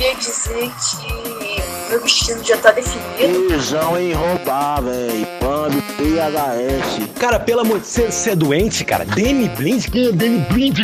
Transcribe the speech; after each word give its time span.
queria 0.00 0.14
dizer 0.14 0.70
que 0.70 1.90
meu 1.90 2.00
destino 2.00 2.42
já 2.42 2.56
tá 2.56 2.70
definido. 2.70 3.48
Feijão 3.50 4.00
em 4.00 4.14
roubar, 4.14 4.80
véi. 4.82 5.26
Pambi, 5.38 5.82
PHS. 5.82 7.18
Cara, 7.18 7.38
pelo 7.38 7.60
amor 7.60 7.80
de 7.80 7.92
Deus, 7.94 8.14
você 8.14 8.30
é 8.30 8.36
doente, 8.36 8.82
cara? 8.82 9.04
Demi 9.04 9.48
Blind? 9.50 9.88
Quem 9.88 10.06
é 10.06 10.12
Demi 10.12 10.38
Blind? 10.50 10.78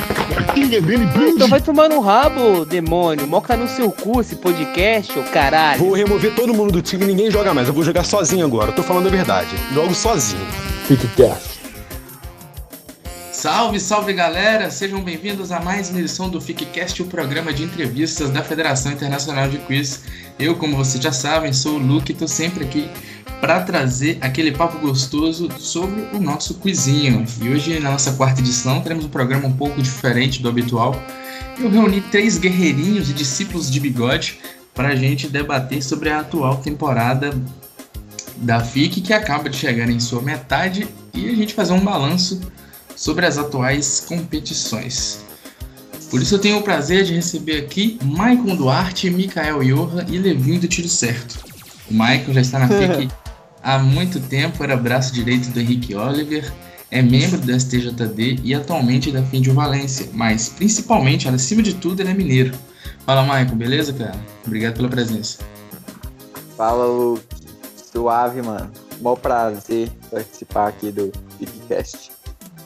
Quem 0.53 0.65
é 0.65 0.81
Demi 0.83 1.07
Blind? 1.07 1.35
Então 1.37 1.49
vai 1.49 1.63
tomar 1.63 1.89
no 1.89 2.01
rabo, 2.01 2.67
demônio. 2.67 3.27
Moca 3.27 3.57
no 3.57 3.67
seu 3.69 3.91
cu 3.91 4.21
esse 4.21 4.37
podcast, 4.37 5.19
ô 5.19 5.23
caralho. 5.23 5.79
Vou 5.79 5.95
remover 5.95 6.35
todo 6.35 6.53
mundo 6.53 6.73
do 6.73 6.83
time 6.83 7.05
e 7.05 7.07
ninguém 7.07 7.31
joga 7.31 7.55
mais. 7.55 7.69
Eu 7.69 7.75
vou 7.75 7.83
jogar 7.83 8.05
sozinho 8.05 8.45
agora. 8.45 8.71
Eu 8.71 8.75
tô 8.75 8.83
falando 8.83 9.07
a 9.07 9.11
verdade. 9.11 9.49
Jogo 9.73 9.95
sozinho. 9.95 10.47
Fique 10.87 11.09
quieto. 11.09 11.57
Salve, 13.37 13.79
salve 13.79 14.15
galera! 14.15 14.71
Sejam 14.71 15.05
bem-vindos 15.05 15.53
a 15.53 15.61
mais 15.61 15.91
uma 15.91 16.01
edição 16.01 16.31
do 16.31 16.41
FICCast, 16.41 17.03
o 17.03 17.05
programa 17.05 17.53
de 17.53 17.65
entrevistas 17.65 18.31
da 18.31 18.43
Federação 18.43 18.91
Internacional 18.93 19.47
de 19.47 19.59
Quiz. 19.59 20.05
Eu, 20.39 20.57
como 20.57 20.75
vocês 20.75 21.05
já 21.05 21.13
sabem, 21.13 21.53
sou 21.53 21.75
o 21.75 21.79
Luke 21.79 22.13
e 22.13 22.15
tô 22.15 22.27
sempre 22.27 22.65
aqui 22.65 22.89
para 23.39 23.61
trazer 23.61 24.17
aquele 24.23 24.53
papo 24.53 24.79
gostoso 24.79 25.51
sobre 25.59 26.09
o 26.15 26.19
nosso 26.19 26.55
quizinho. 26.55 27.27
E 27.43 27.51
hoje, 27.51 27.79
na 27.79 27.91
nossa 27.91 28.15
quarta 28.15 28.41
edição, 28.41 28.81
teremos 28.81 29.05
um 29.05 29.11
programa 29.11 29.47
um 29.47 29.53
pouco 29.53 29.83
diferente 29.83 30.43
do 30.43 30.49
habitual. 30.49 30.99
Eu 31.61 31.69
reuni 31.69 32.01
três 32.01 32.39
guerreirinhos 32.39 33.11
e 33.11 33.13
discípulos 33.13 33.71
de 33.71 33.79
bigode 33.79 34.41
para 34.75 34.89
a 34.89 34.97
gente 34.97 35.29
debater 35.29 35.83
sobre 35.83 36.09
a 36.09 36.21
atual 36.21 36.57
temporada 36.57 37.39
da 38.39 38.61
FIC, 38.61 39.03
que 39.03 39.13
acaba 39.13 39.51
de 39.51 39.59
chegar 39.59 39.91
em 39.91 40.01
sua 40.01 40.23
metade, 40.23 40.89
e 41.13 41.29
a 41.29 41.35
gente 41.35 41.53
fazer 41.53 41.75
um 41.75 41.85
balanço 41.85 42.41
sobre 42.97 43.27
as 43.27 43.39
atuais 43.39 44.01
competições. 44.01 45.21
Por 46.11 46.23
isso 46.23 46.35
eu 46.35 46.39
tenho 46.39 46.59
o 46.59 46.63
prazer 46.63 47.05
de 47.05 47.15
receber 47.15 47.59
aqui 47.59 47.99
Maicon 48.03 48.57
Duarte, 48.57 49.11
Mikael 49.11 49.63
Johan 49.63 50.07
e 50.09 50.19
Levinho 50.19 50.61
do 50.61 50.69
Tiro 50.69 50.89
Certo. 50.89 51.45
O 51.91 51.95
Maicon 51.95 52.33
já 52.33 52.41
está 52.41 52.59
na 52.59 52.69
FIC 52.97 53.09
há 53.63 53.79
muito 53.79 54.21
tempo, 54.21 54.63
era 54.63 54.77
braço 54.77 55.13
direito 55.13 55.51
do 55.51 55.61
Henrique 55.61 55.95
Oliver, 55.95 56.53
é 56.89 57.03
membro 57.03 57.39
do 57.39 57.53
STJD 57.53 58.41
e 58.45 58.55
atualmente 58.55 59.11
é 59.11 59.13
da 59.13 59.23
Fim 59.25 59.41
de 59.41 59.51
Valência, 59.51 60.09
mas 60.13 60.49
principalmente, 60.49 61.29
acima 61.29 61.63
de 61.63 61.75
tudo, 61.75 62.01
ele 62.01 62.11
é 62.11 62.15
mineiro. 62.15 62.57
Fala, 63.05 63.25
Maicon, 63.25 63.57
beleza, 63.57 63.93
cara? 63.93 64.17
Obrigado 64.47 64.77
pela 64.77 64.89
presença. 64.89 65.39
Fala, 66.57 66.87
Luke. 66.87 67.25
Suave, 67.93 68.41
mano. 68.43 68.71
Mó 69.01 69.17
prazer 69.17 69.91
participar 70.11 70.69
aqui 70.69 70.91
do 70.93 71.11
Bigcast. 71.39 72.11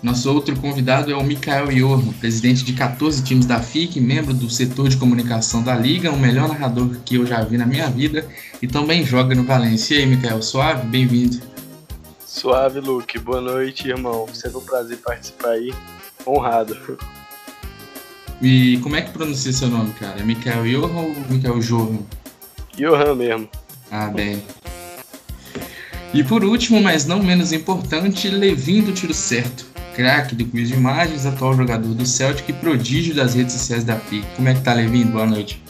Nosso 0.03 0.33
outro 0.33 0.57
convidado 0.57 1.13
é 1.13 1.15
o 1.15 1.23
Mikael 1.23 1.71
Iormo, 1.71 2.15
presidente 2.15 2.65
de 2.65 2.73
14 2.73 3.23
times 3.23 3.45
da 3.45 3.61
FIC, 3.61 4.01
membro 4.01 4.33
do 4.33 4.49
setor 4.49 4.89
de 4.89 4.97
comunicação 4.97 5.63
da 5.63 5.77
Liga, 5.77 6.11
o 6.11 6.19
melhor 6.19 6.49
narrador 6.49 6.97
que 7.05 7.17
eu 7.17 7.27
já 7.27 7.43
vi 7.45 7.59
na 7.59 7.67
minha 7.67 7.87
vida 7.91 8.27
e 8.63 8.67
também 8.67 9.05
joga 9.05 9.35
no 9.35 9.45
Valência. 9.45 9.97
E 9.97 9.99
aí, 9.99 10.07
Mikael, 10.07 10.41
suave? 10.41 10.87
Bem-vindo. 10.87 11.39
Suave, 12.25 12.81
Luke. 12.81 13.19
Boa 13.19 13.43
noite, 13.43 13.89
irmão. 13.89 14.27
Sempre 14.33 14.57
um 14.57 14.63
prazer 14.63 14.97
participar 14.99 15.51
aí. 15.51 15.71
Honrado. 16.27 16.79
E 18.41 18.79
como 18.79 18.97
é 18.97 19.03
que 19.03 19.11
pronuncia 19.11 19.53
seu 19.53 19.69
nome, 19.69 19.93
cara? 19.93 20.19
É 20.19 20.23
Mikael 20.23 20.65
Johan 20.65 20.99
ou 20.99 21.15
Mikael 21.29 21.59
Johan? 21.59 21.99
Johan 22.75 23.15
mesmo. 23.17 23.51
Ah, 23.91 24.07
bem. 24.07 24.43
E 26.15 26.25
por 26.25 26.43
último, 26.43 26.81
mas 26.81 27.05
não 27.05 27.23
menos 27.23 27.53
importante, 27.53 28.31
Levin 28.31 28.81
do 28.81 28.93
Tiro 28.93 29.13
Certo 29.13 29.70
craque 30.01 30.35
do 30.35 30.47
quiz 30.47 30.69
de 30.69 30.75
imagens, 30.75 31.27
atual 31.27 31.55
jogador 31.55 31.93
do 31.93 32.07
Celtic 32.07 32.49
e 32.49 32.55
prodígio 32.55 33.15
das 33.15 33.35
redes 33.35 33.53
sociais 33.53 33.85
da 33.85 33.97
FIC. 33.97 34.25
Como 34.35 34.49
é 34.49 34.55
que 34.55 34.63
tá, 34.63 34.73
Levin? 34.73 35.05
Boa 35.05 35.27
noite. 35.27 35.63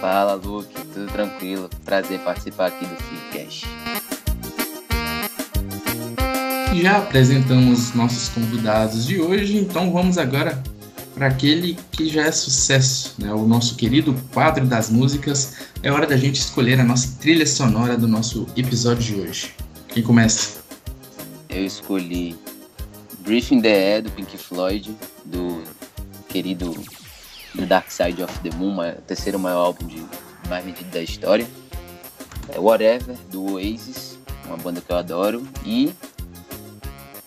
Fala, 0.00 0.34
Luke. 0.34 0.72
Tudo 0.94 1.10
tranquilo. 1.10 1.68
Prazer 1.84 2.20
participar 2.20 2.66
aqui 2.66 2.86
do 2.86 2.94
FICcast. 2.94 3.66
Já 6.80 6.98
apresentamos 6.98 7.92
nossos 7.92 8.28
convidados 8.28 9.04
de 9.04 9.20
hoje, 9.20 9.56
então 9.56 9.92
vamos 9.92 10.16
agora 10.16 10.62
para 11.12 11.26
aquele 11.26 11.76
que 11.90 12.08
já 12.08 12.26
é 12.26 12.30
sucesso, 12.30 13.14
né? 13.18 13.32
o 13.32 13.48
nosso 13.48 13.74
querido 13.74 14.14
quadro 14.32 14.64
das 14.64 14.90
músicas. 14.90 15.54
É 15.82 15.90
hora 15.90 16.06
da 16.06 16.16
gente 16.16 16.36
escolher 16.36 16.78
a 16.78 16.84
nossa 16.84 17.18
trilha 17.20 17.46
sonora 17.46 17.96
do 17.96 18.06
nosso 18.06 18.46
episódio 18.56 19.02
de 19.02 19.20
hoje. 19.20 19.54
Quem 19.88 20.04
começa? 20.04 20.60
Eu 21.48 21.66
escolhi 21.66 22.36
Briefing 23.26 23.60
the 23.60 23.68
Air 23.68 24.02
do 24.02 24.10
Pink 24.12 24.38
Floyd, 24.38 24.96
do 25.24 25.64
querido 26.28 26.72
The 27.56 27.66
Dark 27.66 27.90
Side 27.90 28.22
of 28.22 28.32
the 28.38 28.56
Moon, 28.56 28.78
o 28.78 29.02
terceiro 29.02 29.36
maior 29.36 29.66
álbum 29.66 29.84
de 29.84 30.00
mais 30.48 30.64
vendido 30.64 30.88
da 30.92 31.02
história. 31.02 31.44
É 32.54 32.60
Whatever, 32.60 33.16
do 33.28 33.54
Oasis, 33.54 34.16
uma 34.44 34.56
banda 34.56 34.80
que 34.80 34.92
eu 34.92 34.96
adoro. 34.96 35.42
E 35.64 35.92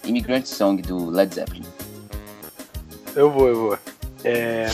Immigrant 0.06 0.46
Song, 0.46 0.82
do 0.82 1.10
Led 1.10 1.36
Zeppelin. 1.36 1.66
Eu 3.14 3.30
vou, 3.30 3.48
eu 3.50 3.56
vou. 3.56 3.80
É, 4.24 4.68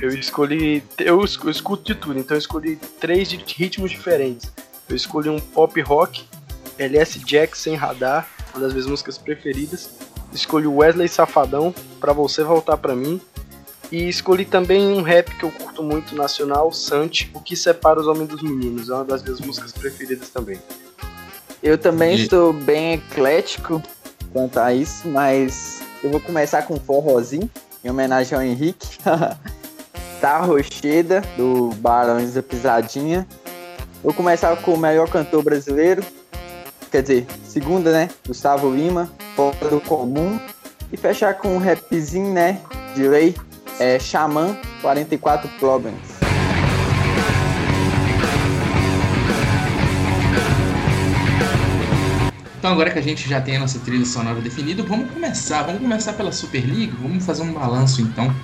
eu 0.00 0.08
escolhi. 0.14 0.82
Eu, 0.98 1.20
eu 1.20 1.50
escuto 1.50 1.84
de 1.84 1.94
tudo, 1.94 2.18
então 2.18 2.34
eu 2.34 2.40
escolhi 2.40 2.76
três 2.98 3.30
ritmos 3.30 3.90
diferentes. 3.90 4.50
Eu 4.88 4.96
escolhi 4.96 5.28
um 5.28 5.38
pop 5.38 5.78
rock, 5.82 6.24
LS 6.78 7.18
Jack 7.18 7.58
sem 7.58 7.74
radar, 7.74 8.26
uma 8.54 8.62
das 8.62 8.72
minhas 8.72 8.86
músicas 8.86 9.18
preferidas 9.18 9.90
escolhi 10.34 10.66
Wesley 10.66 11.08
Safadão, 11.08 11.74
para 12.00 12.12
você 12.12 12.42
voltar 12.42 12.76
para 12.76 12.94
mim. 12.94 13.20
E 13.92 14.08
escolhi 14.08 14.44
também 14.44 14.88
um 14.88 15.02
rap 15.02 15.30
que 15.36 15.44
eu 15.44 15.50
curto 15.50 15.82
muito, 15.82 16.16
nacional, 16.16 16.72
Sante, 16.72 17.30
O 17.34 17.40
que 17.40 17.54
separa 17.54 18.00
os 18.00 18.06
homens 18.06 18.28
dos 18.28 18.42
meninos. 18.42 18.90
É 18.90 18.94
uma 18.94 19.04
das 19.04 19.22
minhas 19.22 19.40
músicas 19.40 19.72
preferidas 19.72 20.30
também. 20.30 20.58
Eu 21.62 21.78
também 21.78 22.16
e... 22.16 22.22
estou 22.22 22.52
bem 22.52 22.94
eclético 22.94 23.82
quanto 24.32 24.58
a 24.58 24.74
isso, 24.74 25.06
mas 25.08 25.80
eu 26.02 26.10
vou 26.10 26.20
começar 26.20 26.62
com 26.62 26.74
um 26.74 26.80
forrozinho, 26.80 27.48
em 27.84 27.90
homenagem 27.90 28.36
ao 28.36 28.42
Henrique. 28.42 28.98
tá 30.20 30.38
Rocheda, 30.40 31.22
do 31.36 31.70
Barões 31.76 32.34
da 32.34 32.42
Pisadinha. 32.42 33.26
Vou 34.02 34.12
começar 34.12 34.54
com 34.56 34.74
o 34.74 34.78
melhor 34.78 35.08
cantor 35.08 35.42
brasileiro, 35.42 36.04
quer 36.90 37.02
dizer, 37.02 37.26
segunda, 37.44 37.92
né? 37.92 38.10
Gustavo 38.26 38.74
Lima, 38.74 39.10
fora 39.34 39.68
do 39.68 39.80
comum. 39.80 40.38
E 40.92 40.96
fechar 40.96 41.34
com 41.34 41.56
um 41.56 41.58
rapzinho, 41.58 42.32
né? 42.32 42.60
De 42.94 43.08
lei, 43.08 43.34
é 43.80 43.98
Xamã 43.98 44.56
44 44.80 45.48
Problems. 45.58 46.24
Então 52.58 52.72
agora 52.72 52.90
que 52.90 52.98
a 52.98 53.02
gente 53.02 53.28
já 53.28 53.40
tem 53.40 53.56
a 53.56 53.60
nossa 53.60 53.78
trilha 53.80 54.06
sonora 54.06 54.40
definida, 54.40 54.82
vamos 54.82 55.10
começar. 55.10 55.64
Vamos 55.64 55.82
começar 55.82 56.14
pela 56.14 56.32
Superliga, 56.32 56.94
vamos 57.02 57.24
fazer 57.24 57.42
um 57.42 57.52
balanço 57.52 58.00
então. 58.00 58.34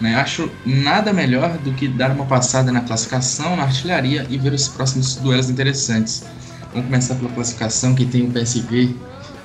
Né? 0.00 0.14
Acho 0.14 0.50
nada 0.64 1.12
melhor 1.12 1.58
do 1.58 1.72
que 1.72 1.88
dar 1.88 2.10
uma 2.10 2.24
passada 2.26 2.70
na 2.70 2.82
classificação, 2.82 3.56
na 3.56 3.64
artilharia 3.64 4.26
e 4.28 4.38
ver 4.38 4.52
os 4.52 4.68
próximos 4.68 5.16
duelos 5.16 5.50
interessantes. 5.50 6.24
Vamos 6.72 6.86
começar 6.86 7.14
pela 7.16 7.30
classificação, 7.30 7.94
que 7.94 8.04
tem 8.04 8.22
o 8.22 8.30
PSV, 8.30 8.94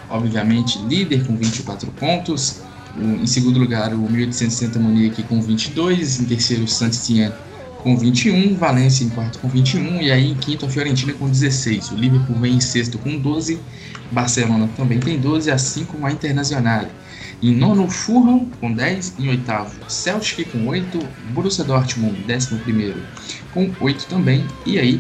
obviamente, 0.10 0.80
líder 0.80 1.26
com 1.26 1.36
24 1.36 1.92
pontos. 1.92 2.62
Em 2.98 3.28
segundo 3.28 3.60
lugar, 3.60 3.94
o 3.94 3.98
1860 3.98 4.80
Munique 4.80 5.24
com 5.24 5.42
22. 5.42 6.20
Em 6.20 6.26
terceiro, 6.26 6.64
o 6.64 6.68
Saint-Étienne 6.68 7.34
com 7.84 7.98
21. 7.98 8.56
Valência 8.56 9.04
em 9.04 9.10
quarto 9.10 9.40
com 9.40 9.48
21. 9.48 10.02
E 10.02 10.12
aí, 10.12 10.32
em 10.32 10.36
quinto, 10.36 10.66
a 10.66 10.70
Fiorentina 10.70 11.14
com 11.14 11.30
16. 11.30 11.92
O 11.92 11.96
Liverpool 11.96 12.36
vem 12.38 12.56
em 12.56 12.60
sexto 12.60 12.98
com 12.98 13.18
12. 13.18 13.60
Barcelona 14.12 14.68
também 14.76 15.00
tem 15.00 15.20
12, 15.20 15.52
assim 15.52 15.86
como 15.86 16.06
a 16.06 16.12
Internacional. 16.12 16.86
Em 17.42 17.56
nono, 17.56 17.88
Fulham 17.90 18.48
com 18.60 18.74
10. 18.74 19.16
Em 19.20 19.30
oitavo, 19.30 19.80
Celtic 19.88 20.50
com 20.52 20.68
8. 20.68 21.00
Borussia 21.32 21.64
Dortmund, 21.64 22.22
décimo 22.24 22.60
primeiro, 22.60 23.00
com 23.54 23.72
8 23.80 24.08
também. 24.08 24.46
E 24.66 24.78
aí, 24.78 25.00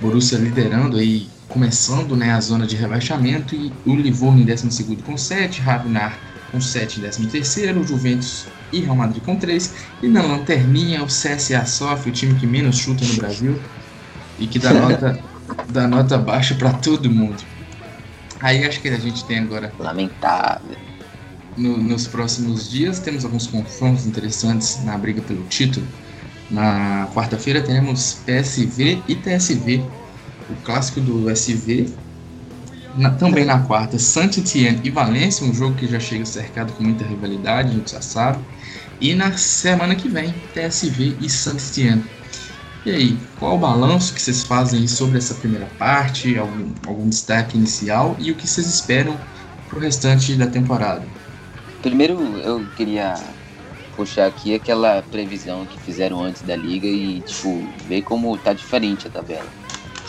Borussia 0.00 0.38
liderando 0.38 0.96
aí, 0.96 1.28
começando 1.50 2.16
né, 2.16 2.32
a 2.32 2.40
zona 2.40 2.66
de 2.66 2.76
rebaixamento, 2.76 3.54
e 3.54 3.72
o 3.84 3.94
Livorno 3.94 4.40
em 4.40 4.44
12 4.44 4.96
com 5.04 5.16
7, 5.16 5.60
Ravnar 5.60 6.18
com 6.50 6.60
7 6.60 7.00
em 7.00 7.26
13 7.26 7.72
o 7.72 7.84
Juventus 7.84 8.46
e 8.72 8.80
Real 8.80 8.96
Madrid 8.96 9.22
com 9.22 9.36
3, 9.36 9.74
e 10.02 10.08
na 10.08 10.22
lanterninha 10.22 11.02
o 11.02 11.06
CSA 11.06 11.66
Sof, 11.66 12.08
o 12.08 12.12
time 12.12 12.34
que 12.38 12.46
menos 12.46 12.78
chuta 12.78 13.04
no 13.04 13.14
Brasil, 13.14 13.60
e 14.38 14.46
que 14.46 14.58
dá 14.58 14.72
nota, 14.72 15.18
dá 15.68 15.86
nota 15.86 16.16
baixa 16.16 16.54
para 16.54 16.72
todo 16.72 17.10
mundo. 17.10 17.42
Aí 18.40 18.64
acho 18.64 18.80
que 18.80 18.88
a 18.88 18.98
gente 18.98 19.24
tem 19.24 19.40
agora. 19.40 19.72
Lamentável. 19.78 20.76
No, 21.56 21.76
nos 21.76 22.06
próximos 22.06 22.70
dias 22.70 22.98
temos 23.00 23.24
alguns 23.24 23.46
confrontos 23.46 24.06
interessantes 24.06 24.82
na 24.84 24.96
briga 24.96 25.20
pelo 25.20 25.42
título. 25.44 25.86
Na 26.50 27.06
quarta-feira 27.14 27.60
teremos 27.60 28.18
PSV 28.24 29.02
e 29.06 29.14
TSV, 29.14 29.84
o 30.52 30.56
clássico 30.64 31.00
do 31.00 31.30
SV. 31.30 31.88
Na, 32.96 33.10
também 33.10 33.44
na 33.44 33.60
quarta, 33.60 33.98
Saint-Étienne 33.98 34.80
e 34.82 34.90
Valência, 34.90 35.46
um 35.46 35.54
jogo 35.54 35.76
que 35.76 35.86
já 35.86 36.00
chega 36.00 36.24
cercado 36.24 36.72
com 36.72 36.82
muita 36.82 37.04
rivalidade, 37.04 37.68
a 37.68 37.72
gente 37.72 37.92
já 37.92 38.02
sabe. 38.02 38.44
E 39.00 39.14
na 39.14 39.32
semana 39.36 39.94
que 39.94 40.08
vem, 40.08 40.34
TSV 40.52 41.16
e 41.20 41.30
Saint-Étienne. 41.30 42.04
E 42.84 42.90
aí, 42.90 43.18
qual 43.38 43.56
o 43.56 43.58
balanço 43.58 44.14
que 44.14 44.22
vocês 44.22 44.42
fazem 44.42 44.86
sobre 44.86 45.18
essa 45.18 45.34
primeira 45.34 45.66
parte? 45.78 46.38
Algum, 46.38 46.72
algum 46.86 47.08
destaque 47.08 47.56
inicial 47.56 48.16
e 48.18 48.30
o 48.30 48.34
que 48.34 48.46
vocês 48.46 48.66
esperam 48.66 49.16
para 49.68 49.78
o 49.78 49.80
restante 49.80 50.34
da 50.34 50.46
temporada? 50.46 51.02
Primeiro, 51.82 52.20
eu 52.38 52.66
queria 52.76 53.14
puxar 53.96 54.26
aqui 54.26 54.54
aquela 54.54 55.02
previsão 55.02 55.66
que 55.66 55.78
fizeram 55.80 56.22
antes 56.22 56.40
da 56.42 56.56
liga 56.56 56.86
e, 56.86 57.20
tipo, 57.20 57.62
ver 57.86 58.02
como 58.02 58.36
tá 58.38 58.52
diferente 58.52 59.06
a 59.06 59.10
tabela. 59.10 59.46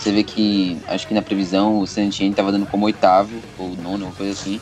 Você 0.01 0.11
vê 0.11 0.23
que, 0.23 0.81
acho 0.87 1.07
que 1.07 1.13
na 1.13 1.21
previsão, 1.21 1.77
o 1.77 1.85
Santini 1.85 2.33
tava 2.33 2.51
dando 2.51 2.65
como 2.65 2.87
oitavo, 2.87 3.39
ou 3.55 3.75
nono, 3.75 4.07
uma 4.07 4.13
coisa 4.15 4.31
assim, 4.31 4.59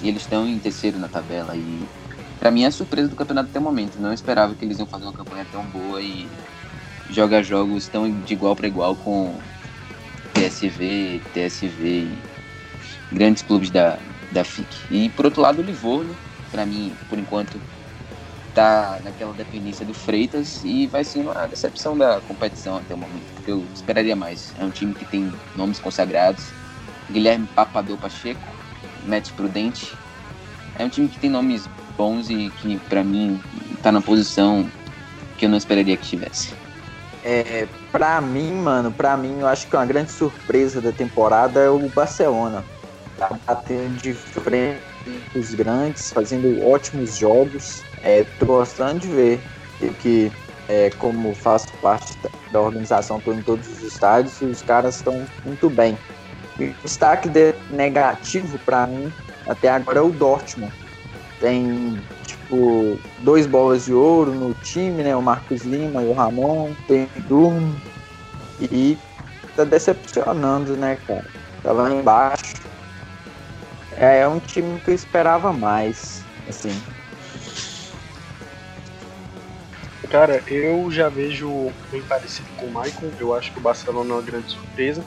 e 0.00 0.08
eles 0.08 0.22
estão 0.22 0.48
em 0.48 0.58
terceiro 0.58 0.98
na 0.98 1.10
tabela. 1.10 1.54
E, 1.58 1.92
para 2.38 2.50
mim, 2.50 2.62
é 2.62 2.68
a 2.68 2.70
surpresa 2.70 3.06
do 3.06 3.14
campeonato 3.14 3.50
até 3.50 3.58
o 3.58 3.62
momento. 3.62 4.00
Não 4.00 4.14
esperava 4.14 4.54
que 4.54 4.64
eles 4.64 4.78
iam 4.78 4.86
fazer 4.86 5.04
uma 5.04 5.12
campanha 5.12 5.44
tão 5.44 5.62
boa 5.62 6.02
e 6.02 6.26
jogar 7.10 7.42
jogos 7.42 7.86
tão 7.90 8.22
de 8.22 8.32
igual 8.32 8.56
para 8.56 8.66
igual 8.66 8.96
com 8.96 9.44
PSV, 10.32 11.20
TSV 11.34 11.84
e 11.84 12.30
grandes 13.12 13.42
clubes 13.42 13.70
da, 13.70 14.00
da 14.30 14.42
FIC. 14.42 14.86
E, 14.88 15.10
por 15.10 15.26
outro 15.26 15.42
lado, 15.42 15.60
o 15.60 15.62
Livorno, 15.62 16.18
para 16.50 16.64
mim, 16.64 16.96
por 17.06 17.18
enquanto, 17.18 17.62
tá 18.58 18.98
naquela 19.04 19.32
dependência 19.32 19.86
do 19.86 19.94
Freitas 19.94 20.62
e 20.64 20.88
vai 20.88 21.04
ser 21.04 21.20
uma 21.20 21.46
decepção 21.46 21.96
da 21.96 22.20
competição 22.20 22.76
até 22.76 22.92
o 22.92 22.98
momento, 22.98 23.32
porque 23.36 23.52
eu 23.52 23.64
esperaria 23.72 24.16
mais. 24.16 24.52
É 24.58 24.64
um 24.64 24.70
time 24.70 24.92
que 24.94 25.04
tem 25.04 25.32
nomes 25.54 25.78
consagrados, 25.78 26.44
Guilherme 27.08 27.46
Papadou 27.54 27.96
Pacheco, 27.96 28.40
Matt 29.06 29.30
Prudente. 29.30 29.96
É 30.76 30.84
um 30.84 30.88
time 30.88 31.06
que 31.06 31.20
tem 31.20 31.30
nomes 31.30 31.68
bons 31.96 32.30
e 32.30 32.50
que 32.60 32.78
para 32.88 33.04
mim 33.04 33.40
tá 33.80 33.92
na 33.92 34.00
posição 34.00 34.68
que 35.36 35.44
eu 35.44 35.48
não 35.48 35.56
esperaria 35.56 35.96
que 35.96 36.08
tivesse. 36.08 36.52
É, 37.22 37.68
pra 37.92 38.20
mim, 38.20 38.52
mano, 38.54 38.90
pra 38.90 39.16
mim, 39.16 39.38
eu 39.38 39.46
acho 39.46 39.68
que 39.68 39.76
uma 39.76 39.86
grande 39.86 40.10
surpresa 40.10 40.80
da 40.80 40.90
temporada 40.90 41.60
é 41.60 41.70
o 41.70 41.88
Barcelona. 41.90 42.64
Tá 43.16 43.38
batendo 43.46 44.02
de 44.02 44.14
frente 44.14 44.82
os 45.32 45.54
grandes, 45.54 46.10
fazendo 46.12 46.66
ótimos 46.66 47.16
jogos. 47.16 47.86
É, 48.02 48.24
tô 48.24 48.46
gostando 48.46 49.00
de 49.00 49.08
ver 49.08 49.42
que, 49.98 50.32
é, 50.68 50.90
como 50.90 51.34
faço 51.34 51.66
parte 51.80 52.16
da 52.50 52.60
organização, 52.60 53.20
tô 53.20 53.32
em 53.32 53.42
todos 53.42 53.68
os 53.68 53.82
estádios, 53.82 54.40
os 54.40 54.62
caras 54.62 54.96
estão 54.96 55.24
muito 55.44 55.68
bem. 55.68 55.98
E 56.58 56.74
destaque 56.82 57.28
de 57.28 57.54
negativo 57.70 58.58
para 58.58 58.86
mim 58.86 59.12
até 59.46 59.68
agora 59.70 59.98
é 59.98 60.02
o 60.02 60.10
Dortmund. 60.10 60.72
Tem 61.40 61.98
tipo 62.26 62.98
dois 63.18 63.46
bolas 63.46 63.84
de 63.84 63.94
ouro 63.94 64.34
no 64.34 64.52
time, 64.54 65.02
né? 65.02 65.16
O 65.16 65.22
Marcos 65.22 65.62
Lima 65.62 66.02
e 66.02 66.06
o 66.06 66.12
Ramon, 66.12 66.74
tem 66.86 67.08
o 67.16 67.22
Durmo 67.22 67.80
e 68.60 68.98
tá 69.54 69.64
decepcionando, 69.64 70.76
né, 70.76 70.98
cara? 71.06 71.24
Tá 71.62 71.72
lá 71.72 71.90
embaixo. 71.90 72.54
É, 73.96 74.20
é 74.20 74.28
um 74.28 74.38
time 74.38 74.80
que 74.80 74.90
eu 74.90 74.94
esperava 74.94 75.52
mais, 75.52 76.24
assim. 76.48 76.82
Cara, 80.10 80.42
eu 80.46 80.90
já 80.90 81.08
vejo 81.10 81.70
bem 81.90 82.00
parecido 82.02 82.48
com 82.56 82.66
o 82.66 82.72
Maicon. 82.72 83.10
Eu 83.20 83.34
acho 83.34 83.52
que 83.52 83.58
o 83.58 83.62
Barcelona 83.62 84.10
é 84.10 84.12
uma 84.14 84.22
grande 84.22 84.50
surpresa. 84.50 85.04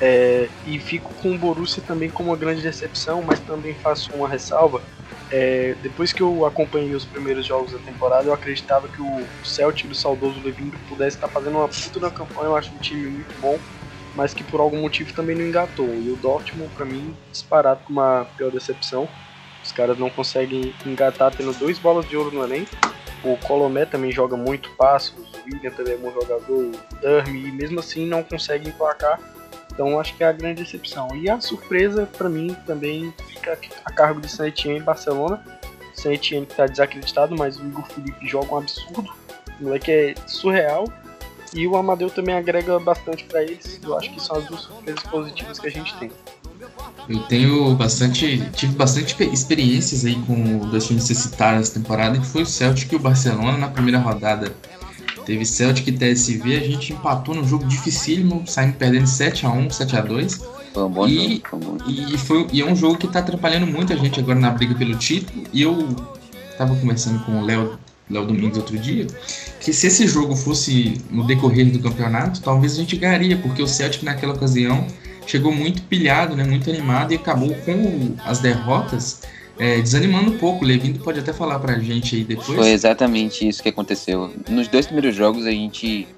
É, 0.00 0.48
e 0.66 0.78
fico 0.78 1.12
com 1.14 1.34
o 1.34 1.38
Borussia 1.38 1.82
também 1.86 2.10
como 2.10 2.30
uma 2.30 2.36
grande 2.36 2.62
decepção, 2.62 3.22
mas 3.22 3.40
também 3.40 3.74
faço 3.74 4.12
uma 4.12 4.28
ressalva. 4.28 4.82
É, 5.30 5.74
depois 5.82 6.12
que 6.12 6.22
eu 6.22 6.46
acompanhei 6.46 6.94
os 6.94 7.04
primeiros 7.04 7.46
jogos 7.46 7.72
da 7.72 7.78
temporada, 7.78 8.28
eu 8.28 8.32
acreditava 8.32 8.86
que 8.88 9.00
o 9.00 9.26
Celtic 9.42 9.88
do 9.88 9.94
saudoso 9.94 10.40
Levin 10.44 10.70
pudesse 10.88 11.16
estar 11.16 11.28
fazendo 11.28 11.56
uma 11.58 11.68
puta 11.68 11.98
na 11.98 12.10
campanha. 12.10 12.48
Eu 12.48 12.56
acho 12.56 12.74
um 12.74 12.78
time 12.78 13.08
muito 13.08 13.34
bom, 13.40 13.58
mas 14.14 14.34
que 14.34 14.44
por 14.44 14.60
algum 14.60 14.80
motivo 14.80 15.12
também 15.14 15.36
não 15.36 15.44
engatou. 15.44 15.88
E 15.88 16.10
o 16.10 16.16
Dortmund, 16.16 16.70
para 16.74 16.84
mim, 16.84 17.14
disparado 17.32 17.80
com 17.84 17.94
uma 17.94 18.26
pior 18.36 18.50
decepção. 18.50 19.08
Os 19.64 19.72
caras 19.72 19.98
não 19.98 20.10
conseguem 20.10 20.74
engatar 20.86 21.34
tendo 21.34 21.52
dois 21.58 21.78
bolas 21.78 22.06
de 22.06 22.16
ouro 22.16 22.30
no 22.30 22.44
elenco. 22.44 22.70
O 23.24 23.36
Colomé 23.36 23.84
também 23.84 24.12
joga 24.12 24.36
muito 24.36 24.70
passos, 24.70 25.12
o 25.34 25.44
William 25.46 25.70
também 25.70 25.94
é 25.94 25.96
bom 25.96 26.12
jogador, 26.12 26.40
o 26.50 26.72
Durmi, 27.00 27.48
e 27.48 27.52
mesmo 27.52 27.80
assim 27.80 28.06
não 28.06 28.22
consegue 28.22 28.68
emplacar. 28.68 29.18
Então 29.72 29.98
acho 30.00 30.16
que 30.16 30.24
é 30.24 30.26
a 30.26 30.32
grande 30.32 30.62
decepção. 30.62 31.08
E 31.14 31.30
a 31.30 31.40
surpresa 31.40 32.06
para 32.06 32.28
mim 32.28 32.56
também 32.66 33.12
fica 33.28 33.58
a 33.84 33.92
cargo 33.92 34.20
de 34.20 34.28
Saint 34.28 34.64
e 34.64 34.80
Barcelona. 34.80 35.42
Saint 35.94 36.20
que 36.20 36.36
está 36.36 36.66
desacreditado, 36.66 37.36
mas 37.36 37.58
o 37.58 37.66
Igor 37.66 37.86
Felipe 37.86 38.26
joga 38.26 38.54
um 38.54 38.58
absurdo. 38.58 39.12
O 39.60 39.64
moleque 39.64 39.90
é 39.90 40.14
surreal. 40.26 40.84
E 41.54 41.66
o 41.66 41.76
Amadeu 41.76 42.10
também 42.10 42.34
agrega 42.34 42.78
bastante 42.78 43.24
para 43.24 43.42
eles. 43.42 43.80
Eu 43.82 43.96
acho 43.96 44.12
que 44.12 44.20
são 44.20 44.36
as 44.36 44.44
duas 44.46 44.62
surpresas 44.62 45.02
positivas 45.04 45.58
que 45.58 45.66
a 45.66 45.70
gente 45.70 45.96
tem. 45.98 46.10
Eu 47.08 47.20
tenho 47.20 47.74
bastante. 47.74 48.42
tive 48.54 48.74
bastante 48.74 49.16
experiências 49.32 50.04
aí 50.04 50.16
com 50.26 50.58
dois 50.68 50.86
times 50.86 51.06
que 51.08 51.14
citaram 51.14 51.58
essa 51.58 51.72
temporada, 51.74 52.18
que 52.18 52.26
foi 52.26 52.42
o 52.42 52.46
Celtic 52.46 52.92
e 52.92 52.96
o 52.96 52.98
Barcelona 52.98 53.56
na 53.56 53.68
primeira 53.68 53.98
rodada. 53.98 54.54
Teve 55.24 55.44
Celtic 55.44 55.88
e 55.88 55.92
TSV, 55.92 56.56
a 56.56 56.60
gente 56.60 56.92
empatou 56.92 57.34
num 57.34 57.46
jogo 57.46 57.66
dificílimo, 57.66 58.44
saindo 58.46 58.74
perdendo 58.74 59.04
7x1, 59.04 59.68
7x2. 59.68 60.42
Foi 60.72 60.84
um 60.84 60.88
bom 60.88 61.06
e, 61.06 61.42
jogo. 61.50 61.78
E, 61.86 62.18
foi, 62.18 62.46
e 62.52 62.60
é 62.62 62.64
um 62.64 62.74
jogo 62.74 62.96
que 62.96 63.08
tá 63.08 63.18
atrapalhando 63.18 63.66
muito 63.66 63.92
a 63.92 63.96
gente 63.96 64.18
agora 64.20 64.38
na 64.38 64.50
briga 64.50 64.74
pelo 64.74 64.96
título. 64.96 65.44
E 65.52 65.62
eu 65.62 65.88
tava 66.56 66.74
conversando 66.76 67.22
com 67.24 67.40
o 67.40 67.44
Léo 67.44 67.78
Léo 68.10 68.26
Domingos 68.26 68.56
outro 68.56 68.78
dia, 68.78 69.06
que 69.60 69.72
se 69.72 69.86
esse 69.86 70.06
jogo 70.06 70.34
fosse 70.34 70.98
no 71.10 71.26
decorrer 71.26 71.70
do 71.70 71.78
campeonato, 71.78 72.40
talvez 72.40 72.72
a 72.72 72.76
gente 72.76 72.96
ganharia, 72.96 73.36
porque 73.36 73.62
o 73.62 73.66
Celtic 73.66 74.02
naquela 74.02 74.32
ocasião 74.32 74.86
chegou 75.28 75.52
muito 75.52 75.82
pilhado, 75.82 76.34
né, 76.34 76.44
muito 76.44 76.68
animado 76.70 77.12
e 77.12 77.16
acabou 77.16 77.54
com 77.64 78.16
as 78.24 78.38
derrotas 78.38 79.22
é, 79.58 79.80
desanimando 79.80 80.32
um 80.32 80.38
pouco. 80.38 80.64
Levindo 80.64 81.00
pode 81.00 81.20
até 81.20 81.32
falar 81.32 81.58
pra 81.58 81.78
gente 81.78 82.16
aí 82.16 82.24
depois. 82.24 82.46
Foi 82.46 82.70
exatamente 82.70 83.46
isso 83.46 83.62
que 83.62 83.68
aconteceu. 83.68 84.32
Nos 84.48 84.68
dois 84.68 84.86
primeiros 84.86 85.14
jogos 85.14 85.46
a 85.46 85.50
gente 85.50 86.08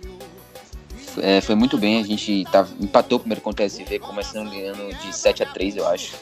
é, 1.19 1.41
foi 1.41 1.55
muito 1.55 1.77
bem, 1.77 2.01
a 2.01 2.05
gente 2.05 2.45
tava, 2.53 2.71
empatou 2.81 3.19
primeiro 3.19 3.41
contra 3.41 3.65
o 3.65 3.67
SV, 3.67 3.99
começando 3.99 4.51
ganhando 4.51 4.95
de 5.01 5.15
7 5.15 5.43
a 5.43 5.47
3 5.47 5.77
eu 5.77 5.89
acho. 5.89 6.15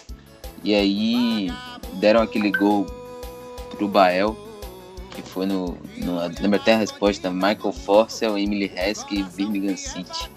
E 0.65 0.75
aí 0.75 1.53
deram 1.95 2.21
aquele 2.21 2.51
gol 2.51 2.87
pro 3.71 3.87
Bael, 3.87 4.37
que 5.11 5.23
foi 5.23 5.47
no, 5.47 5.77
no 5.97 6.21
lembra 6.41 6.59
até 6.59 6.75
a 6.75 6.79
resposta 6.79 7.31
Michael 7.31 7.73
Forcel, 7.73 8.39
Emily 8.39 8.71
Heskey 8.75 9.21
e 9.21 9.23
Birmingham 9.23 9.77
City. 9.77 10.31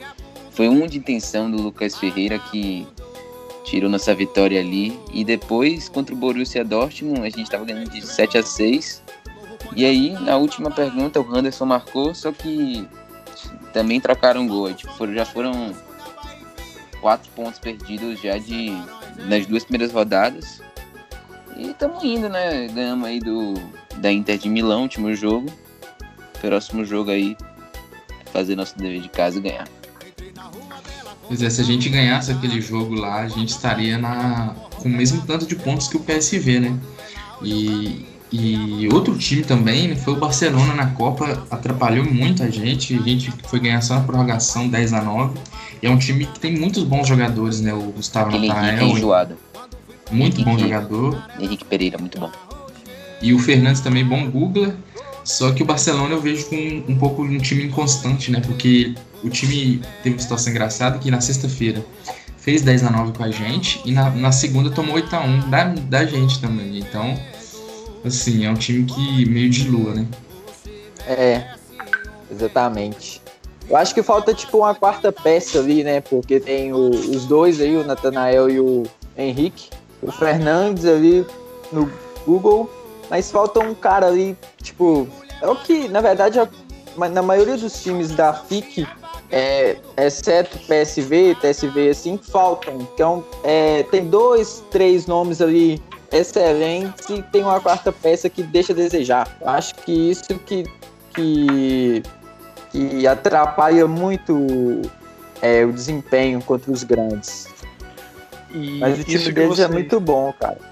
Foi 0.61 0.69
um 0.69 0.85
de 0.85 0.99
intenção 0.99 1.49
do 1.49 1.59
Lucas 1.59 1.97
Ferreira 1.97 2.37
que 2.37 2.87
tirou 3.63 3.89
nossa 3.89 4.13
vitória 4.13 4.59
ali. 4.59 4.95
E 5.11 5.25
depois, 5.25 5.89
contra 5.89 6.13
o 6.13 6.17
Borussia 6.17 6.63
Dortmund, 6.63 7.21
a 7.21 7.31
gente 7.31 7.41
estava 7.41 7.65
ganhando 7.65 7.89
de 7.89 8.05
7 8.05 8.37
a 8.37 8.43
6 8.43 9.01
E 9.75 9.83
aí, 9.83 10.11
na 10.11 10.37
última 10.37 10.69
pergunta, 10.69 11.19
o 11.19 11.35
Anderson 11.35 11.65
marcou, 11.65 12.13
só 12.13 12.31
que 12.31 12.87
também 13.73 13.99
trocaram 13.99 14.47
gol. 14.47 14.71
Tipo, 14.71 15.11
já 15.11 15.25
foram 15.25 15.73
quatro 17.01 17.27
pontos 17.31 17.57
perdidos 17.57 18.21
já 18.21 18.37
de 18.37 18.69
nas 19.27 19.47
duas 19.47 19.63
primeiras 19.63 19.91
rodadas. 19.91 20.61
E 21.57 21.71
estamos 21.71 22.03
indo, 22.03 22.29
né? 22.29 22.67
Ganhamos 22.67 23.07
aí 23.07 23.19
do 23.19 23.55
da 23.95 24.11
Inter 24.11 24.37
de 24.37 24.47
Milão, 24.47 24.83
último 24.83 25.11
jogo. 25.15 25.51
Próximo 26.39 26.85
jogo 26.85 27.09
aí, 27.09 27.35
fazer 28.31 28.55
nosso 28.55 28.77
dever 28.77 29.01
de 29.01 29.09
casa 29.09 29.39
e 29.39 29.41
ganhar. 29.41 29.80
Pois 31.31 31.41
é, 31.41 31.49
se 31.49 31.61
a 31.61 31.63
gente 31.63 31.87
ganhasse 31.87 32.29
aquele 32.29 32.59
jogo 32.59 32.93
lá, 32.93 33.21
a 33.21 33.27
gente 33.29 33.47
estaria 33.47 33.97
na, 33.97 34.53
com 34.75 34.89
o 34.89 34.91
mesmo 34.91 35.21
tanto 35.21 35.45
de 35.45 35.55
pontos 35.55 35.87
que 35.87 35.95
o 35.95 36.01
PSV, 36.01 36.59
né? 36.59 36.77
E, 37.41 38.05
e 38.29 38.89
outro 38.91 39.17
time 39.17 39.41
também 39.41 39.87
né, 39.87 39.95
foi 39.95 40.11
o 40.11 40.17
Barcelona 40.17 40.73
na 40.73 40.87
Copa, 40.87 41.47
atrapalhou 41.49 42.03
muito 42.03 42.43
a 42.43 42.49
gente. 42.49 42.97
A 42.97 43.01
gente 43.01 43.31
foi 43.47 43.61
ganhar 43.61 43.79
só 43.79 43.95
na 43.95 44.01
prorrogação 44.01 44.67
10 44.67 44.91
a 44.91 45.01
9 45.01 45.39
E 45.81 45.87
é 45.87 45.89
um 45.89 45.97
time 45.97 46.25
que 46.25 46.37
tem 46.37 46.53
muitos 46.53 46.83
bons 46.83 47.07
jogadores, 47.07 47.61
né? 47.61 47.73
O 47.73 47.93
Gustavo 47.93 48.35
Henrique 48.35 48.53
é 48.53 48.83
enjoado. 48.83 49.37
muito 50.11 50.43
bom 50.43 50.51
Henrique. 50.51 50.67
jogador. 50.67 51.23
Henrique 51.39 51.63
Pereira, 51.63 51.97
muito 51.97 52.19
bom. 52.19 52.29
E 53.21 53.33
o 53.33 53.39
Fernandes 53.39 53.79
também, 53.79 54.03
bom 54.03 54.29
googler. 54.29 54.75
Só 55.23 55.51
que 55.51 55.61
o 55.61 55.65
Barcelona 55.65 56.13
eu 56.15 56.21
vejo 56.21 56.45
com 56.47 56.83
um 56.87 56.97
pouco 56.97 57.21
um 57.21 57.37
time 57.37 57.63
inconstante, 57.65 58.31
né? 58.31 58.41
Porque 58.45 58.95
o 59.23 59.29
time 59.29 59.81
teve 60.03 60.15
uma 60.15 60.21
situação 60.21 60.51
engraçada 60.51 60.97
que 60.97 61.11
na 61.11 61.21
sexta-feira 61.21 61.85
fez 62.37 62.63
10 62.63 62.83
a 62.85 62.89
9 62.89 63.13
com 63.13 63.23
a 63.23 63.29
gente 63.29 63.79
e 63.85 63.91
na, 63.91 64.09
na 64.09 64.31
segunda 64.31 64.71
tomou 64.71 64.95
8 64.95 65.15
a 65.15 65.19
1 65.21 65.49
da, 65.49 65.63
da 65.65 66.05
gente 66.05 66.41
também. 66.41 66.79
Então, 66.79 67.15
assim, 68.03 68.45
é 68.45 68.49
um 68.49 68.55
time 68.55 68.83
que 68.85 69.25
meio 69.29 69.49
de 69.49 69.67
lua, 69.69 69.93
né? 69.93 70.07
É, 71.07 71.53
exatamente. 72.31 73.21
Eu 73.69 73.77
acho 73.77 73.93
que 73.93 74.01
falta 74.03 74.33
tipo 74.33 74.57
uma 74.57 74.73
quarta 74.75 75.11
peça 75.11 75.59
ali, 75.59 75.83
né? 75.83 76.01
Porque 76.01 76.39
tem 76.39 76.73
o- 76.73 76.89
os 76.89 77.25
dois 77.25 77.61
aí, 77.61 77.75
o 77.77 77.85
Natanael 77.85 78.49
e 78.49 78.59
o 78.59 78.83
Henrique. 79.17 79.69
O 80.01 80.11
Fernandes 80.11 80.85
ali 80.85 81.25
no 81.71 81.89
Google. 82.25 82.69
Mas 83.11 83.29
falta 83.29 83.59
um 83.59 83.75
cara 83.75 84.07
ali, 84.07 84.35
tipo. 84.63 85.07
É 85.41 85.47
o 85.47 85.55
que, 85.55 85.87
na 85.89 85.99
verdade, 86.01 86.39
é 86.39 86.47
na 87.09 87.21
maioria 87.21 87.57
dos 87.57 87.81
times 87.83 88.11
da 88.11 88.33
FIC, 88.33 88.87
é, 89.29 89.75
exceto 89.97 90.57
PSV, 90.59 91.35
TSV, 91.41 91.89
assim, 91.89 92.17
faltam. 92.17 92.75
Então, 92.81 93.23
é, 93.43 93.83
tem 93.83 94.05
dois, 94.07 94.63
três 94.71 95.05
nomes 95.07 95.41
ali 95.41 95.81
excelentes 96.11 97.09
e 97.09 97.21
tem 97.21 97.43
uma 97.43 97.59
quarta 97.59 97.91
peça 97.91 98.29
que 98.29 98.43
deixa 98.43 98.71
a 98.71 98.75
desejar. 98.75 99.37
Eu 99.41 99.49
acho 99.49 99.75
que 99.75 99.91
isso 99.91 100.23
que, 100.45 100.63
que, 101.13 102.03
que 102.71 103.07
atrapalha 103.07 103.87
muito 103.87 104.81
é, 105.41 105.65
o 105.65 105.73
desempenho 105.73 106.41
contra 106.41 106.71
os 106.71 106.83
grandes. 106.83 107.47
E 108.53 108.79
Mas 108.79 108.99
o 108.99 109.03
time 109.03 109.31
deles 109.31 109.59
é 109.59 109.67
você- 109.67 109.73
muito 109.73 109.99
bom, 109.99 110.33
cara. 110.39 110.70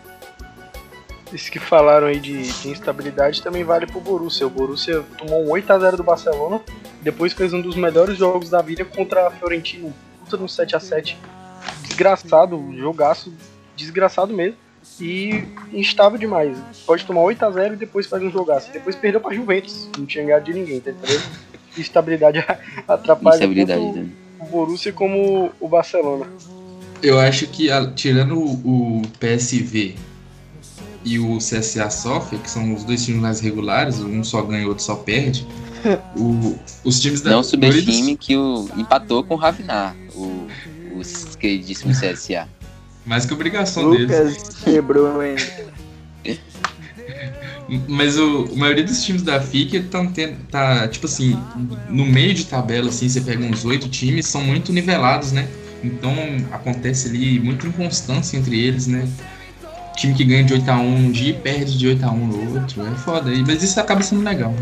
Isso 1.31 1.51
que 1.51 1.59
falaram 1.59 2.07
aí 2.07 2.19
de, 2.19 2.41
de 2.41 2.69
instabilidade 2.69 3.41
também 3.41 3.63
vale 3.63 3.85
pro 3.85 4.01
Borussia. 4.01 4.47
O 4.47 4.49
Borussia 4.49 5.03
tomou 5.17 5.45
um 5.45 5.49
8x0 5.49 5.95
do 5.95 6.03
Barcelona, 6.03 6.61
depois 7.01 7.33
fez 7.33 7.53
um 7.53 7.61
dos 7.61 7.75
melhores 7.75 8.17
jogos 8.17 8.49
da 8.49 8.61
vida 8.61 8.83
contra 8.83 9.27
a 9.27 9.31
Fiorentina, 9.31 9.87
um 9.87 9.93
puta 10.23 10.37
no 10.37 10.45
7x7. 10.45 11.15
Desgraçado, 11.83 12.57
um 12.57 12.75
jogaço 12.75 13.31
desgraçado 13.75 14.33
mesmo. 14.33 14.57
E 14.99 15.43
instável 15.71 16.17
demais. 16.17 16.57
Pode 16.85 17.05
tomar 17.05 17.21
8x0 17.21 17.73
e 17.73 17.75
depois 17.75 18.07
faz 18.07 18.23
um 18.23 18.31
jogaço. 18.31 18.71
Depois 18.71 18.95
perdeu 18.95 19.21
pra 19.21 19.33
Juventus, 19.33 19.89
não 19.97 20.05
tinha 20.05 20.23
ganhado 20.23 20.45
de 20.45 20.53
ninguém, 20.53 20.79
tá 20.79 20.91
entendendo? 20.91 21.23
Instabilidade 21.77 22.39
atrapalha 22.87 23.35
Instabilidade. 23.35 23.79
tanto 23.79 23.99
né? 23.99 24.09
o 24.39 24.45
Borussia 24.45 24.91
como 24.91 25.51
o 25.59 25.67
Barcelona. 25.67 26.27
Eu 27.03 27.19
acho 27.19 27.47
que, 27.47 27.69
tirando 27.95 28.41
o 28.41 29.01
PSV 29.19 29.95
e 31.03 31.17
o 31.19 31.37
CSA 31.37 31.89
Sofia, 31.89 32.37
que 32.39 32.49
são 32.49 32.73
os 32.73 32.83
dois 32.83 33.03
times 33.05 33.21
mais 33.21 33.39
regulares, 33.39 33.99
um 33.99 34.23
só 34.23 34.41
ganha 34.41 34.61
e 34.63 34.65
o 34.65 34.69
outro 34.69 34.83
só 34.83 34.95
perde, 34.95 35.45
o- 36.15 36.57
os 36.83 36.99
times 36.99 37.21
da 37.21 37.31
Não 37.31 37.41
maioria 37.41 37.69
dos- 37.81 37.81
subestime 37.85 38.17
que 38.17 38.35
o 38.35 38.69
empatou 38.77 39.23
com 39.23 39.33
o 39.35 39.37
Ravinar, 39.37 39.95
o, 40.13 40.47
o 40.91 41.01
queridíssimo 41.39 41.93
CSA. 41.93 42.47
Mais 43.05 43.25
que 43.25 43.33
obrigação 43.33 43.89
deles. 43.91 44.09
Lucas 44.09 44.55
quebrou, 44.63 45.23
hein? 45.23 45.35
Mas 47.87 48.17
o, 48.17 48.49
a 48.51 48.55
maioria 48.55 48.83
dos 48.83 49.03
times 49.03 49.21
da 49.21 49.39
FIC 49.39 49.77
estão 49.77 50.07
tendo. 50.07 50.35
Tá, 50.49 50.87
tipo 50.87 51.05
assim, 51.05 51.37
no 51.87 52.05
meio 52.05 52.33
de 52.33 52.45
tabela, 52.45 52.89
assim, 52.89 53.07
você 53.07 53.21
pega 53.21 53.43
uns 53.45 53.63
oito 53.63 53.87
times, 53.87 54.25
são 54.25 54.43
muito 54.43 54.73
nivelados, 54.73 55.31
né? 55.31 55.47
Então 55.83 56.13
acontece 56.51 57.07
ali 57.07 57.39
muita 57.39 57.67
inconstância 57.67 58.37
entre 58.37 58.59
eles, 58.59 58.87
né? 58.87 59.07
Time 59.99 60.13
que 60.13 60.23
ganha 60.23 60.45
de 60.45 60.53
8x1 60.53 60.79
um 60.79 61.11
dia 61.11 61.31
e 61.31 61.33
perde 61.33 61.77
de 61.77 61.87
8x1 61.87 62.13
no 62.13 62.53
outro. 62.53 62.87
É 62.87 62.95
foda. 62.95 63.29
Mas 63.45 63.61
isso 63.61 63.77
acaba 63.79 64.01
sendo 64.01 64.23
legal. 64.23 64.53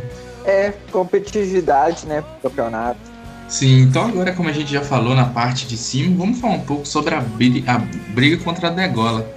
É, 0.44 0.74
competitividade, 0.91 2.08
né, 2.08 2.24
campeonato. 2.41 3.00
Sim, 3.48 3.82
então 3.82 4.06
agora, 4.06 4.34
como 4.34 4.50
a 4.50 4.51
gente 4.51 4.72
já 4.72 4.82
falou 4.82 5.13
na 5.13 5.25
parte 5.25 5.67
de 5.67 5.77
cima, 5.77 6.17
vamos 6.17 6.39
falar 6.39 6.56
um 6.56 6.62
pouco 6.62 6.88
sobre 6.88 7.13
a 7.13 7.22
briga, 7.22 7.72
a 7.72 7.77
briga 8.13 8.44
contra 8.44 8.67
a 8.67 8.72
degola. 8.72 9.29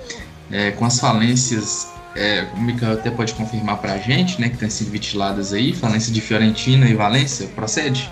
É, 0.50 0.70
com 0.70 0.86
as 0.86 0.98
falências, 0.98 1.88
é, 2.16 2.46
o 2.56 2.60
Mikael 2.60 2.94
até 2.94 3.10
pode 3.10 3.34
confirmar 3.34 3.76
pra 3.76 3.98
gente, 3.98 4.40
né, 4.40 4.48
que 4.48 4.56
tem 4.56 4.70
sido 4.70 4.90
ventiladas 4.90 5.52
aí, 5.52 5.72
falência 5.74 6.12
de 6.12 6.20
Fiorentina 6.20 6.88
e 6.88 6.94
Valência, 6.94 7.46
procede? 7.48 8.10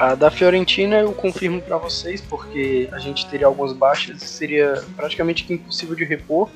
A 0.00 0.14
da 0.14 0.30
Fiorentina 0.30 0.96
eu 0.96 1.12
confirmo 1.12 1.60
pra 1.60 1.76
vocês, 1.76 2.22
porque 2.22 2.88
a 2.90 2.98
gente 2.98 3.26
teria 3.26 3.46
algumas 3.46 3.74
baixas, 3.74 4.22
seria 4.22 4.82
praticamente 4.96 5.52
impossível 5.52 5.94
de 5.94 6.04
repor. 6.04 6.48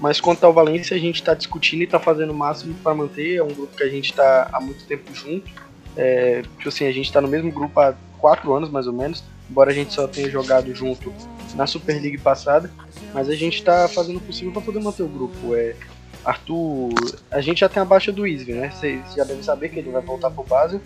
Mas 0.00 0.18
quanto 0.18 0.42
ao 0.44 0.52
Valência, 0.54 0.96
a 0.96 0.98
gente 0.98 1.22
tá 1.22 1.34
discutindo 1.34 1.82
e 1.82 1.86
tá 1.86 2.00
fazendo 2.00 2.30
o 2.30 2.34
máximo 2.34 2.74
para 2.82 2.94
manter. 2.94 3.36
É 3.36 3.42
um 3.42 3.48
grupo 3.48 3.76
que 3.76 3.82
a 3.82 3.88
gente 3.90 4.14
tá 4.14 4.48
há 4.50 4.58
muito 4.62 4.86
tempo 4.86 5.14
junto. 5.14 5.46
É, 5.94 6.40
tipo 6.40 6.70
assim, 6.70 6.86
a 6.86 6.90
gente 6.92 7.12
tá 7.12 7.20
no 7.20 7.28
mesmo 7.28 7.52
grupo 7.52 7.78
há 7.78 7.94
quatro 8.16 8.54
anos 8.54 8.70
mais 8.70 8.86
ou 8.86 8.94
menos, 8.94 9.22
embora 9.50 9.72
a 9.72 9.74
gente 9.74 9.92
só 9.92 10.08
tenha 10.08 10.30
jogado 10.30 10.74
junto 10.74 11.12
na 11.54 11.66
Super 11.66 12.00
League 12.00 12.16
passada. 12.16 12.70
Mas 13.12 13.28
a 13.28 13.34
gente 13.34 13.62
tá 13.62 13.86
fazendo 13.88 14.16
o 14.16 14.20
possível 14.20 14.52
para 14.52 14.62
poder 14.62 14.80
manter 14.80 15.02
o 15.02 15.08
grupo. 15.08 15.54
É, 15.54 15.76
Arthur, 16.24 16.94
a 17.30 17.42
gente 17.42 17.60
já 17.60 17.68
tem 17.68 17.82
a 17.82 17.84
baixa 17.84 18.10
do 18.10 18.26
Isvi, 18.26 18.54
né? 18.54 18.70
Vocês 18.70 19.02
já 19.14 19.22
devem 19.22 19.42
saber 19.42 19.68
que 19.68 19.80
ele 19.80 19.90
vai 19.90 20.00
voltar 20.00 20.30
pro 20.30 20.44
Basel. 20.44 20.80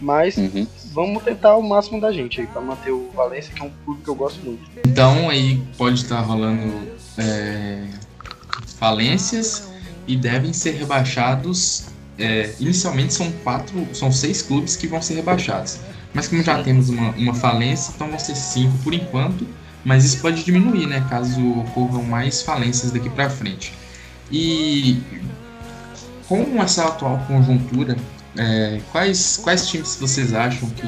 Mas 0.00 0.36
Uhum. 0.36 0.66
vamos 0.92 1.22
tentar 1.22 1.56
o 1.56 1.62
máximo 1.62 2.00
da 2.00 2.12
gente 2.12 2.40
aí 2.40 2.46
pra 2.46 2.60
manter 2.60 2.90
o 2.90 3.10
Valência, 3.14 3.52
que 3.54 3.62
é 3.62 3.64
um 3.64 3.70
clube 3.84 4.02
que 4.02 4.08
eu 4.10 4.14
gosto 4.14 4.38
muito. 4.44 4.60
Então 4.86 5.28
aí 5.30 5.62
pode 5.78 6.02
estar 6.02 6.20
rolando 6.20 6.72
é, 7.16 7.84
falências 8.78 9.68
e 10.06 10.16
devem 10.16 10.52
ser 10.52 10.72
rebaixados. 10.72 11.86
é, 12.18 12.54
inicialmente 12.58 13.12
são 13.12 13.30
quatro, 13.44 13.86
são 13.92 14.10
seis 14.10 14.40
clubes 14.40 14.74
que 14.74 14.86
vão 14.86 15.02
ser 15.02 15.14
rebaixados. 15.16 15.78
Mas 16.14 16.26
como 16.28 16.42
já 16.42 16.62
temos 16.62 16.88
uma, 16.88 17.10
uma 17.10 17.34
falência, 17.34 17.92
então 17.94 18.08
vão 18.08 18.18
ser 18.18 18.34
cinco 18.34 18.72
por 18.78 18.94
enquanto. 18.94 19.46
Mas 19.84 20.02
isso 20.04 20.22
pode 20.22 20.42
diminuir, 20.42 20.86
né? 20.86 21.06
Caso 21.10 21.38
ocorram 21.60 22.02
mais 22.02 22.40
falências 22.42 22.90
daqui 22.90 23.10
para 23.10 23.28
frente. 23.28 23.74
E 24.32 24.98
com 26.26 26.60
essa 26.62 26.86
atual 26.86 27.22
conjuntura, 27.28 27.96
é, 28.38 28.80
quais, 28.92 29.38
quais 29.42 29.66
times 29.68 29.96
vocês 29.96 30.32
acham 30.34 30.68
que, 30.70 30.86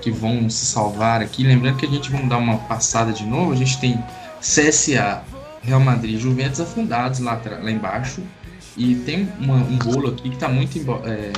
que 0.00 0.10
vão 0.10 0.48
se 0.50 0.66
salvar 0.66 1.20
aqui? 1.20 1.42
Lembrando 1.44 1.76
que 1.76 1.86
a 1.86 1.88
gente 1.88 2.10
vai 2.10 2.22
dar 2.26 2.38
uma 2.38 2.56
passada 2.58 3.12
de 3.12 3.24
novo. 3.24 3.52
A 3.52 3.56
gente 3.56 3.78
tem 3.78 4.02
CSA, 4.40 5.22
Real 5.62 5.80
Madrid 5.80 6.14
e 6.16 6.18
Juventus 6.18 6.60
afundados 6.60 7.20
lá, 7.20 7.40
lá 7.62 7.70
embaixo. 7.70 8.22
E 8.76 8.94
tem 8.94 9.28
uma- 9.40 9.56
um 9.56 9.76
bolo 9.78 10.08
aqui 10.08 10.28
que 10.28 10.34
está 10.36 10.48
muito, 10.48 10.78
é, 11.04 11.32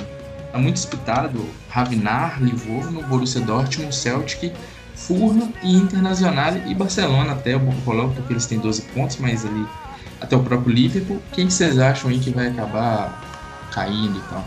tá 0.53 0.59
muito 0.59 0.75
disputado. 0.75 1.45
Ravinar, 1.71 2.43
Livorno, 2.43 3.03
Borussia 3.05 3.41
Dortmund, 3.41 3.95
Celtic, 3.95 4.53
Fulham 4.95 5.51
e 5.63 5.75
Internacional 5.77 6.53
e 6.67 6.75
Barcelona 6.75 7.33
até 7.33 7.57
o 7.57 7.61
Bocolão, 7.61 8.11
porque 8.13 8.33
eles 8.35 8.45
têm 8.47 8.59
12 8.59 8.83
pontos, 8.83 9.17
mas 9.19 9.47
ali 9.47 9.67
até 10.21 10.37
o 10.37 10.43
próprio 10.43 10.75
Liverpool. 10.75 11.23
Quem 11.33 11.47
que 11.47 11.53
vocês 11.55 11.79
acham 11.79 12.11
aí 12.11 12.19
que 12.19 12.31
vai 12.31 12.49
acabar 12.49 13.69
caindo 13.73 14.19
e 14.19 14.23
tal? 14.29 14.45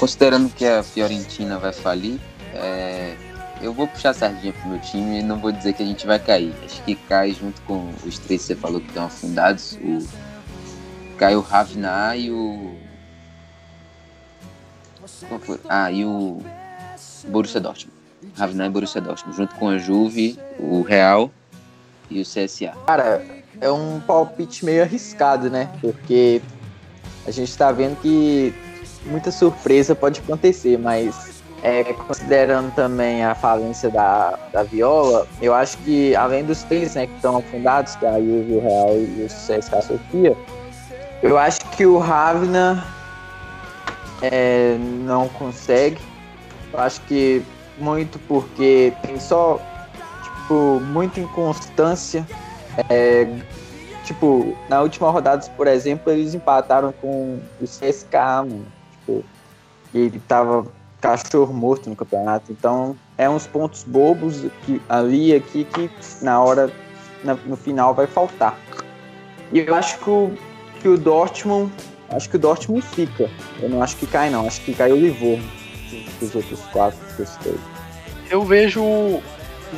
Considerando 0.00 0.48
que 0.48 0.64
a 0.64 0.82
Fiorentina 0.82 1.58
vai 1.58 1.74
falir, 1.74 2.18
é, 2.54 3.14
eu 3.60 3.70
vou 3.74 3.86
puxar 3.86 4.10
a 4.10 4.14
sardinha 4.14 4.50
pro 4.50 4.70
meu 4.70 4.80
time 4.80 5.18
e 5.18 5.22
não 5.22 5.38
vou 5.38 5.52
dizer 5.52 5.74
que 5.74 5.82
a 5.82 5.86
gente 5.86 6.06
vai 6.06 6.18
cair. 6.18 6.54
Acho 6.64 6.82
que 6.84 6.94
cai 6.94 7.32
junto 7.32 7.60
com 7.62 7.92
os 8.06 8.18
três 8.18 8.40
que 8.40 8.46
você 8.46 8.56
falou 8.56 8.80
que 8.80 8.86
estão 8.86 9.04
afundados. 9.04 9.74
O, 9.74 9.98
cai 11.18 11.36
o 11.36 11.44
e 12.16 12.30
o. 12.30 12.74
Ah, 15.68 15.92
e 15.92 16.02
o 16.02 16.42
Borussia 17.28 17.60
Dortmund. 17.60 17.94
Ravinar 18.38 18.68
e 18.68 18.70
Borussia 18.70 19.02
Dortmund, 19.02 19.36
junto 19.36 19.54
com 19.56 19.68
a 19.68 19.76
Juve, 19.76 20.38
o 20.58 20.80
Real 20.80 21.30
e 22.08 22.22
o 22.22 22.24
CSA. 22.24 22.72
Cara, 22.86 23.22
é 23.60 23.70
um 23.70 24.00
palpite 24.00 24.64
meio 24.64 24.82
arriscado, 24.82 25.50
né? 25.50 25.70
Porque 25.78 26.40
a 27.26 27.30
gente 27.30 27.54
tá 27.54 27.70
vendo 27.70 28.00
que 28.00 28.54
muita 29.06 29.30
surpresa 29.30 29.94
pode 29.94 30.20
acontecer, 30.20 30.78
mas 30.78 31.42
é, 31.62 31.84
considerando 31.92 32.74
também 32.74 33.24
a 33.24 33.34
falência 33.34 33.90
da, 33.90 34.38
da 34.52 34.62
Viola, 34.62 35.26
eu 35.42 35.54
acho 35.54 35.76
que 35.78 36.14
além 36.16 36.44
dos 36.44 36.62
três 36.62 36.94
né, 36.94 37.06
que 37.06 37.14
estão 37.14 37.36
afundados, 37.36 37.96
que 37.96 38.06
é 38.06 38.08
a 38.08 38.18
Juve, 38.18 38.54
o 38.54 38.60
Real 38.60 38.94
e 38.94 39.24
o 39.24 39.26
CSKA 39.26 39.82
Sofia, 39.82 40.36
eu 41.22 41.38
acho 41.38 41.60
que 41.76 41.84
o 41.84 41.98
Ravna 41.98 42.82
é, 44.22 44.76
não 44.78 45.28
consegue. 45.28 45.98
Eu 46.72 46.80
acho 46.80 47.00
que 47.02 47.42
muito 47.78 48.18
porque 48.20 48.92
tem 49.02 49.18
só 49.18 49.60
tipo, 50.22 50.80
muita 50.80 51.20
inconstância. 51.20 52.26
É, 52.88 53.28
tipo, 54.04 54.56
na 54.68 54.80
última 54.80 55.10
rodada, 55.10 55.46
por 55.56 55.66
exemplo, 55.66 56.10
eles 56.10 56.32
empataram 56.32 56.92
com 56.92 57.38
o 57.60 57.64
CSK, 57.64 58.14
mano. 58.14 58.79
Tipo, 59.00 59.24
ele 59.94 60.20
tava 60.28 60.66
cachorro 61.00 61.52
morto 61.52 61.88
no 61.88 61.96
campeonato. 61.96 62.52
Então, 62.52 62.96
é 63.16 63.28
uns 63.28 63.46
pontos 63.46 63.82
bobos 63.84 64.44
que, 64.64 64.80
ali 64.88 65.34
aqui 65.34 65.64
que 65.64 65.90
na 66.22 66.42
hora, 66.42 66.70
na- 67.24 67.34
no 67.34 67.56
final, 67.56 67.94
vai 67.94 68.06
faltar. 68.06 68.58
E 69.52 69.58
eu 69.60 69.74
acho 69.74 69.98
que 69.98 70.10
o, 70.10 70.32
que 70.80 70.88
o 70.88 70.96
Dortmund, 70.96 71.72
acho 72.10 72.28
que 72.28 72.36
o 72.36 72.38
Dortmund 72.38 72.82
fica. 72.82 73.28
Eu 73.60 73.68
não 73.68 73.82
acho 73.82 73.96
que 73.96 74.06
cai, 74.06 74.30
não. 74.30 74.46
Acho 74.46 74.60
que 74.60 74.74
cai 74.74 74.92
o 74.92 74.96
Livorno. 74.96 75.44
Os 76.22 76.34
outros 76.34 76.60
quatro 76.72 76.98
que 77.16 77.22
eu 77.22 77.26
citei. 77.26 77.54
Eu 78.30 78.44
vejo 78.44 78.82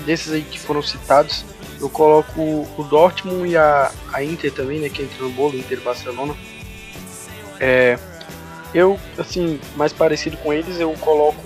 desses 0.04 0.32
aí 0.32 0.42
que 0.42 0.58
foram 0.58 0.82
citados, 0.82 1.44
eu 1.80 1.88
coloco 1.88 2.40
o 2.40 2.86
Dortmund 2.90 3.48
e 3.48 3.56
a, 3.56 3.90
a 4.12 4.22
Inter 4.22 4.52
também, 4.52 4.78
né, 4.80 4.88
que 4.88 5.02
entra 5.02 5.22
no 5.22 5.30
bolo, 5.30 5.56
Inter 5.56 5.80
Barcelona. 5.80 6.34
É, 7.60 7.98
eu, 8.74 8.98
assim, 9.18 9.60
mais 9.76 9.92
parecido 9.92 10.36
com 10.38 10.52
eles, 10.52 10.80
eu 10.80 10.92
coloco 10.94 11.40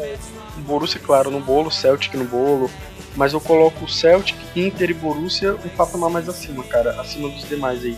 o 0.56 0.60
Borussia, 0.60 1.00
claro, 1.00 1.30
no 1.30 1.40
bolo, 1.40 1.70
Celtic 1.70 2.14
no 2.14 2.24
bolo, 2.24 2.70
mas 3.16 3.32
eu 3.32 3.40
coloco 3.40 3.84
o 3.84 3.88
Celtic, 3.88 4.36
Inter 4.54 4.90
e 4.90 4.94
Borussia 4.94 5.54
um 5.54 5.68
patamar 5.70 6.10
mais 6.10 6.28
acima, 6.28 6.62
cara, 6.64 7.00
acima 7.00 7.28
dos 7.28 7.48
demais 7.48 7.84
aí. 7.84 7.96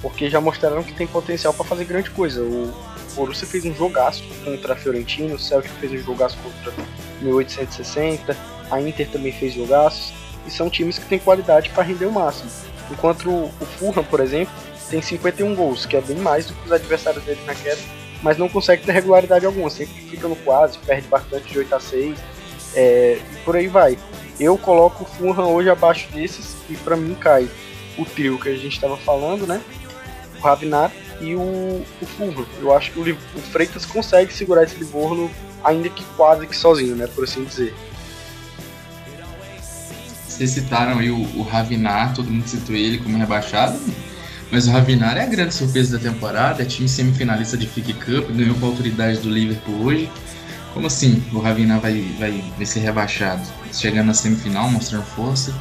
Porque 0.00 0.30
já 0.30 0.40
mostraram 0.40 0.82
que 0.82 0.94
tem 0.94 1.06
potencial 1.06 1.52
para 1.52 1.64
fazer 1.66 1.84
grande 1.84 2.10
coisa. 2.10 2.42
O 2.42 2.72
Borussia 3.14 3.46
fez 3.46 3.64
um 3.66 3.74
jogaço 3.74 4.24
contra 4.44 4.72
a 4.72 4.76
Fiorentina, 4.76 5.34
o 5.34 5.38
Celtic 5.38 5.72
fez 5.72 5.92
um 5.92 5.98
jogaço 5.98 6.38
contra 6.38 6.72
1860, 7.20 8.36
a 8.70 8.80
Inter 8.80 9.08
também 9.10 9.32
fez 9.32 9.52
jogaços, 9.52 10.12
e 10.46 10.50
são 10.50 10.70
times 10.70 10.98
que 10.98 11.04
têm 11.04 11.18
qualidade 11.18 11.68
para 11.70 11.82
render 11.82 12.06
o 12.06 12.12
máximo. 12.12 12.50
Enquanto 12.90 13.28
o 13.30 13.66
Fulham, 13.78 14.04
por 14.04 14.20
exemplo, 14.20 14.52
tem 14.88 15.02
51 15.02 15.54
gols, 15.54 15.84
que 15.84 15.96
é 15.96 16.00
bem 16.00 16.16
mais 16.16 16.46
do 16.46 16.54
que 16.54 16.66
os 16.66 16.72
adversários 16.72 17.22
dele 17.24 17.40
na 17.46 17.54
queda, 17.54 17.80
mas 18.22 18.36
não 18.36 18.48
consegue 18.48 18.84
ter 18.84 18.92
regularidade 18.92 19.46
alguma, 19.46 19.70
sempre 19.70 19.94
fica 20.02 20.28
no 20.28 20.36
quase, 20.36 20.78
perde 20.78 21.08
bastante 21.08 21.50
de 21.50 21.58
8 21.58 21.74
a 21.74 21.80
6, 21.80 22.18
é, 22.74 23.18
e 23.32 23.36
por 23.44 23.56
aí 23.56 23.66
vai. 23.66 23.98
Eu 24.38 24.56
coloco 24.56 25.04
o 25.04 25.06
Fulham 25.06 25.52
hoje 25.52 25.68
abaixo 25.68 26.08
desses, 26.12 26.56
e 26.68 26.74
para 26.76 26.96
mim 26.96 27.14
cai 27.14 27.48
o 27.98 28.04
trio 28.04 28.38
que 28.38 28.48
a 28.48 28.56
gente 28.56 28.74
estava 28.74 28.96
falando, 28.96 29.46
né? 29.46 29.60
O 30.38 30.42
Ravinar 30.42 30.90
e 31.20 31.34
o, 31.34 31.40
o 32.00 32.06
Fulham. 32.16 32.46
Eu 32.60 32.74
acho 32.74 32.92
que 32.92 32.98
o, 32.98 33.12
o 33.12 33.40
Freitas 33.40 33.84
consegue 33.84 34.32
segurar 34.32 34.64
esse 34.64 34.76
Livorno, 34.76 35.30
ainda 35.62 35.88
que 35.88 36.04
quase 36.16 36.46
que 36.46 36.56
sozinho, 36.56 36.96
né? 36.96 37.06
Por 37.06 37.24
assim 37.24 37.44
dizer. 37.44 37.74
Vocês 40.26 40.50
citaram 40.50 40.98
aí 40.98 41.10
o, 41.10 41.20
o 41.36 41.42
Ravinar, 41.42 42.14
todo 42.14 42.30
mundo 42.30 42.48
citou 42.48 42.74
ele 42.74 42.98
como 42.98 43.18
rebaixado. 43.18 43.78
Mas 44.50 44.66
o 44.66 44.70
Ravinar 44.70 45.16
é 45.16 45.22
a 45.22 45.26
grande 45.26 45.54
surpresa 45.54 45.96
da 45.96 46.10
temporada, 46.10 46.62
é 46.62 46.66
time 46.66 46.88
semifinalista 46.88 47.56
de 47.56 47.66
FIC 47.66 47.94
Cup, 47.94 48.30
ganhou 48.30 48.54
com 48.56 48.66
a 48.66 48.68
autoridade 48.68 49.18
do 49.18 49.30
Liverpool 49.30 49.84
hoje. 49.84 50.10
Como 50.74 50.86
assim 50.86 51.22
o 51.32 51.38
Ravinar 51.38 51.80
vai, 51.80 52.00
vai, 52.18 52.44
vai 52.56 52.66
ser 52.66 52.80
rebaixado? 52.80 53.42
Chegando 53.72 54.06
na 54.06 54.14
semifinal, 54.14 54.68
mostrando 54.68 55.04
força? 55.04 55.54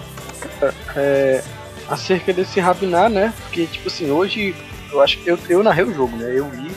É, 0.95 1.43
acerca 1.87 2.33
desse 2.33 2.59
Ravinar, 2.59 3.09
né? 3.09 3.33
Porque, 3.43 3.67
tipo 3.67 3.87
assim, 3.87 4.09
hoje 4.09 4.55
eu 4.91 5.01
acho 5.01 5.17
que 5.19 5.29
eu, 5.29 5.39
eu 5.49 5.63
narrei 5.63 5.83
o 5.83 5.93
jogo, 5.93 6.15
né? 6.17 6.31
Eu 6.35 6.49
vi. 6.49 6.71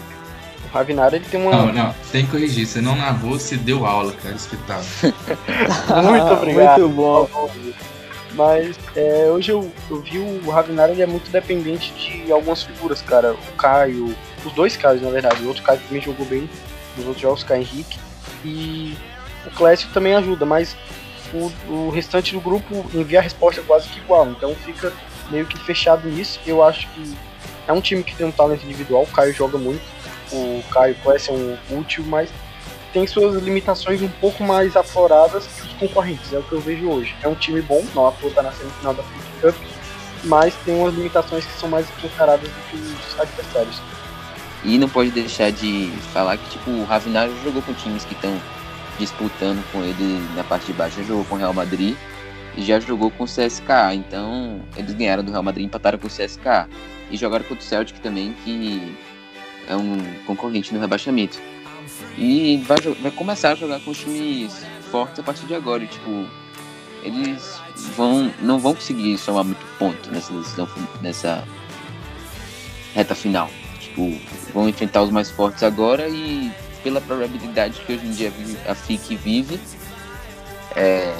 O 0.64 0.72
Ravinar 0.72 1.14
ele 1.14 1.24
tem 1.24 1.40
uma. 1.40 1.50
Não, 1.50 1.72
não, 1.72 1.94
tem 2.10 2.24
que 2.24 2.30
corrigir. 2.30 2.66
Você 2.66 2.80
não 2.80 2.96
narrou, 2.96 3.38
você 3.38 3.56
deu 3.56 3.86
aula, 3.86 4.12
cara. 4.12 4.34
Espetáculo. 4.34 4.86
Muito 6.10 6.32
obrigado. 6.32 6.80
Muito 6.80 6.94
bom. 6.94 7.50
Mas 8.34 8.78
é, 8.96 9.28
hoje 9.30 9.52
eu, 9.52 9.70
eu 9.90 10.00
vi 10.00 10.18
o 10.18 10.50
Ravinar 10.50 10.88
ele 10.88 11.02
é 11.02 11.06
muito 11.06 11.30
dependente 11.30 11.92
de 11.92 12.32
algumas 12.32 12.62
figuras, 12.62 13.02
cara. 13.02 13.34
O 13.34 13.56
Caio, 13.56 14.14
os 14.44 14.52
dois 14.52 14.76
Caios, 14.76 15.02
na 15.02 15.10
verdade. 15.10 15.42
O 15.42 15.48
outro 15.48 15.62
Caio 15.62 15.80
também 15.80 16.00
jogou 16.00 16.24
bem 16.26 16.48
nos 16.96 17.06
outros 17.06 17.22
jogos, 17.22 17.42
o 17.42 17.46
Caio 17.46 17.62
Henrique. 17.62 17.98
E 18.44 18.96
o 19.46 19.50
Clássico 19.50 19.92
também 19.92 20.14
ajuda, 20.14 20.46
mas 20.46 20.76
o, 21.32 21.52
o 21.70 21.90
restante 21.90 22.32
do 22.32 22.40
grupo 22.40 22.84
envia 22.94 23.18
a 23.18 23.22
resposta 23.22 23.62
quase 23.62 23.88
que 23.88 23.98
igual. 23.98 24.28
Então 24.28 24.54
fica 24.54 24.92
meio 25.30 25.46
que 25.46 25.58
fechado 25.58 26.08
nisso. 26.08 26.40
Eu 26.46 26.62
acho 26.62 26.88
que 26.88 27.14
é 27.66 27.72
um 27.72 27.80
time 27.80 28.02
que 28.02 28.14
tem 28.14 28.26
um 28.26 28.32
talento 28.32 28.64
individual. 28.64 29.02
O 29.02 29.06
Caio 29.08 29.32
joga 29.32 29.58
muito. 29.58 29.82
O 30.32 30.62
Caio 30.70 30.96
parece 31.04 31.26
ser 31.26 31.32
um 31.32 31.78
útil, 31.78 32.04
mas 32.06 32.30
tem 32.92 33.06
suas 33.06 33.42
limitações 33.42 34.02
um 34.02 34.08
pouco 34.08 34.44
mais 34.44 34.76
afloradas 34.76 35.46
que 35.46 35.62
os 35.62 35.72
concorrentes, 35.74 36.32
é 36.32 36.38
o 36.38 36.42
que 36.42 36.52
eu 36.52 36.60
vejo 36.60 36.88
hoje. 36.88 37.14
É 37.22 37.28
um 37.28 37.34
time 37.34 37.62
bom, 37.62 37.84
não 37.94 38.08
à 38.08 38.12
toa 38.12 38.30
tá 38.30 38.42
na 38.42 38.52
semifinal 38.52 38.94
da 38.94 39.02
FIC 39.02 39.22
Cup, 39.40 39.56
mas 40.24 40.54
tem 40.64 40.74
umas 40.74 40.94
limitações 40.94 41.44
que 41.44 41.52
são 41.58 41.68
mais 41.68 41.86
encaradas 42.04 42.48
do 42.48 42.70
que 42.70 42.76
os 42.76 43.20
adversários. 43.20 43.80
E 44.64 44.78
não 44.78 44.88
pode 44.88 45.10
deixar 45.10 45.50
de 45.50 45.90
falar 46.12 46.36
que 46.36 46.50
tipo, 46.50 46.70
o 46.70 46.84
Ravinar 46.84 47.28
jogou 47.42 47.62
com 47.62 47.72
times 47.74 48.04
que 48.04 48.14
estão 48.14 48.40
disputando 48.98 49.64
com 49.72 49.82
ele 49.82 50.24
na 50.36 50.44
parte 50.44 50.66
de 50.66 50.72
baixo, 50.72 50.98
já 50.98 51.02
jogou 51.02 51.24
com 51.24 51.34
o 51.34 51.38
Real 51.38 51.52
Madrid 51.52 51.96
e 52.56 52.62
já 52.62 52.78
jogou 52.78 53.10
com 53.10 53.24
o 53.24 53.26
CSKA, 53.26 53.94
então 53.94 54.60
eles 54.76 54.92
ganharam 54.92 55.24
do 55.24 55.32
Real 55.32 55.42
Madrid 55.42 55.64
empataram 55.64 55.98
com 55.98 56.06
o 56.06 56.10
CSKA. 56.10 56.68
E 57.10 57.16
jogaram 57.16 57.44
contra 57.44 57.62
o 57.62 57.66
Celtic 57.66 57.98
também, 58.00 58.34
que 58.42 58.96
é 59.68 59.76
um 59.76 59.98
concorrente 60.26 60.72
no 60.72 60.80
rebaixamento. 60.80 61.38
E 62.16 62.58
vai, 62.66 62.78
vai 62.78 63.10
começar 63.10 63.52
a 63.52 63.54
jogar 63.54 63.80
com 63.80 63.92
times 63.92 64.64
fortes 64.90 65.18
a 65.20 65.22
partir 65.22 65.46
de 65.46 65.54
agora. 65.54 65.82
E, 65.82 65.86
tipo, 65.86 66.26
eles 67.02 67.60
vão, 67.96 68.32
não 68.40 68.58
vão 68.58 68.74
conseguir 68.74 69.18
somar 69.18 69.44
muito 69.44 69.64
ponto 69.78 70.10
nessa 70.10 70.32
decisão, 70.32 70.68
nessa 71.00 71.44
reta 72.94 73.14
final. 73.14 73.50
Tipo, 73.80 74.18
vão 74.52 74.68
enfrentar 74.68 75.02
os 75.02 75.10
mais 75.10 75.30
fortes 75.30 75.62
agora 75.62 76.08
e 76.08 76.52
pela 76.82 77.00
probabilidade 77.00 77.80
que 77.86 77.92
hoje 77.92 78.06
em 78.06 78.10
dia 78.10 78.32
a 78.66 78.74
FIC 78.74 79.16
vive, 79.16 79.60
é, 80.74 81.12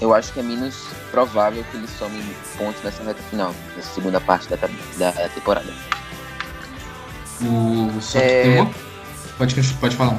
eu 0.00 0.14
acho 0.14 0.32
que 0.32 0.40
é 0.40 0.42
menos 0.42 0.88
provável 1.10 1.64
que 1.70 1.76
eles 1.76 1.90
somem 1.90 2.22
pontos 2.56 2.82
nessa 2.82 3.02
reta 3.02 3.22
final, 3.24 3.54
nessa 3.76 3.94
segunda 3.94 4.20
parte 4.20 4.48
da, 4.48 4.56
da 4.56 5.28
temporada. 5.28 5.72
O 7.40 8.00
só 8.00 8.18
que 8.18 8.24
é... 8.24 8.42
tem 8.42 8.60
uma... 8.60 8.91
pode, 9.46 9.74
pode 9.74 9.96
falar. 9.96 10.18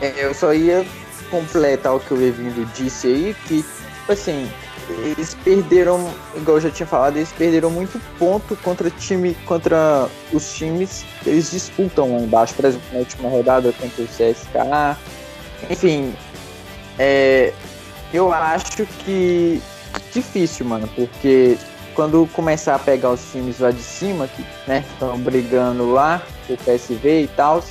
É, 0.00 0.12
eu 0.24 0.34
só 0.34 0.52
ia 0.52 0.86
completar 1.30 1.94
o 1.94 2.00
que 2.00 2.14
o 2.14 2.22
Evindo 2.22 2.64
disse 2.74 3.06
aí, 3.08 3.36
que, 3.46 3.64
assim, 4.08 4.48
eles 4.88 5.34
perderam, 5.42 6.12
igual 6.36 6.58
eu 6.58 6.60
já 6.60 6.70
tinha 6.70 6.86
falado, 6.86 7.16
eles 7.16 7.32
perderam 7.32 7.70
muito 7.70 8.00
ponto 8.18 8.54
contra 8.56 8.88
time, 8.90 9.34
contra 9.46 10.08
os 10.32 10.54
times 10.54 11.04
que 11.22 11.30
eles 11.30 11.50
disputam 11.50 12.12
lá 12.12 12.20
embaixo, 12.20 12.54
por 12.54 12.66
exemplo, 12.66 12.86
na 12.92 13.00
última 13.00 13.28
rodada 13.28 13.72
contra 13.72 14.02
o 14.02 14.06
CSK. 14.06 14.96
Enfim, 15.70 16.14
é, 16.98 17.52
eu 18.12 18.32
acho 18.32 18.86
que 19.04 19.60
difícil, 20.12 20.66
mano, 20.66 20.88
porque 20.94 21.58
quando 21.96 22.28
começar 22.34 22.74
a 22.74 22.78
pegar 22.78 23.10
os 23.10 23.32
times 23.32 23.58
lá 23.58 23.70
de 23.70 23.82
cima, 23.82 24.28
que 24.28 24.44
né, 24.68 24.84
estão 24.92 25.18
brigando 25.18 25.90
lá, 25.90 26.22
o 26.48 26.56
PSV 26.56 27.22
e 27.22 27.28
tal, 27.34 27.64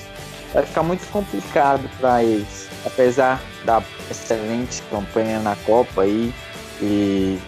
vai 0.51 0.65
ficar 0.65 0.81
muito 0.81 1.07
complicado 1.11 1.88
para 1.99 2.23
eles. 2.23 2.67
Apesar 2.83 3.41
da 3.63 3.81
excelente 4.09 4.81
campanha 4.89 5.39
na 5.39 5.55
Copa 5.57 6.01
aí, 6.01 6.33
e. 6.81 7.39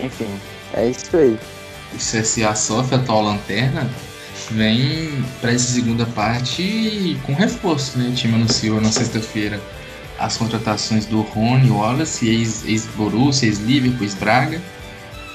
Enfim, 0.00 0.28
é 0.74 0.88
isso 0.88 1.16
aí. 1.16 1.38
O 1.92 1.96
CSA 1.96 2.54
sofre, 2.54 2.94
a 2.94 2.98
atual 2.98 3.22
lanterna, 3.22 3.88
vem 4.50 5.24
para 5.40 5.52
essa 5.52 5.72
segunda 5.72 6.06
parte 6.06 7.18
com 7.24 7.32
reforço, 7.34 7.98
né? 7.98 8.08
O 8.08 8.14
time 8.14 8.34
anunciou 8.34 8.80
na 8.80 8.92
sexta-feira 8.92 9.60
as 10.18 10.36
contratações 10.36 11.04
do 11.06 11.22
Rony 11.22 11.70
Wallace, 11.70 12.28
ex-Borussia, 12.28 13.46
ex 13.46 13.58
ex-Liverpool, 13.58 14.02
ex-Braga 14.02 14.60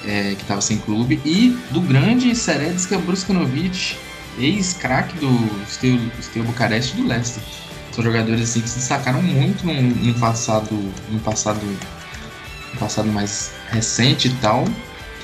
é, 0.05 0.35
que 0.35 0.41
estava 0.41 0.61
sem 0.61 0.77
clube, 0.77 1.19
e 1.25 1.57
do 1.71 1.81
grande 1.81 2.35
Seredska 2.35 2.97
Bruskanovic, 2.97 3.95
ex-craque 4.39 5.17
do 5.19 5.29
Steel 5.67 6.43
Bucareste 6.45 6.95
do 6.95 7.07
Leicester. 7.07 7.43
São 7.91 8.03
jogadores 8.03 8.41
assim 8.41 8.61
que 8.61 8.69
se 8.69 8.79
destacaram 8.79 9.21
muito 9.21 9.65
num 9.65 10.13
passado, 10.13 10.73
num 11.09 11.19
passado, 11.19 11.59
num 11.63 12.79
passado 12.79 13.07
mais 13.09 13.51
recente 13.69 14.29
e 14.29 14.33
tal. 14.35 14.65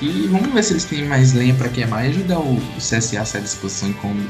E 0.02 0.28
vamos 0.30 0.52
ver 0.52 0.62
se 0.62 0.74
eles 0.74 0.84
têm 0.84 1.04
mais 1.04 1.32
lenha 1.32 1.54
para 1.54 1.68
queimar 1.68 2.04
e 2.04 2.10
ajudar 2.10 2.38
o, 2.38 2.56
o 2.56 2.76
CSA 2.76 3.22
a 3.22 3.24
sair 3.24 3.40
da 3.40 3.46
disposição 3.46 3.88
incômoda. 3.88 4.28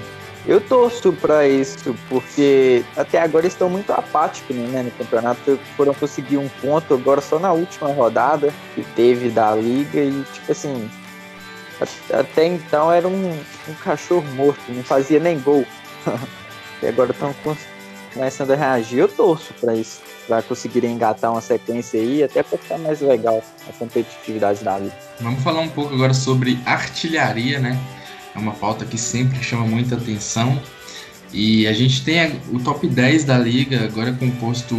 Eu 0.49 0.63
torço 0.63 1.13
para 1.13 1.47
isso, 1.47 1.95
porque 2.09 2.83
até 2.97 3.21
agora 3.21 3.47
estão 3.47 3.69
muito 3.69 3.93
apáticos 3.93 4.57
né, 4.57 4.83
no 4.83 4.91
campeonato. 4.93 5.61
Foram 5.77 5.93
conseguir 5.93 6.39
um 6.39 6.49
ponto 6.49 6.95
agora 6.95 7.21
só 7.21 7.39
na 7.39 7.53
última 7.53 7.93
rodada 7.93 8.51
que 8.75 8.83
teve 8.97 9.29
da 9.29 9.55
liga 9.55 10.01
e, 10.01 10.25
tipo 10.33 10.51
assim, 10.51 10.91
até 12.11 12.47
então 12.47 12.91
era 12.91 13.07
um, 13.07 13.31
um 13.69 13.75
cachorro 13.85 14.27
morto, 14.37 14.63
não 14.71 14.83
fazia 14.83 15.21
nem 15.21 15.39
gol. 15.39 15.67
e 16.83 16.87
agora 16.87 17.11
estão 17.11 17.35
começando 18.15 18.53
a 18.53 18.57
reagir. 18.57 19.01
Eu 19.01 19.09
torço 19.09 19.53
para 19.61 19.75
isso, 19.75 20.01
para 20.27 20.41
conseguirem 20.41 20.95
engatar 20.95 21.31
uma 21.31 21.43
sequência 21.43 22.01
aí, 22.01 22.23
até 22.23 22.43
para 22.43 22.57
ficar 22.57 22.79
mais 22.79 23.03
legal 23.03 23.45
a 23.69 23.73
competitividade 23.75 24.65
da 24.65 24.79
liga. 24.79 24.97
Vamos 25.21 25.43
falar 25.43 25.61
um 25.61 25.69
pouco 25.69 25.93
agora 25.93 26.15
sobre 26.15 26.59
artilharia, 26.65 27.59
né? 27.59 27.79
É 28.39 28.43
uma 28.43 28.53
pauta 28.53 28.85
que 28.85 28.97
sempre 28.97 29.43
chama 29.43 29.67
muita 29.67 29.97
atenção. 29.97 30.61
E 31.33 31.67
a 31.67 31.73
gente 31.73 32.05
tem 32.05 32.41
o 32.51 32.59
top 32.59 32.87
10 32.87 33.25
da 33.25 33.37
liga, 33.37 33.85
agora 33.85 34.13
composto 34.13 34.75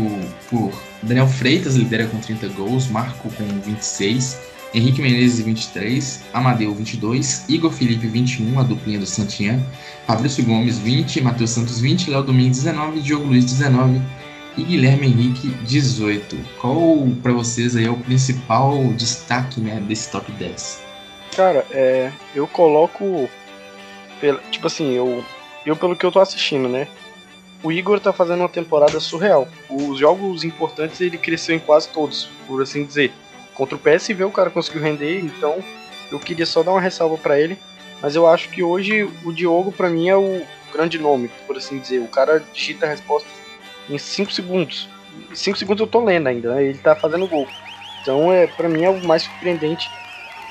por 0.49 0.71
Daniel 1.03 1.27
Freitas, 1.27 1.75
lidera 1.75 2.07
com 2.07 2.17
30 2.17 2.47
gols, 2.49 2.87
Marco 2.87 3.29
com 3.29 3.45
26, 3.61 4.39
Henrique 4.73 5.01
Menezes 5.01 5.45
23, 5.45 6.21
Amadeu 6.33 6.73
22, 6.73 7.45
Igor 7.47 7.71
Felipe 7.71 8.07
21, 8.07 8.59
a 8.59 8.63
duplinha 8.63 8.99
do 8.99 9.05
Santinha, 9.05 9.63
Fabrício 10.07 10.43
Gomes 10.43 10.79
20, 10.79 11.21
Matheus 11.21 11.51
Santos 11.51 11.79
20, 11.79 12.09
Léo 12.09 12.23
Domingues 12.23 12.63
19, 12.63 12.99
Diogo 13.01 13.25
Luiz 13.25 13.45
19 13.45 14.01
e 14.57 14.63
Guilherme 14.63 15.07
Henrique 15.07 15.49
18. 15.65 16.35
Qual 16.59 17.07
para 17.21 17.31
vocês 17.31 17.75
aí 17.75 17.85
é 17.85 17.91
o 17.91 17.97
principal 17.97 18.83
destaque 18.93 19.61
né, 19.61 19.81
desse 19.87 20.11
top 20.11 20.31
10? 20.31 20.89
Cara, 21.35 21.65
é, 21.71 22.11
eu 22.35 22.47
coloco 22.47 23.29
tipo 24.51 24.67
assim, 24.67 24.93
eu, 24.93 25.23
eu 25.65 25.75
pelo 25.75 25.95
que 25.95 26.05
eu 26.05 26.11
tô 26.11 26.19
assistindo, 26.19 26.67
né? 26.67 26.87
O 27.61 27.71
Igor 27.71 27.99
tá 27.99 28.13
fazendo 28.13 28.39
uma 28.39 28.49
temporada 28.49 28.99
surreal. 28.99 29.47
Os 29.69 29.99
jogos 29.99 30.43
importantes 30.43 31.01
ele 31.01 31.17
cresceu 31.17 31.55
em 31.55 31.59
quase 31.59 31.89
todos, 31.89 32.29
por 32.47 32.61
assim 32.61 32.85
dizer. 32.85 33.11
Contra 33.53 33.75
o 33.75 33.79
PSV 33.79 34.23
o 34.23 34.31
cara 34.31 34.49
conseguiu 34.49 34.81
render, 34.81 35.19
então 35.19 35.61
eu 36.11 36.19
queria 36.19 36.45
só 36.45 36.63
dar 36.63 36.71
uma 36.71 36.81
ressalva 36.81 37.17
para 37.17 37.39
ele. 37.39 37.57
Mas 38.01 38.15
eu 38.15 38.25
acho 38.25 38.49
que 38.49 38.63
hoje 38.63 39.03
o 39.25 39.33
Diogo, 39.33 39.71
pra 39.71 39.89
mim, 39.89 40.07
é 40.07 40.15
o 40.15 40.41
grande 40.71 40.97
nome, 40.97 41.29
por 41.45 41.57
assim 41.57 41.79
dizer. 41.79 41.99
O 41.99 42.07
cara 42.07 42.41
digita 42.53 42.85
a 42.85 42.89
resposta 42.89 43.27
em 43.89 43.97
5 43.97 44.31
segundos. 44.31 44.87
Em 45.29 45.35
5 45.35 45.57
segundos 45.57 45.81
eu 45.81 45.87
tô 45.87 46.03
lendo 46.03 46.27
ainda, 46.27 46.55
né? 46.55 46.63
Ele 46.63 46.77
tá 46.77 46.95
fazendo 46.95 47.27
gol. 47.27 47.47
Então, 48.01 48.31
é, 48.31 48.47
pra 48.47 48.69
mim, 48.69 48.83
é 48.83 48.89
o 48.89 49.05
mais 49.05 49.23
surpreendente. 49.23 49.91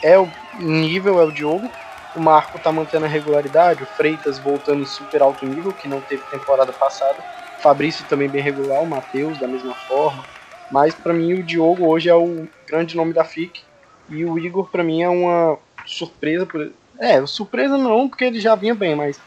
É 0.03 0.19
o 0.19 0.29
nível, 0.55 1.19
é 1.21 1.25
o 1.25 1.31
Diogo. 1.31 1.71
O 2.19 2.21
Marco 2.21 2.59
tá 2.59 2.73
mantendo 2.73 3.05
a 3.05 3.09
regularidade. 3.09 3.85
O 3.85 3.87
Freitas 3.87 4.41
voltando 4.41 4.83
em 4.83 4.85
super 4.85 5.23
alto 5.23 5.47
nível, 5.47 5.73
que 5.73 5.87
não 5.87 6.01
teve 6.01 6.25
temporada 6.25 6.73
passada. 6.73 7.15
Fabrício 7.63 8.05
também 8.07 8.29
bem 8.29 8.43
regular. 8.43 8.83
O 8.83 8.87
Matheus, 8.87 9.39
da 9.39 9.47
mesma 9.47 9.73
forma. 9.87 10.25
Mas 10.69 10.93
pra 10.97 11.15
mim, 11.15 11.35
o 11.35 11.45
Diogo 11.45 11.87
hoje 11.87 12.09
é 12.09 12.15
o 12.15 12.49
grande 12.67 12.97
nome 12.97 13.13
da 13.13 13.25
FIC. 13.25 13.63
E 14.11 14.25
o 14.25 14.37
Igor, 14.37 14.69
pra 14.69 14.83
mim, 14.83 15.01
é 15.01 15.09
uma 15.09 15.59
surpresa. 15.87 16.45
Por... 16.45 16.73
É, 16.99 17.25
surpresa 17.25 17.79
não, 17.79 18.09
porque 18.09 18.25
ele 18.25 18.41
já 18.41 18.57
vinha 18.57 18.75
bem, 18.75 18.97
mas 18.97 19.21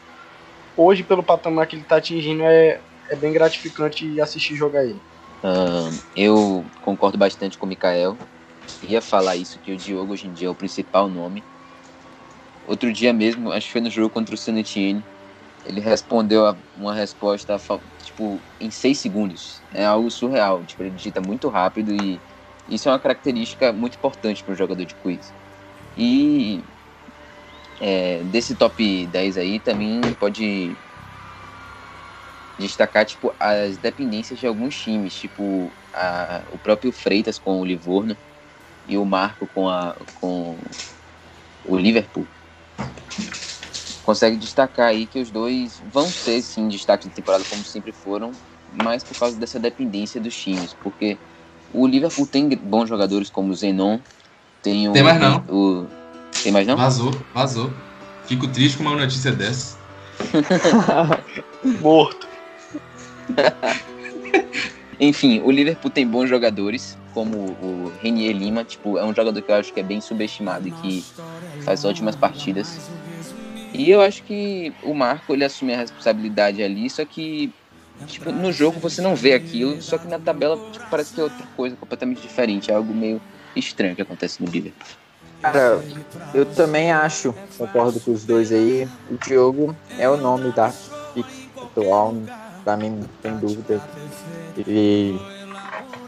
hoje, 0.76 1.02
pelo 1.02 1.22
patamar 1.22 1.66
que 1.66 1.76
ele 1.76 1.84
tá 1.84 1.96
atingindo, 1.96 2.42
é, 2.42 2.78
é 3.08 3.16
bem 3.16 3.32
gratificante 3.32 4.20
assistir 4.20 4.54
jogar 4.54 4.84
ele. 4.84 5.00
Ahn, 5.42 5.90
eu 6.14 6.62
concordo 6.84 7.16
bastante 7.16 7.56
com 7.56 7.64
o 7.64 7.68
Mikael. 7.68 8.18
Ia 8.82 9.00
falar 9.00 9.36
isso, 9.36 9.58
que 9.60 9.72
o 9.72 9.76
Diogo 9.78 10.12
hoje 10.12 10.26
em 10.26 10.32
dia 10.32 10.48
é 10.48 10.50
o 10.50 10.54
principal 10.54 11.08
nome. 11.08 11.42
Outro 12.62 12.92
dia 12.92 13.12
mesmo, 13.12 13.50
acho 13.52 13.66
que 13.66 13.72
foi 13.72 13.80
no 13.80 13.90
jogo 13.90 14.10
contra 14.10 14.34
o 14.34 14.38
Sanetien, 14.38 15.06
ele 15.64 15.80
respondeu 15.80 16.46
a- 16.46 16.60
uma 16.74 16.94
resposta 16.94 17.56
tipo 18.02 18.44
em 18.60 18.70
seis 18.70 19.00
segundos. 19.00 19.66
É 19.72 19.84
algo 19.86 20.10
surreal. 20.10 20.64
Tipo, 20.66 20.82
ele 20.84 20.92
digita 20.92 21.20
muito 21.22 21.48
rápido 21.50 21.94
e 21.94 22.24
isso 22.68 22.88
é 22.88 22.92
uma 22.92 23.00
característica 23.00 23.72
muito 23.72 23.96
importante 23.96 24.44
para 24.44 24.52
um 24.54 24.56
jogador 24.56 24.86
de 24.86 24.96
quiz. 24.96 25.34
E 25.96 26.66
é, 27.80 28.24
desse 28.24 28.56
top 28.56 29.06
10 29.08 29.36
aí 29.36 29.60
também 29.60 30.14
pode 30.14 30.78
destacar 32.58 33.04
tipo 33.06 33.34
as 33.40 33.78
dependências 33.78 34.38
de 34.38 34.46
alguns 34.46 34.76
times, 34.76 35.14
tipo 35.14 35.76
a- 35.92 36.44
o 36.48 36.58
próprio 36.58 36.92
Freitas 36.92 37.38
com 37.38 37.60
o 37.60 37.64
Livorno 37.64 38.18
e 38.84 38.98
o 38.98 39.06
Marco 39.06 39.48
com 39.48 39.68
a 39.68 39.94
com 40.14 40.60
o 41.64 41.76
Liverpool. 41.78 42.30
Consegue 44.02 44.36
destacar 44.36 44.88
aí 44.88 45.06
que 45.06 45.20
os 45.20 45.30
dois 45.30 45.80
vão 45.92 46.10
ser 46.10 46.42
sim 46.42 46.66
destaque 46.68 47.08
da 47.08 47.14
temporada 47.14 47.44
como 47.48 47.64
sempre 47.64 47.92
foram, 47.92 48.32
mas 48.72 49.04
por 49.04 49.14
causa 49.18 49.38
dessa 49.38 49.60
dependência 49.60 50.20
dos 50.20 50.34
times, 50.34 50.74
porque 50.82 51.16
o 51.72 51.86
Liverpool 51.86 52.26
tem 52.26 52.48
bons 52.48 52.88
jogadores 52.88 53.30
como 53.30 53.52
o 53.52 53.54
Zenon, 53.54 53.98
tem 54.60 54.88
o 54.88 54.92
Tem 54.92 55.02
mais 55.02 55.20
não. 55.20 55.44
o 55.48 55.86
tem 56.42 56.52
mais 56.52 56.66
não? 56.66 56.76
Vazou, 56.76 57.12
vazou. 57.32 57.72
Fico 58.24 58.48
triste 58.48 58.78
com 58.78 58.84
uma 58.84 58.96
notícia 58.96 59.30
dessa. 59.32 59.78
Morto. 61.80 62.26
Enfim, 64.98 65.40
o 65.44 65.50
Liverpool 65.50 65.90
tem 65.90 66.06
bons 66.06 66.28
jogadores, 66.28 66.96
como 67.14 67.36
o 67.36 67.92
Renier 68.00 68.34
Lima, 68.36 68.64
tipo, 68.64 68.98
é 68.98 69.04
um 69.04 69.14
jogador 69.14 69.40
que 69.40 69.50
eu 69.50 69.56
acho 69.56 69.72
que 69.72 69.80
é 69.80 69.82
bem 69.82 70.00
subestimado 70.00 70.68
e 70.68 70.70
que 70.70 71.04
faz 71.64 71.84
ótimas 71.84 72.16
partidas. 72.16 72.78
E 73.72 73.90
eu 73.90 74.00
acho 74.00 74.22
que 74.24 74.72
o 74.82 74.94
Marco, 74.94 75.32
ele 75.32 75.44
assume 75.44 75.74
a 75.74 75.78
responsabilidade 75.78 76.62
ali, 76.62 76.88
só 76.90 77.04
que 77.04 77.52
tipo, 78.06 78.32
no 78.32 78.52
jogo 78.52 78.80
você 78.80 79.00
não 79.00 79.14
vê 79.14 79.34
aquilo, 79.34 79.80
só 79.80 79.96
que 79.96 80.08
na 80.08 80.18
tabela 80.18 80.58
tipo, 80.70 80.84
parece 80.90 81.14
que 81.14 81.20
é 81.20 81.24
outra 81.24 81.46
coisa 81.56 81.76
completamente 81.76 82.20
diferente, 82.20 82.70
é 82.70 82.74
algo 82.74 82.92
meio 82.92 83.20
estranho 83.54 83.94
que 83.94 84.02
acontece 84.02 84.42
no 84.42 84.50
Liverpool. 84.50 84.86
Cara, 85.40 85.82
eu 86.32 86.46
também 86.46 86.92
acho, 86.92 87.34
concordo 87.58 87.98
com 87.98 88.12
os 88.12 88.24
dois 88.24 88.52
aí. 88.52 88.88
O 89.10 89.16
Diogo 89.16 89.76
é 89.98 90.08
o 90.08 90.16
nome 90.16 90.52
da 90.52 90.72
atual, 91.56 92.14
pra 92.62 92.76
mim 92.76 92.90
não 92.90 93.08
tem 93.20 93.36
dúvida. 93.38 93.82
Ele, 94.56 95.18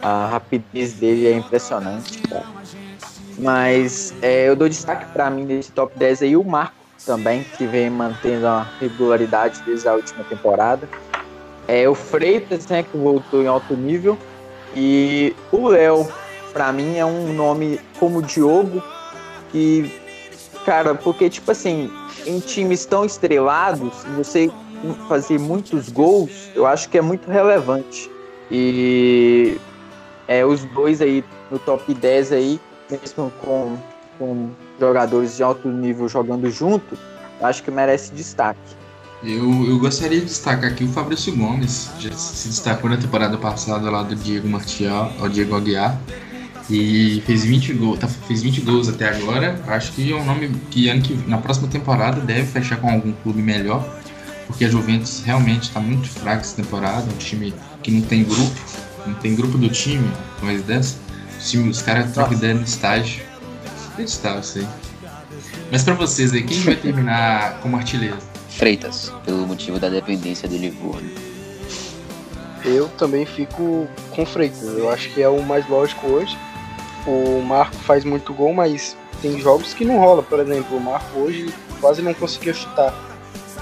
a 0.04 0.26
rapidez 0.26 0.92
dele 0.92 1.26
é 1.26 1.32
impressionante. 1.32 2.22
Mas 3.38 4.14
é, 4.20 4.46
eu 4.46 4.54
dou 4.54 4.68
destaque 4.68 5.06
pra 5.12 5.30
mim 5.30 5.44
nesse 5.44 5.72
top 5.72 5.98
10 5.98 6.22
aí 6.22 6.36
o 6.36 6.44
Marco 6.44 6.74
também, 7.06 7.42
que 7.56 7.66
vem 7.66 7.88
mantendo 7.88 8.46
a 8.46 8.66
regularidade 8.78 9.62
desde 9.64 9.88
a 9.88 9.94
última 9.94 10.22
temporada. 10.24 10.86
É 11.66 11.88
o 11.88 11.94
Freitas, 11.94 12.66
né, 12.66 12.82
que 12.82 12.96
voltou 12.96 13.42
em 13.42 13.46
alto 13.46 13.74
nível. 13.74 14.18
E 14.76 15.34
o 15.50 15.68
Léo, 15.68 16.06
pra 16.52 16.70
mim, 16.70 16.96
é 16.96 17.04
um 17.04 17.32
nome 17.32 17.80
como 17.98 18.20
Diogo, 18.20 18.82
que, 19.50 19.90
cara, 20.66 20.94
porque, 20.94 21.30
tipo 21.30 21.50
assim, 21.50 21.90
em 22.26 22.40
times 22.40 22.84
tão 22.84 23.06
estrelados, 23.06 24.04
você 24.16 24.50
fazer 25.08 25.38
muitos 25.38 25.88
gols, 25.88 26.50
eu 26.54 26.66
acho 26.66 26.90
que 26.90 26.98
é 26.98 27.02
muito 27.02 27.30
relevante. 27.30 28.10
E 28.50 29.58
é, 30.28 30.44
os 30.44 30.64
dois 30.64 31.00
aí 31.00 31.24
no 31.50 31.58
top 31.58 31.92
10 31.92 32.32
aí, 32.32 32.60
mesmo 32.90 33.32
com, 33.40 33.76
com 34.18 34.50
jogadores 34.78 35.36
de 35.36 35.42
alto 35.42 35.68
nível 35.68 36.08
jogando 36.08 36.50
junto, 36.50 36.96
acho 37.40 37.62
que 37.62 37.70
merece 37.70 38.12
destaque. 38.12 38.60
Eu, 39.22 39.66
eu 39.66 39.78
gostaria 39.78 40.20
de 40.20 40.26
destacar 40.26 40.70
aqui 40.70 40.84
o 40.84 40.88
Fabrício 40.88 41.34
Gomes, 41.34 41.90
já 41.98 42.12
se 42.12 42.48
destacou 42.48 42.90
na 42.90 42.98
temporada 42.98 43.38
passada 43.38 43.90
lá 43.90 44.02
do 44.02 44.14
Diego 44.14 44.46
Martial, 44.46 45.10
ao 45.18 45.30
Diego 45.30 45.56
Aguiar, 45.56 45.98
e 46.68 47.22
fez 47.26 47.44
20 47.44 47.72
gols, 47.74 47.98
tá, 47.98 48.06
fez 48.08 48.42
20 48.42 48.60
gols 48.60 48.88
até 48.88 49.08
agora. 49.08 49.58
Acho 49.66 49.92
que 49.92 50.12
é 50.12 50.16
um 50.16 50.24
nome 50.24 50.50
que, 50.70 50.88
ano 50.88 51.00
que 51.00 51.14
na 51.28 51.38
próxima 51.38 51.68
temporada 51.68 52.20
deve 52.20 52.46
fechar 52.46 52.76
com 52.76 52.90
algum 52.90 53.12
clube 53.12 53.40
melhor, 53.40 53.98
porque 54.46 54.66
a 54.66 54.68
Juventus 54.68 55.22
realmente 55.24 55.64
está 55.64 55.80
muito 55.80 56.08
fraca 56.08 56.42
essa 56.42 56.56
temporada, 56.56 57.04
um 57.10 57.16
time 57.16 57.54
que 57.82 57.90
não 57.90 58.02
tem 58.02 58.24
grupo, 58.24 58.60
não 59.06 59.14
tem 59.14 59.34
grupo 59.34 59.58
do 59.58 59.68
time, 59.68 60.10
mais 60.42 60.62
dessa. 60.62 60.96
Os, 61.38 61.50
time, 61.50 61.68
os 61.68 61.82
caras 61.82 62.12
trocam 62.12 62.34
ideia 62.34 62.54
no 62.54 62.62
estágio. 62.62 63.22
Acreditável 63.92 64.40
isso 64.40 64.58
aí. 64.58 64.68
Mas 65.70 65.82
pra 65.82 65.94
vocês 65.94 66.32
aí, 66.32 66.42
quem 66.42 66.60
vai 66.60 66.76
terminar 66.76 67.58
como 67.60 67.76
artilheiro? 67.76 68.18
Freitas, 68.50 69.12
pelo 69.24 69.46
motivo 69.46 69.78
da 69.78 69.88
dependência 69.88 70.48
do 70.48 70.56
Livorno. 70.56 71.10
Eu 72.64 72.88
também 72.90 73.26
fico 73.26 73.86
com 74.10 74.24
Freitas. 74.24 74.62
Eu 74.62 74.90
acho 74.90 75.10
que 75.10 75.20
é 75.22 75.28
o 75.28 75.42
mais 75.42 75.68
lógico 75.68 76.06
hoje. 76.06 76.36
O 77.06 77.42
Marco 77.42 77.76
faz 77.76 78.04
muito 78.04 78.32
gol, 78.32 78.54
mas 78.54 78.96
tem 79.20 79.38
jogos 79.40 79.74
que 79.74 79.84
não 79.84 79.98
rola. 79.98 80.22
Por 80.22 80.40
exemplo, 80.40 80.76
o 80.76 80.80
Marco 80.80 81.18
hoje 81.18 81.52
quase 81.80 82.00
não 82.00 82.14
conseguiu 82.14 82.54
chutar. 82.54 82.94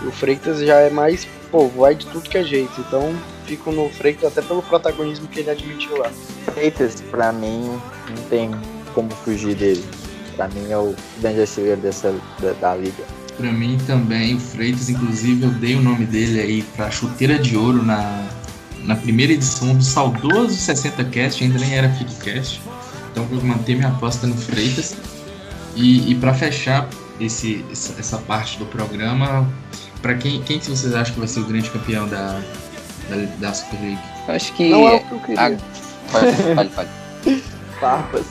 E 0.03 0.07
o 0.07 0.13
Freitas 0.13 0.61
já 0.61 0.77
é 0.77 0.91
mais, 0.91 1.27
pô, 1.51 1.69
vai 1.69 1.95
de 1.95 2.07
tudo 2.07 2.29
que 2.29 2.39
é 2.39 2.45
jeito. 2.45 2.73
Então 2.81 3.13
fico 3.53 3.71
no 3.71 3.91
Freitas 3.91 4.25
até 4.25 4.41
pelo 4.41 4.63
protagonismo 4.63 5.29
que 5.29 5.41
ele 5.41 5.51
admitiu 5.51 5.99
lá. 5.99 6.11
Freitas, 6.55 7.03
pra 7.11 7.33
mim, 7.33 7.79
não 8.09 8.25
tem 8.31 8.51
como 8.95 9.11
fugir 9.11 9.55
dele. 9.55 9.85
Pra 10.37 10.49
mim 10.49 10.71
é 10.71 10.79
o 10.79 10.95
grande 11.21 11.43
artilheiro 11.43 11.81
dessa, 11.83 12.15
da, 12.41 12.53
da 12.55 12.75
liga. 12.75 13.05
Pra 13.37 13.53
mim 13.53 13.79
também, 13.87 14.37
o 14.37 14.41
Freitas, 14.41 14.89
inclusive, 14.89 15.45
eu 15.45 15.51
dei 15.51 15.75
o 15.75 15.83
nome 15.83 16.07
dele 16.07 16.41
aí 16.41 16.63
pra 16.75 16.91
chuteira 16.91 17.39
de 17.39 17.55
ouro 17.55 17.83
na, 17.83 18.27
na 18.85 18.97
primeira 18.97 19.35
edição 19.35 19.75
do 19.75 19.85
saudoso 19.85 20.55
60cast, 20.55 21.43
ainda 21.43 21.59
nem 21.59 21.75
era 21.77 21.91
FICCast. 21.91 22.63
Então 23.11 23.25
vou 23.27 23.43
manter 23.43 23.77
minha 23.77 23.89
aposta 23.89 24.27
no 24.27 24.35
Freitas. 24.35 24.97
E, 25.77 26.11
e 26.11 26.15
para 26.15 26.33
fechar 26.33 26.89
esse, 27.21 27.63
essa, 27.71 28.01
essa 28.01 28.19
parte 28.19 28.59
do 28.59 28.65
programa, 28.65 29.47
para 30.01 30.15
quem, 30.15 30.43
quem 30.43 30.59
que 30.59 30.71
vocês 30.71 30.95
acham 30.95 31.13
que 31.13 31.21
vai 31.21 31.29
ser 31.29 31.41
o 31.41 31.45
grande 31.45 31.71
campeão 31.71 32.09
da, 32.09 32.43
da, 33.17 33.49
da 33.49 33.55
Super 33.55 33.81
League? 33.81 33.99
Acho 34.29 34.53
que. 34.55 34.69
Não 34.69 34.89
é 34.89 34.95
o 34.97 35.01
que 35.05 35.13
eu 35.13 35.21
queria. 35.21 35.41
a- 35.41 35.59
Fale, 36.13 36.33
fale, 36.55 36.69
fale. 36.71 36.89
Farpas. 37.81 38.27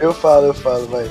Eu 0.00 0.14
falo, 0.14 0.46
eu 0.46 0.54
falo, 0.54 0.86
vai. 0.88 1.08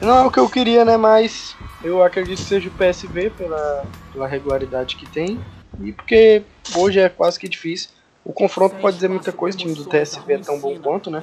Não 0.00 0.16
é 0.16 0.22
o 0.24 0.30
que 0.30 0.38
eu 0.38 0.48
queria, 0.48 0.84
né? 0.84 0.96
Mas 0.96 1.56
eu 1.82 2.02
acredito 2.02 2.38
que 2.38 2.44
seja 2.44 2.68
o 2.68 2.72
PSV 2.72 3.30
pela, 3.30 3.84
pela 4.12 4.28
regularidade 4.28 4.96
que 4.96 5.06
tem. 5.06 5.40
E 5.82 5.92
porque 5.92 6.42
hoje 6.76 7.00
é 7.00 7.08
quase 7.08 7.38
que 7.38 7.48
difícil. 7.48 7.90
O 8.24 8.32
confronto 8.32 8.76
pode 8.76 8.96
dizer 8.96 9.08
muita 9.08 9.32
coisa, 9.32 9.56
o 9.56 9.60
time 9.60 9.74
do 9.74 9.84
TSV 9.86 10.34
é 10.34 10.38
tão 10.38 10.58
bom 10.60 10.78
quanto, 10.78 11.10
né? 11.10 11.22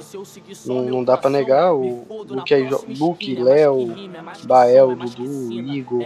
Não, 0.66 0.82
não 0.82 1.04
dá 1.04 1.16
pra 1.16 1.30
negar. 1.30 1.72
O 1.72 2.04
Luke, 2.28 2.52
aí 2.52 2.66
jo- 2.66 2.84
Luke 2.98 3.34
Léo, 3.36 3.94
Bael, 4.44 4.96
Dudu, 4.96 5.52
Igor, 5.52 6.04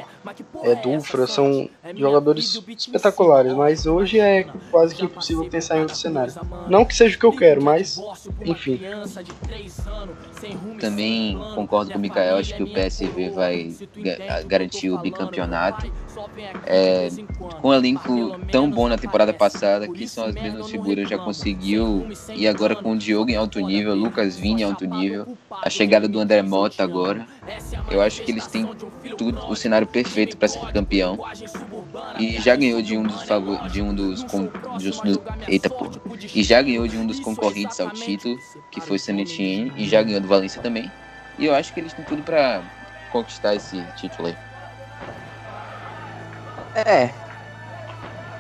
é, 0.63 0.75
Dufra 0.75 1.27
são 1.27 1.71
jogadores 1.97 2.55
espetaculares, 2.77 3.55
mas 3.55 3.87
hoje 3.87 4.21
é 4.21 4.45
quase 4.71 4.95
que 4.95 5.05
impossível 5.07 5.49
pensar 5.49 5.79
em 5.79 5.81
outro 5.83 5.97
cenário. 5.97 6.35
Não 6.69 6.85
que 6.85 6.95
seja 6.95 7.17
o 7.17 7.19
que 7.19 7.25
eu 7.27 7.33
quero, 7.33 7.63
mas 7.63 7.99
enfim. 8.45 8.79
Também 10.79 11.39
concordo 11.55 11.93
com 11.93 11.99
o 11.99 12.01
Mikael, 12.01 12.37
acho 12.37 12.55
que 12.55 12.63
o 12.63 12.67
PSV 12.73 13.31
vai 13.31 13.75
ga- 13.97 14.43
garantir 14.43 14.91
o 14.91 14.99
bicampeonato. 14.99 15.91
É, 16.67 17.09
com 17.63 17.69
um 17.69 17.75
elenco 17.75 18.39
tão 18.53 18.71
bom 18.71 18.89
na 18.89 18.99
temporada 18.99 19.33
passada, 19.33 19.89
que 19.89 20.07
são 20.07 20.25
as 20.27 20.35
mesmas 20.35 20.71
figuras 20.71 20.90
Segura 20.91 21.07
já 21.07 21.19
conseguiu. 21.19 22.09
E 22.35 22.49
agora 22.49 22.75
com 22.75 22.93
o 22.93 22.99
Diogo 22.99 23.31
em 23.31 23.37
alto 23.37 23.61
nível, 23.61 23.95
Lucas 23.95 24.37
Vini 24.37 24.63
em 24.63 24.65
alto 24.65 24.85
nível, 24.85 25.37
a 25.51 25.71
chegada 25.71 26.09
do 26.09 26.19
André 26.19 26.43
Mota 26.43 26.83
agora. 26.83 27.27
Eu 27.91 28.03
acho 28.03 28.23
que 28.23 28.33
eles 28.33 28.47
têm 28.47 28.69
tudo, 29.17 29.39
o 29.49 29.55
cenário 29.55 29.87
perfeito 29.87 30.37
para 30.37 30.49
ser 30.49 30.61
campeão. 30.73 31.19
E 32.19 32.41
já 32.41 32.57
ganhou 32.57 32.83
de 32.83 32.97
um 32.97 33.05
dos 33.05 33.23
favor, 33.23 33.69
de 33.69 33.81
um 33.81 33.95
dos, 33.95 34.25
com, 34.25 34.49
de, 34.79 34.91
do, 34.91 35.23
eita 35.47 35.71
porra. 35.71 36.01
E 36.35 36.43
já 36.43 36.61
ganhou 36.61 36.87
de 36.89 36.97
um 36.97 37.07
dos 37.07 37.21
concorrentes 37.21 37.79
ao 37.79 37.91
título, 37.91 38.37
que 38.71 38.81
foi 38.81 38.99
Sanetien, 38.99 39.73
e 39.77 39.89
já 39.89 40.03
ganhou 40.03 40.21
do 40.21 40.29
Valência 40.29 40.61
também. 40.61 40.91
E 41.39 41.47
eu 41.47 41.55
acho 41.55 41.73
que 41.73 41.81
eles 41.81 41.93
têm 41.93 42.05
tudo 42.05 42.23
para 42.23 42.63
conquistar 43.13 43.55
esse 43.55 43.81
título 43.97 44.29
aí. 44.29 44.37
É. 46.75 47.11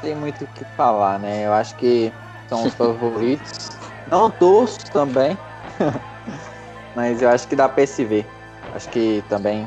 Tem 0.00 0.14
muito 0.14 0.44
o 0.44 0.46
que 0.46 0.64
falar, 0.76 1.18
né? 1.18 1.46
Eu 1.46 1.52
acho 1.52 1.74
que 1.76 2.12
são 2.50 2.66
os 2.66 2.74
favoritos. 2.74 3.70
Não 4.10 4.30
torço 4.30 4.78
também. 4.92 5.38
Mas 6.94 7.22
eu 7.22 7.30
acho 7.30 7.46
que 7.46 7.56
dá 7.56 7.68
PSV. 7.68 8.26
Acho 8.74 8.88
que 8.90 9.24
também 9.28 9.66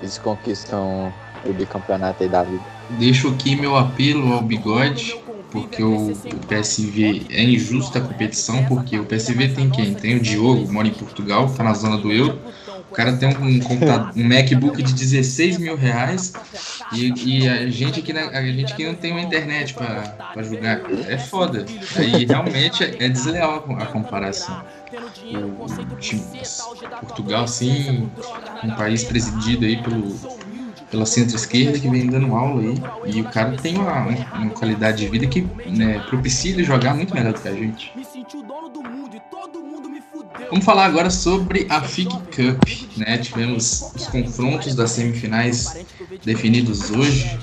eles 0.00 0.18
conquistam 0.18 1.12
o 1.44 1.52
bicampeonato 1.52 2.22
aí 2.22 2.28
da 2.28 2.42
vida. 2.42 2.62
Deixo 2.90 3.28
aqui 3.28 3.56
meu 3.56 3.76
apelo 3.76 4.34
ao 4.34 4.42
bigode, 4.42 5.16
porque 5.50 5.82
o, 5.82 6.10
o 6.10 6.46
PSV 6.46 7.26
é 7.30 7.42
injusta 7.42 7.98
a 7.98 8.02
competição, 8.02 8.64
porque 8.66 8.98
o 8.98 9.06
PSV 9.06 9.48
tem 9.48 9.70
quem? 9.70 9.94
Tem 9.94 10.16
o 10.16 10.20
Diogo, 10.20 10.70
mora 10.70 10.88
em 10.88 10.92
Portugal, 10.92 11.50
tá 11.56 11.64
na 11.64 11.72
zona 11.72 11.96
do 11.96 12.12
euro. 12.12 12.38
O 12.90 12.94
cara 12.94 13.16
tem 13.16 13.28
um, 13.28 13.60
computador, 13.60 14.12
um 14.16 14.24
MacBook 14.28 14.82
de 14.82 14.92
16 14.92 15.58
mil 15.58 15.76
reais 15.76 16.32
e, 16.92 17.12
e, 17.24 17.48
a 17.48 17.70
gente 17.70 18.00
aqui 18.00 18.12
a 18.12 18.42
gente 18.42 18.72
aqui 18.72 18.84
não 18.84 18.94
tem 18.94 19.12
uma 19.12 19.20
internet 19.20 19.74
para 19.74 20.42
jogar. 20.42 20.80
É 21.08 21.16
foda. 21.16 21.64
Aí 21.96 22.24
realmente 22.24 22.82
é, 22.82 23.08
desleal 23.08 23.64
a 23.78 23.86
comparação. 23.86 24.64
O, 25.24 25.64
o, 25.64 27.06
Portugal, 27.06 27.44
assim, 27.44 28.10
um 28.64 28.70
país 28.72 29.04
presidido 29.04 29.64
aí 29.64 29.80
pelo, 29.80 30.18
pela 30.90 31.06
centro-esquerda 31.06 31.78
que 31.78 31.88
vem 31.88 32.08
dando 32.08 32.34
aula 32.34 32.60
aí. 32.60 33.14
E 33.14 33.20
o 33.20 33.24
cara 33.30 33.56
tem 33.56 33.78
uma, 33.78 34.08
uma 34.34 34.50
qualidade 34.50 34.98
de 34.98 35.08
vida 35.08 35.28
que 35.28 35.46
né, 35.66 36.00
propicia 36.08 36.50
ele 36.52 36.64
jogar 36.64 36.94
muito 36.94 37.14
melhor 37.14 37.32
do 37.32 37.40
que 37.40 37.48
a 37.48 37.54
gente. 37.54 37.92
Vamos 40.48 40.64
falar 40.64 40.86
agora 40.86 41.10
sobre 41.10 41.66
a 41.68 41.82
FIG 41.82 42.08
Cup. 42.08 42.62
Né? 42.96 43.18
Tivemos 43.18 43.92
os 43.94 44.06
confrontos 44.06 44.74
das 44.74 44.92
semifinais 44.92 45.84
definidos 46.24 46.90
hoje. 46.90 47.38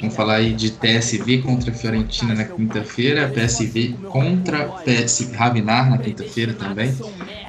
Vamos 0.00 0.14
falar 0.14 0.36
aí 0.36 0.52
de 0.52 0.70
TSV 0.70 1.38
contra 1.38 1.72
Fiorentina 1.72 2.34
na 2.34 2.44
quinta-feira, 2.44 3.28
PSV 3.28 3.94
contra 4.10 4.66
PS 4.84 5.30
Ravinar 5.34 5.90
na 5.90 5.98
quinta-feira 5.98 6.52
também. 6.52 6.94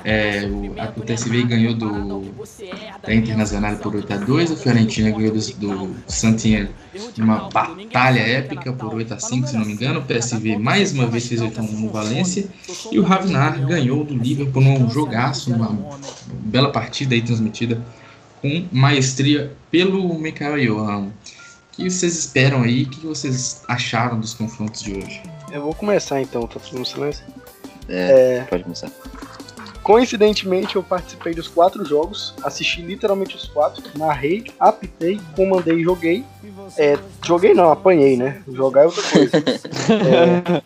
É, 0.03 0.47
o, 0.47 0.73
a, 0.79 0.93
o 0.95 1.01
TSV 1.01 1.43
ganhou 1.43 1.73
do, 1.73 2.33
da 3.05 3.13
Internacional 3.13 3.75
por 3.77 3.95
8 3.95 4.13
a 4.13 4.17
2 4.17 4.51
a 4.51 4.55
Fiorentina 4.55 5.11
ganhou 5.11 5.33
do, 5.33 5.39
do 5.39 5.95
Santinha 6.07 6.69
uma 7.17 7.49
batalha 7.49 8.21
épica 8.21 8.71
por 8.71 8.93
8 8.93 9.13
a 9.13 9.19
5 9.19 9.47
se 9.47 9.57
não 9.57 9.65
me 9.65 9.73
engano. 9.73 9.99
O 9.99 10.03
PSV 10.03 10.57
mais 10.57 10.93
uma 10.93 11.07
vez 11.07 11.27
fez 11.27 11.41
8 11.41 11.59
a 11.59 11.63
1 11.63 11.67
no 11.67 11.89
Valência 11.89 12.47
e 12.91 12.99
o 12.99 13.03
Ravinar 13.03 13.65
ganhou 13.65 14.03
do 14.03 14.15
Liverpool 14.15 14.63
num 14.63 14.89
jogaço, 14.89 15.53
uma 15.53 15.97
bela 16.29 16.71
partida 16.71 17.13
aí 17.13 17.21
transmitida 17.21 17.81
com 18.41 18.65
maestria 18.71 19.51
pelo 19.71 20.17
Michael 20.17 20.57
Johan. 20.65 21.09
O 21.77 21.83
que 21.83 21.91
vocês 21.91 22.17
esperam 22.17 22.63
aí? 22.63 22.83
O 22.83 22.89
que 22.89 23.05
vocês 23.05 23.61
acharam 23.67 24.19
dos 24.19 24.33
confrontos 24.33 24.81
de 24.81 24.95
hoje? 24.95 25.21
Eu 25.51 25.61
vou 25.61 25.75
começar 25.75 26.19
então, 26.19 26.47
tá 26.47 26.59
tudo 26.59 26.79
no 26.79 26.85
silêncio? 26.85 27.23
É, 27.87 28.37
é, 28.37 28.41
pode 28.49 28.63
começar. 28.63 28.89
Coincidentemente, 29.83 30.75
eu 30.75 30.81
participei 30.81 31.35
dos 31.35 31.47
quatro 31.47 31.85
jogos, 31.85 32.33
assisti 32.41 32.81
literalmente 32.81 33.35
os 33.35 33.45
quatro, 33.45 33.83
narrei, 33.95 34.45
apitei, 34.59 35.21
comandei 35.35 35.75
e 35.75 35.83
joguei. 35.83 36.25
É, 36.77 36.97
joguei 37.23 37.53
não, 37.53 37.71
apanhei, 37.71 38.17
né? 38.17 38.41
Jogar 38.51 38.81
é 38.81 38.85
outra 38.87 39.03
coisa. 39.03 39.37
é, 40.57 40.63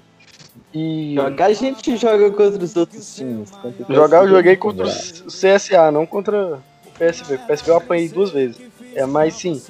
e... 0.73 1.15
Jogar 1.15 1.47
a 1.47 1.53
gente 1.53 1.97
joga 1.97 2.31
contra 2.31 2.63
os 2.63 2.75
outros 2.77 3.15
times. 3.15 3.51
Jogar 3.89 4.23
eu 4.23 4.29
joguei 4.29 4.55
contra 4.55 4.87
o 4.87 4.89
CSA, 5.27 5.91
não 5.91 6.05
contra 6.05 6.57
o 6.85 6.91
PSV. 6.97 7.35
O 7.35 7.47
PSV 7.47 7.69
eu 7.69 7.75
apanhei 7.75 8.07
duas 8.07 8.31
vezes. 8.31 8.61
É, 8.95 9.05
mas 9.05 9.35
sim, 9.35 9.61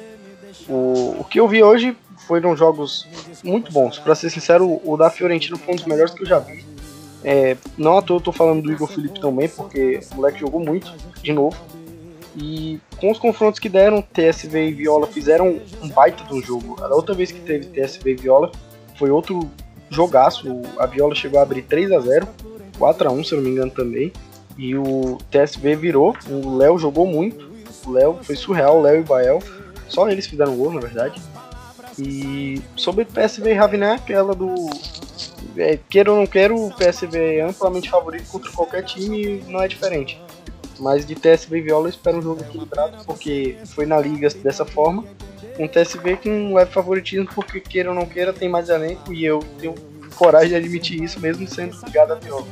o, 0.68 1.18
o 1.20 1.24
que 1.24 1.40
eu 1.40 1.48
vi 1.48 1.64
hoje 1.64 1.96
foram 2.28 2.56
jogos 2.56 3.08
muito 3.44 3.72
bons. 3.72 4.00
Para 4.00 4.16
ser 4.16 4.30
sincero, 4.30 4.80
o 4.84 4.98
da 4.98 5.10
Fiorentina 5.10 5.58
foi 5.58 5.74
um 5.74 5.78
dos 5.78 5.86
melhores 5.86 6.14
que 6.14 6.24
eu 6.24 6.28
já 6.28 6.40
vi. 6.40 6.66
É, 7.24 7.56
não 7.78 7.98
à 7.98 8.02
toa 8.02 8.18
eu 8.18 8.22
tô 8.22 8.32
falando 8.32 8.64
do 8.64 8.72
Igor 8.72 8.88
Felipe 8.88 9.20
também, 9.20 9.48
porque 9.48 10.00
o 10.12 10.16
moleque 10.16 10.40
jogou 10.40 10.60
muito, 10.60 10.92
de 11.22 11.34
novo. 11.34 11.58
E 12.36 12.80
com 13.00 13.12
os 13.12 13.20
confrontos 13.20 13.60
que 13.60 13.68
deram, 13.68 14.02
TSV 14.02 14.70
e 14.70 14.74
Viola 14.74 15.08
fizeram 15.08 15.60
um 15.82 15.90
baita 15.90 16.24
do 16.24 16.42
jogo. 16.42 16.78
A 16.82 16.88
outra 16.96 17.14
vez 17.14 17.32
que 17.32 17.40
teve 17.42 17.66
TSV 17.66 18.12
e 18.12 18.16
Viola 18.16 18.52
foi 18.98 19.10
outro 19.10 19.50
jogaço. 19.90 20.62
A 20.80 20.86
Viola 20.86 21.14
chegou 21.14 21.40
a 21.40 21.44
abrir 21.44 21.64
3 21.64 21.92
a 21.92 22.00
0 22.00 22.28
4 22.78 23.10
a 23.10 23.12
1 23.12 23.24
se 23.24 23.34
eu 23.34 23.38
não 23.38 23.46
me 23.46 23.52
engano 23.52 23.72
também. 23.72 24.14
E 24.58 24.76
o 24.76 25.18
TSV 25.30 25.76
virou. 25.76 26.16
O 26.30 26.58
Léo 26.58 26.78
jogou 26.78 27.06
muito. 27.06 27.52
O 27.86 27.92
Léo 27.92 28.20
foi 28.22 28.36
surreal, 28.36 28.80
o 28.80 28.82
Léo 28.82 28.98
e 28.98 29.02
o 29.02 29.06
Bael. 29.06 29.40
Só 29.92 30.10
eles 30.10 30.26
fizeram 30.26 30.56
gol, 30.56 30.72
na 30.72 30.80
verdade. 30.80 31.22
E 32.00 32.62
sobre 32.76 33.06
PSV 33.06 33.52
e 33.52 33.54
Ravinar, 33.54 33.96
aquela 33.96 34.34
do 34.34 34.70
é, 35.58 35.78
queira 35.90 36.12
ou 36.12 36.18
não 36.18 36.26
queira, 36.26 36.56
o 36.56 36.72
PSV 36.72 37.38
é 37.38 37.42
amplamente 37.42 37.90
favorito 37.90 38.30
contra 38.32 38.52
qualquer 38.52 38.84
time 38.86 39.22
e 39.22 39.44
não 39.52 39.62
é 39.62 39.68
diferente. 39.68 40.20
Mas 40.80 41.06
de 41.06 41.14
TSV 41.14 41.58
e 41.58 41.62
Viola 41.62 41.88
eu 41.88 41.90
espero 41.90 42.18
um 42.18 42.22
jogo 42.22 42.42
equilibrado, 42.42 43.04
porque 43.06 43.58
foi 43.68 43.86
na 43.86 44.00
liga 44.00 44.30
dessa 44.30 44.66
forma. 44.66 45.04
Um 45.60 45.68
TSV 45.68 46.18
com 46.18 46.30
um 46.30 46.56
leve 46.56 46.72
favoritismo, 46.72 47.28
porque 47.36 47.60
queira 47.60 47.90
ou 47.90 47.96
não 47.96 48.06
queira, 48.06 48.32
tem 48.32 48.48
mais 48.48 48.70
elenco 48.70 49.14
e 49.14 49.26
eu 49.26 49.40
tenho 49.60 49.76
coragem 50.16 50.50
de 50.50 50.56
admitir 50.56 51.04
isso 51.04 51.20
mesmo 51.20 51.48
sendo 51.48 51.78
ligado 51.86 52.14
a 52.14 52.16
Viola. 52.16 52.48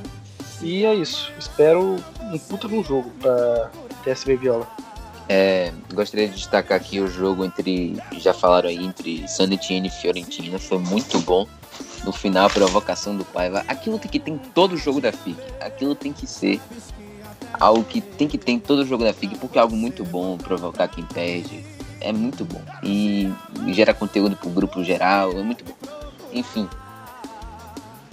E 0.62 0.86
é 0.86 0.94
isso. 0.94 1.32
Espero 1.40 1.96
um 2.22 2.38
puta 2.38 2.68
de 2.68 2.76
um 2.76 2.84
jogo 2.84 3.10
para 3.22 3.72
TSV 4.04 4.34
e 4.34 4.38
Viola. 4.38 4.68
É, 5.32 5.72
gostaria 5.94 6.28
de 6.28 6.34
destacar 6.34 6.76
aqui 6.76 7.00
o 7.00 7.08
jogo 7.08 7.46
entre, 7.46 8.02
já 8.14 8.34
falaram 8.34 8.68
aí, 8.68 8.84
entre 8.84 9.28
San 9.28 9.52
Etienne 9.54 9.88
e 9.88 9.92
Fiorentina, 9.92 10.58
foi 10.58 10.80
muito 10.80 11.20
bom 11.20 11.48
no 12.04 12.12
final, 12.12 12.48
a 12.48 12.50
provocação 12.50 13.16
do 13.16 13.24
Paiva. 13.24 13.64
Aquilo 13.68 14.00
tem 14.00 14.10
que 14.10 14.20
ter 14.20 14.32
em 14.32 14.40
todo 14.40 14.76
jogo 14.76 15.00
da 15.00 15.12
FIG. 15.12 15.38
Aquilo 15.62 15.94
tem 15.94 16.12
que 16.12 16.26
ser 16.26 16.60
algo 17.60 17.84
que 17.84 18.02
tem 18.02 18.28
que 18.28 18.40
ter 18.40 18.54
em 18.54 18.60
todo 18.60 18.84
jogo 18.84 19.04
da 19.04 19.14
FIG, 19.14 19.36
porque 19.36 19.60
é 19.60 19.62
algo 19.62 19.76
muito 19.76 20.04
bom, 20.04 20.36
provocar 20.36 20.88
quem 20.88 21.06
perde. 21.06 21.64
É 22.02 22.12
muito 22.12 22.44
bom. 22.44 22.62
E, 22.82 23.32
e 23.68 23.74
gera 23.74 23.94
conteúdo 23.94 24.36
pro 24.36 24.50
grupo 24.50 24.84
geral, 24.84 25.32
é 25.32 25.44
muito 25.44 25.64
bom. 25.64 25.76
Enfim. 26.34 26.68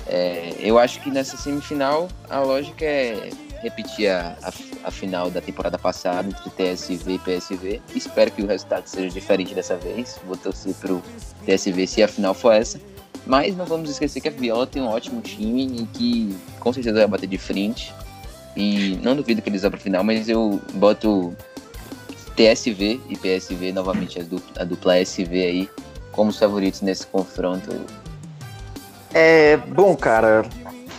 É, 0.06 0.54
eu 0.58 0.78
acho 0.78 1.00
que 1.00 1.10
nessa 1.10 1.36
semifinal 1.38 2.08
a 2.28 2.40
lógica 2.40 2.84
é 2.84 3.30
repetir 3.62 4.10
a, 4.10 4.36
a, 4.42 4.52
a, 4.88 4.90
final 4.90 5.30
da 5.30 5.40
temporada 5.40 5.78
passada 5.78 6.28
entre 6.28 6.50
TSV 6.50 7.14
e 7.14 7.18
PSV. 7.18 7.82
Espero 7.94 8.30
que 8.30 8.42
o 8.42 8.46
resultado 8.46 8.86
seja 8.86 9.08
diferente 9.08 9.54
dessa 9.54 9.76
vez. 9.76 10.18
Vou 10.26 10.36
torcer 10.36 10.74
pro 10.74 11.02
TSV 11.44 11.86
se 11.86 12.02
a 12.02 12.08
final 12.08 12.34
for 12.34 12.52
essa. 12.52 12.80
Mas 13.26 13.56
não 13.56 13.64
vamos 13.64 13.90
esquecer 13.90 14.20
que 14.20 14.28
a 14.28 14.30
Viola 14.30 14.66
tem 14.66 14.80
um 14.80 14.86
ótimo 14.86 15.20
time 15.20 15.82
e 15.82 15.86
que 15.86 16.36
com 16.60 16.72
certeza 16.72 16.98
vai 16.98 17.08
bater 17.08 17.26
de 17.26 17.38
frente. 17.38 17.92
E 18.56 18.98
não 19.02 19.16
duvido 19.16 19.42
que 19.42 19.48
eles 19.48 19.62
vão 19.62 19.70
para 19.70 19.80
final, 19.80 20.04
mas 20.04 20.28
eu 20.28 20.60
boto 20.74 21.36
TSV 22.36 23.00
e 23.08 23.16
PSV 23.16 23.72
novamente, 23.72 24.20
a 24.20 24.22
dupla, 24.22 24.62
a 24.62 24.64
dupla 24.64 24.98
SV 24.98 25.42
aí, 25.42 25.70
como 26.12 26.30
os 26.30 26.38
favoritos 26.38 26.82
nesse 26.82 27.06
confronto. 27.06 27.74
É, 29.12 29.56
bom, 29.56 29.96
cara, 29.96 30.44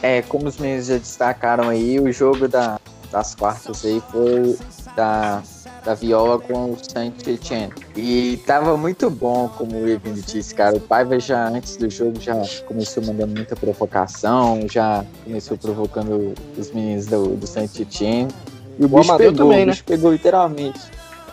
é, 0.02 0.22
como 0.22 0.48
os 0.48 0.58
meninos 0.58 0.88
já 0.88 0.98
destacaram 0.98 1.70
aí, 1.70 2.00
o 2.00 2.12
jogo 2.12 2.48
da, 2.48 2.80
das 3.12 3.36
quartas 3.36 3.86
aí 3.86 4.02
foi 4.12 4.58
da 4.96 5.42
da 5.88 5.94
Viola 5.94 6.38
com 6.38 6.74
o 6.74 6.78
Saint-Etienne. 6.82 7.72
E 7.96 8.44
tava 8.46 8.76
muito 8.76 9.10
bom, 9.10 9.48
como 9.58 9.78
o 9.78 9.88
Evino 9.88 10.22
disse, 10.22 10.54
cara. 10.54 10.76
O 10.76 10.82
Paiva 10.82 11.18
já, 11.18 11.48
antes 11.48 11.78
do 11.78 11.90
jogo, 11.90 12.20
já 12.20 12.36
começou 12.66 13.02
mandando 13.06 13.34
muita 13.34 13.56
provocação, 13.56 14.68
já 14.70 15.06
começou 15.24 15.58
provocando 15.58 16.34
os 16.58 16.72
meninos 16.72 17.06
do, 17.06 17.38
do 17.38 17.48
Saint-Etienne. 17.48 18.30
E 18.78 18.84
o, 18.84 18.86
o 18.86 18.90
bicho 18.90 19.18
pegou, 19.18 19.34
também, 19.34 19.60
né? 19.60 19.64
o 19.64 19.68
bicho 19.68 19.84
pegou 19.86 20.12
literalmente. 20.12 20.82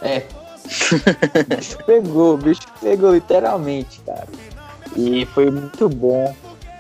É. 0.01 0.23
o 1.53 1.57
bicho 1.57 1.79
pegou, 1.85 2.35
o 2.35 2.37
bicho 2.37 2.63
pegou 2.81 3.13
literalmente, 3.13 4.01
cara. 4.07 4.29
E 4.97 5.27
foi 5.27 5.51
muito 5.51 5.89
bom. 5.89 6.33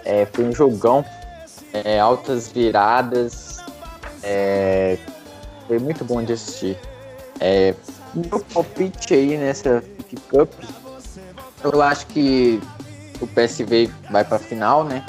É, 0.04 0.26
foi 0.26 0.44
um 0.44 0.52
jogão. 0.52 1.04
É, 1.74 2.00
altas 2.00 2.48
viradas. 2.48 3.58
É, 4.22 4.96
foi 5.66 5.78
muito 5.78 6.04
bom 6.04 6.22
de 6.22 6.32
assistir. 6.32 6.78
É, 7.40 7.74
meu 8.14 8.40
palpite 8.52 9.12
aí 9.12 9.36
nessa 9.36 9.82
Cup, 10.30 10.52
eu 11.62 11.82
acho 11.82 12.06
que 12.06 12.60
o 13.20 13.26
PSV 13.26 13.90
vai 14.10 14.24
para 14.24 14.36
a 14.36 14.40
final, 14.40 14.84
né? 14.84 15.04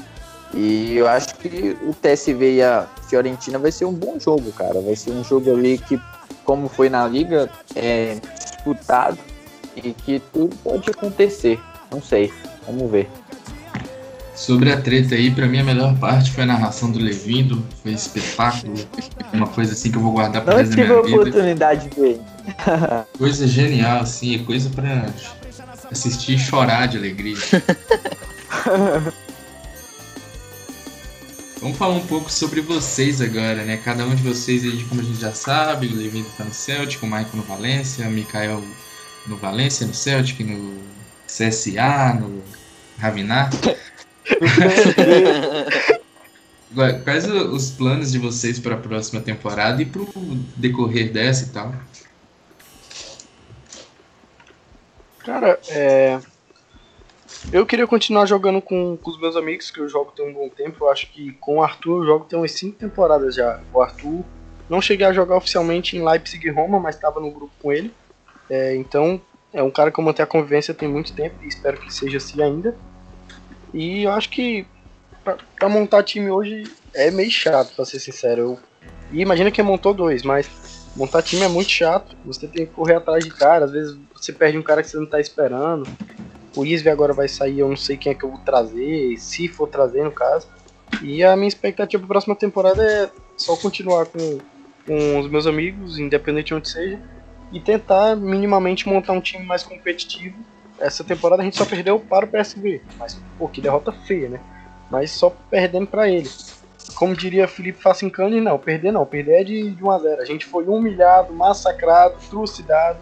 E 0.54 0.96
eu 0.96 1.08
acho 1.08 1.36
que 1.36 1.78
o 1.84 1.94
TSV 1.94 2.56
e 2.56 2.64
a 2.64 2.88
Fiorentina 3.10 3.60
vai 3.60 3.72
ser 3.72 3.86
um 3.86 3.94
bom 3.94 4.20
jogo, 4.20 4.52
cara. 4.54 4.80
Vai 4.82 4.96
ser 4.96 5.12
um 5.12 5.24
jogo 5.24 5.54
ali 5.54 5.78
que, 5.78 6.00
como 6.46 6.70
foi 6.70 6.90
na 6.90 7.06
Liga, 7.08 7.50
é 7.76 8.18
disputado 8.40 9.18
e 9.76 9.92
que 9.92 10.20
tudo 10.32 10.56
pode 10.64 10.90
acontecer. 10.90 11.60
Não 11.92 12.02
sei. 12.02 12.32
Vamos 12.66 12.90
ver. 12.90 13.10
Sobre 14.36 14.72
a 14.72 14.82
treta 14.82 15.16
aí, 15.16 15.32
pra 15.32 15.48
mim 15.48 15.60
a 15.60 15.64
melhor 15.64 15.98
parte 15.98 16.32
foi 16.32 16.44
a 16.44 16.48
narração 16.48 16.92
do 16.92 17.00
Levindo, 17.00 17.66
foi 17.82 17.94
espetáculo, 17.94 18.74
uma 19.32 19.48
coisa 19.48 19.72
assim 19.72 19.90
que 19.90 19.98
eu 19.98 20.02
vou 20.02 20.12
guardar 20.12 20.46
Não 20.46 20.58
resto 20.58 20.76
da 20.76 20.82
tive 20.82 20.94
a 20.94 21.00
oportunidade 21.00 21.90
de 21.90 22.02
ver. 22.02 22.20
Coisa 23.18 23.48
genial, 23.48 24.02
assim, 24.02 24.36
é 24.36 24.40
coisa 24.40 24.70
pra 24.70 25.06
assistir 25.90 26.36
e 26.36 26.38
chorar 26.38 26.88
de 26.88 26.98
alegria. 26.98 27.38
Vamos 31.62 31.78
falar 31.78 31.96
um 31.96 32.06
pouco 32.06 32.32
sobre 32.32 32.62
vocês 32.62 33.22
agora, 33.22 33.64
né? 33.64 33.78
Cada 33.84 34.06
um 34.06 34.14
de 34.14 34.22
vocês 34.22 34.64
aí, 34.64 34.84
como 34.84 35.02
a 35.02 35.04
gente 35.04 35.20
já 35.20 35.32
sabe, 35.32 35.88
o 35.88 35.96
Levindo 35.96 36.28
tá 36.38 36.44
no 36.44 36.54
Celtic, 36.54 37.02
o 37.02 37.08
Michael 37.08 37.30
no 37.34 37.42
Valência, 37.42 38.08
o 38.08 38.12
Mikael 38.12 38.62
no 39.26 39.38
Valência, 39.38 39.88
no 39.88 39.94
Celtic, 39.94 40.42
no 40.42 40.78
CSA, 41.26 42.14
no 42.20 42.44
Ravinar. 43.00 43.50
Quais 47.04 47.30
o- 47.30 47.52
os 47.54 47.72
planos 47.72 48.12
de 48.12 48.20
vocês 48.20 48.60
para 48.60 48.76
a 48.76 48.78
próxima 48.78 49.22
temporada 49.22 49.82
e 49.82 49.86
pro 49.86 50.08
decorrer 50.58 51.12
dessa 51.12 51.46
e 51.46 51.50
tal? 51.50 51.74
Cara, 55.20 55.60
é. 55.70 56.20
Eu 57.52 57.66
queria 57.66 57.88
continuar 57.88 58.26
jogando 58.26 58.62
com, 58.62 58.98
com 58.98 59.10
os 59.10 59.20
meus 59.20 59.36
amigos, 59.36 59.70
que 59.72 59.80
eu 59.80 59.88
jogo 59.88 60.12
tem 60.12 60.28
um 60.28 60.34
bom 60.34 60.50
tempo. 60.50 60.86
Eu 60.86 60.90
acho 60.92 61.12
que 61.12 61.32
com 61.34 61.58
o 61.58 61.64
Arthur 61.64 62.02
eu 62.02 62.06
jogo 62.06 62.26
tem 62.26 62.38
umas 62.38 62.52
5 62.52 62.78
temporadas 62.78 63.36
já. 63.36 63.60
O 63.74 63.82
Arthur 63.82 64.24
não 64.70 64.82
cheguei 64.82 65.06
a 65.06 65.14
jogar 65.14 65.38
oficialmente 65.38 65.96
em 65.96 66.04
Leipzig 66.04 66.46
e 66.48 66.52
Roma, 66.52 66.80
mas 66.80 66.96
estava 66.96 67.20
no 67.20 67.32
grupo 67.32 67.54
com 67.62 67.72
ele. 67.72 67.94
É, 68.50 68.76
então 68.76 69.22
é 69.54 69.62
um 69.64 69.72
cara 69.72 69.92
que 69.92 70.00
eu 70.00 70.04
mantenho 70.04 70.26
a 70.28 70.30
convivência 70.30 70.74
tem 70.74 70.88
muito 70.90 71.14
tempo 71.14 71.36
e 71.44 71.48
espero 71.48 71.78
que 71.78 71.94
seja 71.94 72.18
assim 72.18 72.42
ainda. 72.42 72.76
E 73.76 74.04
eu 74.04 74.12
acho 74.12 74.30
que 74.30 74.66
pra, 75.22 75.38
pra 75.60 75.68
montar 75.68 76.02
time 76.02 76.32
hoje 76.32 76.64
é 76.94 77.12
meio 77.12 77.30
chato, 77.30 77.76
pra 77.76 77.84
ser 77.84 78.00
sincero. 78.00 78.42
Eu, 78.42 78.60
e 79.12 79.22
imagina 79.22 79.52
quem 79.52 79.66
montou 79.66 79.94
dois, 79.94 80.24
mas 80.24 80.50
montar 80.96 81.22
time 81.22 81.44
é 81.44 81.50
muito 81.50 81.70
chato. 81.70 82.16
Você 82.24 82.48
tem 82.48 82.66
que 82.66 82.72
correr 82.72 82.96
atrás 82.96 83.24
de 83.24 83.30
cara, 83.30 83.66
às 83.66 83.72
vezes 83.72 83.98
você 84.16 84.32
perde 84.32 84.58
um 84.58 84.64
cara 84.64 84.82
que 84.82 84.88
você 84.88 84.98
não 84.98 85.06
tá 85.06 85.20
esperando. 85.20 85.86
O 86.56 86.66
Isvi 86.66 86.90
agora 86.90 87.12
vai 87.12 87.28
sair, 87.28 87.60
eu 87.60 87.68
não 87.68 87.76
sei 87.76 87.98
quem 87.98 88.14
é 88.14 88.16
que 88.16 88.24
eu 88.24 88.30
vou 88.30 88.40
trazer, 88.40 89.18
se 89.18 89.50
for 89.50 89.68
trazer 89.68 90.06
no 90.06 90.12
caso. 90.12 90.48
E 91.04 91.22
a 91.22 91.36
minha 91.36 91.50
expectativa 91.50 92.00
para 92.02 92.08
próxima 92.08 92.34
temporada 92.34 92.82
é 92.82 93.10
só 93.36 93.58
continuar 93.58 94.06
com, 94.06 94.40
com 94.86 95.20
os 95.20 95.30
meus 95.30 95.46
amigos, 95.46 96.00
independente 96.00 96.48
de 96.48 96.54
onde 96.54 96.70
seja, 96.70 96.98
e 97.52 97.60
tentar 97.60 98.16
minimamente 98.16 98.88
montar 98.88 99.12
um 99.12 99.20
time 99.20 99.46
mais 99.46 99.64
competitivo. 99.64 100.38
Essa 100.80 101.04
temporada 101.04 101.42
a 101.42 101.46
gente 101.46 101.58
só 101.58 101.66
perdeu 101.66 102.00
para 102.00 102.26
o 102.26 102.28
PSV, 102.28 102.82
mas 102.98 103.20
pô, 103.38 103.48
que 103.48 103.62
derrota 103.62 103.92
feia, 103.92 104.30
né? 104.30 104.40
Mas 104.90 105.12
só 105.12 105.36
perdendo 105.50 105.88
para 105.88 106.10
ele. 106.10 106.30
Como 106.96 107.16
diria 107.16 107.48
Felipe 107.48 107.82
Facincani, 107.82 108.40
não, 108.40 108.58
perder 108.60 108.92
não, 108.92 109.06
perder 109.06 109.42
é 109.42 109.44
de, 109.44 109.72
de 109.72 109.84
1 109.84 109.92
a 109.92 110.00
0. 110.00 110.22
A 110.22 110.26
gente 110.26 110.46
foi 110.46 110.66
humilhado, 110.66 111.34
massacrado, 111.34 112.16
trucidado. 112.30 113.00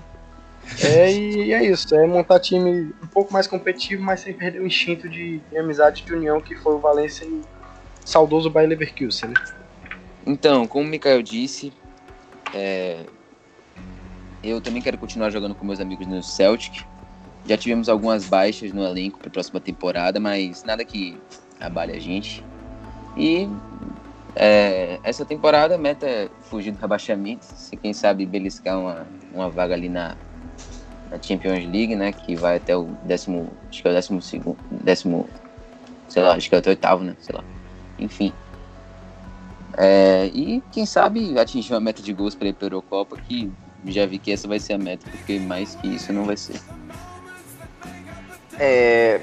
É, 0.81 1.11
e 1.11 1.51
é 1.51 1.63
isso, 1.63 1.93
é 1.93 2.07
montar 2.07 2.39
time 2.39 2.93
um 3.03 3.07
pouco 3.07 3.33
mais 3.33 3.45
competitivo, 3.47 4.01
mas 4.01 4.21
sem 4.21 4.33
perder 4.33 4.61
o 4.61 4.65
instinto 4.65 5.09
de, 5.09 5.39
de 5.39 5.57
amizade 5.57 6.03
de 6.03 6.13
união 6.13 6.39
que 6.39 6.55
foi 6.55 6.75
o 6.75 6.79
Valencia 6.79 7.25
e 7.25 7.41
saudoso 8.05 8.49
Bayer 8.49 8.69
Leverkusen, 8.69 9.29
né? 9.29 9.35
Então, 10.25 10.65
como 10.65 10.85
o 10.85 10.87
Mikael 10.87 11.21
disse, 11.21 11.73
é, 12.53 13.05
eu 14.43 14.61
também 14.61 14.81
quero 14.81 14.97
continuar 14.97 15.29
jogando 15.29 15.55
com 15.55 15.65
meus 15.65 15.79
amigos 15.79 16.05
no 16.05 16.21
Celtic. 16.21 16.83
Já 17.45 17.57
tivemos 17.57 17.89
algumas 17.89 18.25
baixas 18.25 18.71
no 18.71 18.83
elenco 18.83 19.19
para 19.19 19.27
a 19.27 19.31
próxima 19.31 19.59
temporada, 19.59 20.19
mas 20.19 20.63
nada 20.63 20.85
que 20.85 21.17
abale 21.59 21.91
a 21.91 21.99
gente. 21.99 22.43
E 23.17 23.47
é, 24.35 24.99
essa 25.03 25.25
temporada 25.25 25.75
a 25.75 25.77
meta 25.77 26.05
é 26.07 26.29
fugir 26.43 26.71
do 26.71 26.79
rebaixamento, 26.79 27.45
se 27.45 27.75
quem 27.77 27.93
sabe 27.93 28.25
beliscar 28.25 28.79
uma, 28.79 29.05
uma 29.33 29.49
vaga 29.49 29.73
ali 29.73 29.89
na, 29.89 30.15
na 31.11 31.21
Champions 31.21 31.65
League, 31.65 31.95
né? 31.95 32.11
Que 32.11 32.35
vai 32.35 32.57
até 32.57 32.75
o 32.75 32.85
décimo, 33.03 33.49
acho 33.69 33.81
que 33.81 33.87
é 33.87 33.91
o 33.91 33.93
décimo 33.93 34.21
segundo, 34.21 34.57
décimo, 34.71 35.29
sei 36.07 36.23
lá, 36.23 36.35
acho 36.35 36.49
que 36.49 36.55
é 36.55 36.59
o 36.59 36.69
oitavo, 36.69 37.03
né? 37.03 37.15
Sei 37.19 37.35
lá. 37.35 37.43
Enfim. 37.99 38.33
É, 39.77 40.27
e 40.33 40.61
quem 40.71 40.85
sabe 40.85 41.37
atingir 41.37 41.73
uma 41.73 41.79
meta 41.79 42.01
de 42.01 42.13
gols 42.13 42.35
para 42.35 42.51
para 42.53 42.65
a 42.65 42.67
Eurocopa, 42.67 43.17
que 43.17 43.51
já 43.85 44.05
vi 44.05 44.17
que 44.17 44.31
essa 44.31 44.47
vai 44.47 44.59
ser 44.59 44.73
a 44.73 44.77
meta, 44.77 45.09
porque 45.09 45.39
mais 45.39 45.75
que 45.75 45.87
isso 45.87 46.13
não 46.13 46.25
vai 46.25 46.37
ser. 46.37 46.59
É, 48.59 49.19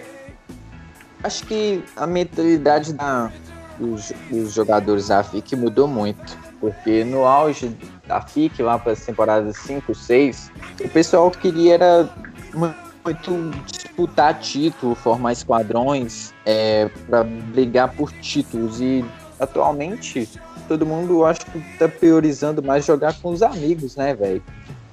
acho 1.22 1.44
que 1.46 1.82
a 1.96 2.06
mentalidade 2.06 2.92
da, 2.92 3.30
dos, 3.78 4.12
dos 4.30 4.52
jogadores 4.52 5.08
da 5.08 5.22
FIC 5.22 5.56
mudou 5.56 5.86
muito. 5.86 6.38
Porque 6.60 7.04
no 7.04 7.24
auge 7.24 7.74
da 8.06 8.20
FIC, 8.20 8.62
lá 8.62 8.78
para 8.78 8.92
as 8.92 9.00
temporadas 9.04 9.56
5, 9.58 9.94
6, 9.94 10.50
o 10.84 10.88
pessoal 10.90 11.30
queria 11.30 11.74
era 11.74 12.10
mu- 12.52 12.74
muito 13.02 13.50
disputar 13.64 14.38
título, 14.38 14.94
formar 14.94 15.32
esquadrões 15.32 16.34
é, 16.44 16.90
para 17.08 17.24
brigar 17.24 17.94
por 17.94 18.12
títulos. 18.12 18.78
E 18.80 19.02
atualmente 19.38 20.28
todo 20.68 20.84
mundo 20.84 21.24
acho 21.24 21.40
que 21.46 21.60
tá 21.78 21.88
priorizando 21.88 22.62
mais 22.62 22.84
jogar 22.84 23.14
com 23.20 23.30
os 23.30 23.42
amigos, 23.42 23.96
né, 23.96 24.14
velho? 24.14 24.42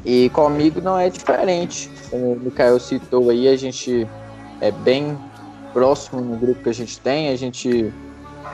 E 0.06 0.30
comigo 0.30 0.80
não 0.80 0.98
é 0.98 1.10
diferente. 1.10 1.92
Como 2.10 2.32
o 2.34 2.40
Mikael 2.40 2.80
citou 2.80 3.30
aí, 3.30 3.46
a 3.50 3.58
gente 3.58 4.08
é 4.62 4.72
bem 4.72 5.18
próximo 5.74 6.22
no 6.22 6.38
grupo 6.38 6.64
que 6.64 6.70
a 6.70 6.74
gente 6.74 7.00
tem. 7.00 7.30
A 7.30 7.36
gente 7.36 7.94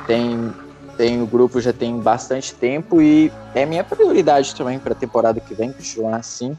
tem, 0.06 0.54
tem 0.98 1.22
o 1.22 1.26
grupo 1.26 1.62
já 1.62 1.74
tem 1.74 1.98
bastante 2.00 2.54
tempo 2.54 3.02
e 3.02 3.32
é 3.56 3.66
minha 3.66 3.84
prioridade 3.84 4.56
também 4.56 4.80
para 4.80 4.94
a 4.94 4.96
temporada 4.96 5.40
que 5.40 5.54
vem 5.54 5.72
continuar 5.72 6.18
assim, 6.18 6.58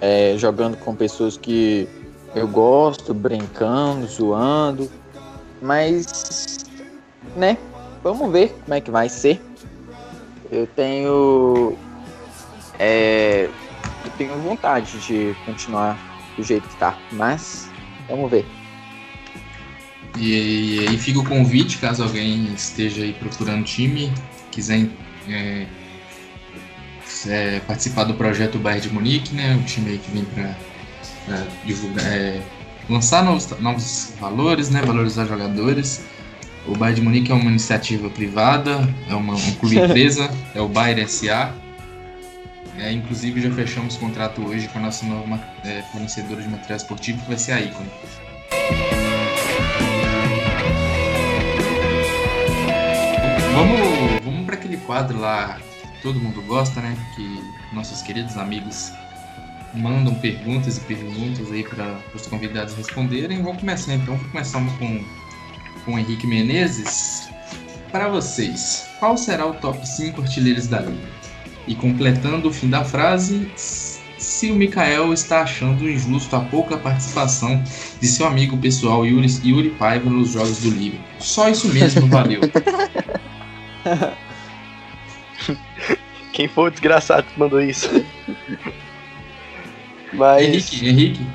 é, 0.00 0.34
jogando 0.36 0.76
com 0.76 0.94
pessoas 0.94 1.36
que 1.36 1.88
eu 2.34 2.48
gosto, 2.48 3.14
brincando, 3.14 4.06
zoando. 4.06 4.90
Mas, 5.62 6.64
né? 7.36 7.56
Vamos 8.02 8.30
ver 8.30 8.54
como 8.64 8.74
é 8.74 8.80
que 8.80 8.90
vai 8.90 9.08
ser. 9.08 9.40
Eu 10.50 10.66
tenho. 10.66 11.76
É, 12.78 13.48
eu 14.04 14.10
tenho 14.18 14.38
vontade 14.40 14.98
de 14.98 15.34
continuar 15.46 15.96
do 16.36 16.42
jeito 16.42 16.68
que 16.68 16.76
tá, 16.76 16.98
mas 17.12 17.68
vamos 18.08 18.30
ver. 18.30 18.44
E, 20.16 20.76
e 20.76 20.88
aí 20.88 20.98
fica 20.98 21.18
o 21.18 21.24
convite, 21.24 21.78
caso 21.78 22.02
alguém 22.02 22.52
esteja 22.54 23.02
aí 23.02 23.12
procurando 23.12 23.64
time, 23.64 24.12
quiser 24.50 24.88
é, 25.28 25.66
é, 27.26 27.60
participar 27.60 28.04
do 28.04 28.14
projeto 28.14 28.58
Bayern 28.58 28.88
de 28.88 28.94
Munique, 28.94 29.34
né? 29.34 29.56
O 29.56 29.64
time 29.64 29.90
aí 29.90 29.98
que 29.98 30.10
vem 30.10 30.24
para 30.24 30.54
divulgar, 31.64 32.04
é, 32.06 32.40
lançar 32.88 33.24
novos, 33.24 33.48
novos 33.60 34.12
valores, 34.20 34.70
né? 34.70 34.82
Valorizar 34.82 35.26
jogadores. 35.26 36.04
O 36.66 36.76
Bayern 36.76 37.00
de 37.00 37.02
Munique 37.02 37.32
é 37.32 37.34
uma 37.34 37.50
iniciativa 37.50 38.08
privada, 38.08 38.88
é 39.08 39.14
uma, 39.14 39.34
um 39.34 39.52
clube 39.54 39.78
empresa, 39.82 40.30
é 40.54 40.60
o 40.60 40.68
Bayern 40.68 41.06
SA. 41.08 41.54
É, 42.76 42.90
inclusive 42.90 43.40
já 43.40 43.50
fechamos 43.52 43.96
contrato 43.96 44.44
hoje 44.44 44.66
com 44.68 44.78
a 44.78 44.82
nossa 44.82 45.06
nova 45.06 45.40
é, 45.64 45.82
fornecedora 45.92 46.42
de 46.42 46.48
material 46.48 46.76
esportivo, 46.76 47.20
que 47.22 47.28
vai 47.28 47.38
ser 47.38 47.52
a 47.52 47.60
Icon. 47.60 47.86
Vamos, 53.54 53.78
vamos 54.24 54.46
para 54.46 54.56
aquele 54.56 54.76
quadro 54.78 55.20
lá 55.20 55.60
que 55.80 56.02
todo 56.02 56.18
mundo 56.18 56.42
gosta, 56.42 56.80
né? 56.80 56.96
Que 57.14 57.40
nossos 57.72 58.02
queridos 58.02 58.36
amigos 58.36 58.92
mandam 59.72 60.12
perguntas 60.16 60.76
e 60.76 60.80
perguntas 60.80 61.52
aí 61.52 61.62
para 61.62 62.00
os 62.12 62.26
convidados 62.26 62.74
responderem. 62.74 63.42
Vamos 63.42 63.60
começar 63.60 63.94
então. 63.94 64.18
Começar 64.32 64.60
com, 64.78 65.04
com 65.84 65.94
o 65.94 65.98
Henrique 65.98 66.26
Menezes. 66.26 67.28
Para 67.92 68.08
vocês, 68.08 68.88
qual 68.98 69.16
será 69.16 69.46
o 69.46 69.54
top 69.54 69.88
5 69.88 70.20
artilheiros 70.20 70.66
da 70.66 70.80
liga? 70.80 71.08
E 71.68 71.76
completando 71.76 72.48
o 72.48 72.52
fim 72.52 72.68
da 72.68 72.84
frase, 72.84 73.48
se 73.54 74.50
o 74.50 74.56
Mikael 74.56 75.12
está 75.12 75.42
achando 75.42 75.88
injusto 75.88 76.34
a 76.34 76.40
pouca 76.40 76.76
participação 76.76 77.62
de 78.00 78.08
seu 78.08 78.26
amigo 78.26 78.56
pessoal 78.56 79.06
Yuri, 79.06 79.28
Yuri 79.44 79.70
Paiva 79.70 80.10
nos 80.10 80.32
jogos 80.32 80.58
do 80.58 80.70
livro. 80.70 80.98
Só 81.20 81.48
isso 81.48 81.68
mesmo, 81.68 82.08
valeu. 82.08 82.40
Quem 86.32 86.48
foi 86.48 86.68
o 86.68 86.70
desgraçado 86.70 87.22
que 87.24 87.38
mandou 87.38 87.60
isso? 87.60 87.88
Mas. 90.12 90.42
Henrique, 90.46 90.88
Henrique, 90.88 91.26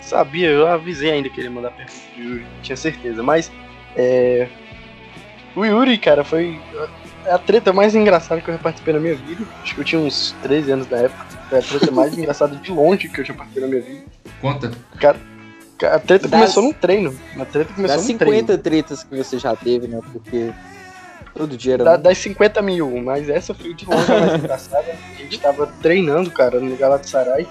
Sabia, 0.00 0.48
eu 0.48 0.66
avisei 0.66 1.10
ainda 1.10 1.28
que 1.28 1.40
ele 1.40 1.48
ia 1.48 1.54
mandar 1.54 1.70
pergunta 1.70 1.96
de 2.16 2.22
Yuri, 2.22 2.46
tinha 2.62 2.76
certeza. 2.76 3.22
Mas, 3.22 3.50
é, 3.96 4.48
O 5.54 5.64
Yuri, 5.64 5.96
cara, 5.98 6.24
foi 6.24 6.60
a 7.26 7.38
treta 7.38 7.72
mais 7.72 7.94
engraçada 7.94 8.40
que 8.40 8.48
eu 8.50 8.54
já 8.54 8.60
participei 8.60 8.94
na 8.94 9.00
minha 9.00 9.14
vida. 9.14 9.44
Acho 9.62 9.74
que 9.74 9.80
eu 9.80 9.84
tinha 9.84 10.00
uns 10.00 10.34
13 10.42 10.72
anos 10.72 10.90
na 10.90 10.98
época. 10.98 11.24
Foi 11.48 11.58
a 11.58 11.62
treta 11.62 11.90
mais 11.90 12.12
engraçada 12.18 12.56
de 12.56 12.70
longe 12.70 13.08
que 13.08 13.20
eu 13.20 13.24
já 13.24 13.34
participei 13.34 13.62
na 13.62 13.68
minha 13.68 13.82
vida. 13.82 14.04
Conta. 14.40 14.72
A 15.84 15.98
treta 15.98 16.28
Das- 16.28 16.40
começou 16.40 16.62
num 16.62 16.72
treino. 16.72 17.14
A 17.38 17.44
treta 17.44 17.72
começou 17.74 17.96
Das 17.96 18.08
num 18.08 18.18
treino. 18.18 18.38
50 18.48 18.58
tretas 18.58 19.04
que 19.04 19.16
você 19.16 19.38
já 19.38 19.54
teve, 19.56 19.86
né? 19.88 20.00
Porque 20.12 20.52
todo 21.34 21.56
dia 21.56 21.74
era. 21.74 21.84
Da- 21.84 21.96
das 21.96 22.18
50 22.18 22.60
mil, 22.62 22.90
mas 23.02 23.28
essa 23.28 23.52
foi 23.54 23.74
de 23.74 23.84
longe 23.86 24.10
a 24.12 24.20
mais 24.20 24.34
engraçada. 24.34 24.84
A 25.14 25.16
gente 25.22 25.38
tava 25.40 25.66
treinando, 25.80 26.30
cara, 26.30 26.60
no 26.60 26.76
Galatasaray. 26.76 27.46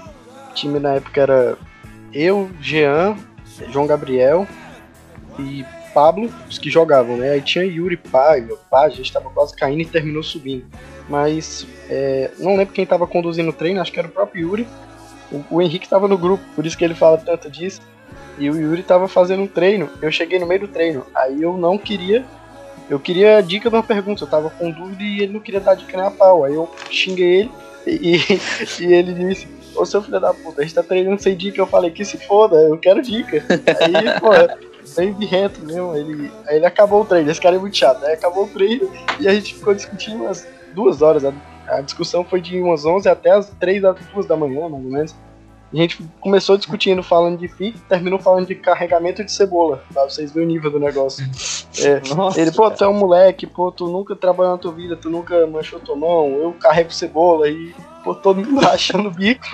O 0.50 0.54
time 0.54 0.78
na 0.78 0.94
época 0.94 1.20
era 1.20 1.56
eu, 2.12 2.50
Jean, 2.60 3.16
João 3.70 3.86
Gabriel 3.86 4.46
e 5.38 5.64
Pablo, 5.94 6.30
os 6.48 6.58
que 6.58 6.70
jogavam, 6.70 7.16
né? 7.16 7.30
Aí 7.32 7.40
tinha 7.42 7.64
Yuri, 7.64 7.96
Pai, 7.96 8.40
meu 8.40 8.56
pai, 8.70 8.86
a 8.86 8.90
gente 8.90 9.12
tava 9.12 9.28
quase 9.30 9.54
caindo 9.54 9.80
e 9.82 9.86
terminou 9.86 10.22
subindo. 10.22 10.64
Mas 11.08 11.66
é, 11.90 12.30
não 12.38 12.56
lembro 12.56 12.72
quem 12.72 12.86
tava 12.86 13.06
conduzindo 13.06 13.50
o 13.50 13.52
treino, 13.52 13.80
acho 13.80 13.92
que 13.92 13.98
era 13.98 14.08
o 14.08 14.10
próprio 14.10 14.48
Yuri. 14.48 14.68
O, 15.30 15.56
o 15.56 15.62
Henrique 15.62 15.88
tava 15.88 16.08
no 16.08 16.16
grupo, 16.16 16.42
por 16.54 16.64
isso 16.64 16.76
que 16.78 16.84
ele 16.84 16.94
fala 16.94 17.18
tanto 17.18 17.50
disso. 17.50 17.80
E 18.38 18.48
o 18.48 18.56
Yuri 18.56 18.82
tava 18.82 19.06
fazendo 19.08 19.42
um 19.42 19.46
treino. 19.46 19.90
Eu 20.00 20.10
cheguei 20.10 20.38
no 20.38 20.46
meio 20.46 20.60
do 20.62 20.68
treino. 20.68 21.04
Aí 21.14 21.42
eu 21.42 21.56
não 21.58 21.76
queria 21.76 22.24
eu 22.88 22.98
queria 23.00 23.40
dica 23.40 23.68
de 23.68 23.76
uma 23.76 23.82
pergunta, 23.82 24.24
eu 24.24 24.28
tava 24.28 24.50
com 24.50 24.70
dúvida 24.70 25.02
e 25.02 25.20
ele 25.20 25.32
não 25.32 25.40
queria 25.40 25.60
dar 25.60 25.74
dica 25.74 25.96
nem 25.96 26.06
a 26.06 26.10
pau. 26.10 26.44
Aí 26.44 26.54
eu 26.54 26.70
xinguei 26.90 27.40
ele 27.40 27.50
e, 27.86 28.16
e 28.80 28.84
ele 28.92 29.12
disse, 29.12 29.48
ô 29.74 29.84
seu 29.84 30.02
filho 30.02 30.20
da 30.20 30.32
puta, 30.32 30.60
a 30.60 30.64
gente 30.64 30.74
tá 30.74 30.82
treinando 30.82 31.22
sem 31.22 31.36
dica. 31.36 31.60
Eu 31.60 31.66
falei, 31.66 31.90
que 31.90 32.04
se 32.04 32.18
foda, 32.18 32.56
eu 32.56 32.78
quero 32.78 33.02
dica. 33.02 33.44
Aí, 33.80 33.92
pô, 34.20 34.30
bem 34.96 35.12
de 35.14 35.26
reto 35.26 35.60
mesmo. 35.64 35.94
Ele, 35.94 36.30
aí 36.46 36.56
ele 36.56 36.66
acabou 36.66 37.02
o 37.02 37.04
treino, 37.04 37.30
esse 37.30 37.40
cara 37.40 37.56
é 37.56 37.58
muito 37.58 37.76
chato. 37.76 38.04
Aí 38.04 38.14
acabou 38.14 38.44
o 38.44 38.48
treino 38.48 38.90
e 39.20 39.28
a 39.28 39.34
gente 39.34 39.54
ficou 39.54 39.74
discutindo 39.74 40.24
umas 40.24 40.46
duas 40.74 41.02
horas. 41.02 41.24
A, 41.24 41.32
a 41.68 41.80
discussão 41.80 42.24
foi 42.24 42.40
de 42.40 42.60
umas 42.60 42.84
11 42.84 43.08
até 43.08 43.30
as 43.30 43.48
3 43.60 43.82
das 43.82 43.96
2 44.12 44.26
da 44.26 44.36
manhã, 44.36 44.68
mais 44.68 44.84
ou 44.84 44.90
menos. 44.90 45.14
A 45.72 45.76
gente 45.76 46.04
começou 46.20 46.58
discutindo, 46.58 47.02
falando 47.02 47.38
de 47.38 47.48
FIC, 47.48 47.80
terminou 47.88 48.18
falando 48.18 48.46
de 48.46 48.54
carregamento 48.54 49.24
de 49.24 49.32
cebola, 49.32 49.82
pra 49.92 50.04
vocês 50.04 50.30
verem 50.30 50.48
o 50.48 50.52
nível 50.52 50.70
do 50.70 50.78
negócio. 50.78 51.24
É, 51.78 52.14
Nossa, 52.14 52.38
ele, 52.38 52.52
pô, 52.52 52.70
tu 52.70 52.84
é 52.84 52.88
um 52.88 52.98
moleque, 52.98 53.46
pô, 53.46 53.72
tu 53.72 53.88
nunca 53.88 54.14
trabalhou 54.14 54.52
na 54.52 54.58
tua 54.58 54.72
vida, 54.72 54.96
tu 54.96 55.08
nunca 55.08 55.46
manchou 55.46 55.80
tua 55.80 55.96
mão, 55.96 56.28
eu 56.36 56.52
carrego 56.52 56.92
cebola 56.92 57.48
e, 57.48 57.74
pô, 58.04 58.14
todo 58.14 58.44
mundo 58.44 58.60
rachando 58.64 59.08
o 59.08 59.12
bico. 59.12 59.46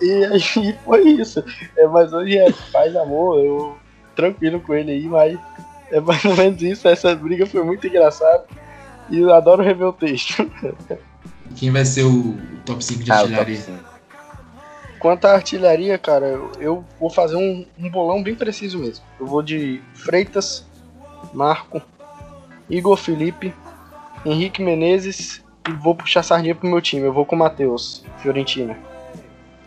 E 0.00 0.24
aí 0.24 0.78
foi 0.82 1.02
isso. 1.10 1.44
É, 1.76 1.86
mas 1.86 2.10
hoje 2.12 2.38
é 2.38 2.50
paz 2.72 2.96
amor, 2.96 3.38
eu 3.44 3.76
tranquilo 4.16 4.60
com 4.60 4.72
ele 4.74 4.92
aí, 4.92 5.04
mas 5.06 5.38
é 5.90 6.00
mais 6.00 6.24
ou 6.24 6.34
menos 6.34 6.62
isso. 6.62 6.88
Essa 6.88 7.14
briga 7.14 7.46
foi 7.46 7.62
muito 7.62 7.86
engraçada. 7.86 8.44
E 9.10 9.18
eu 9.18 9.34
adoro 9.34 9.62
rever 9.62 9.88
o 9.88 9.92
texto. 9.92 10.50
Quem 11.56 11.70
vai 11.70 11.84
ser 11.84 12.04
o 12.04 12.38
top 12.64 12.82
5 12.82 13.02
de 13.02 13.10
Ah, 13.10 13.18
artilharia? 13.18 13.60
5. 15.00 15.00
Quanto 15.00 15.24
à 15.24 15.32
artilharia, 15.32 15.96
cara, 15.96 16.26
eu, 16.26 16.52
eu 16.60 16.84
vou 17.00 17.08
fazer 17.08 17.36
um, 17.36 17.66
um 17.78 17.90
bolão 17.90 18.22
bem 18.22 18.34
preciso 18.34 18.78
mesmo. 18.78 19.04
Eu 19.18 19.26
vou 19.26 19.42
de 19.42 19.82
Freitas, 19.94 20.66
Marco, 21.32 21.80
Igor 22.68 22.96
Felipe, 22.96 23.54
Henrique 24.24 24.62
Menezes 24.62 25.42
e 25.68 25.72
vou 25.72 25.94
puxar 25.94 26.22
sardinha 26.22 26.54
pro 26.54 26.68
meu 26.68 26.80
time. 26.80 27.06
Eu 27.06 27.12
vou 27.12 27.24
com 27.24 27.34
o 27.34 27.38
Matheus, 27.38 28.04
Fiorentina. 28.18 28.78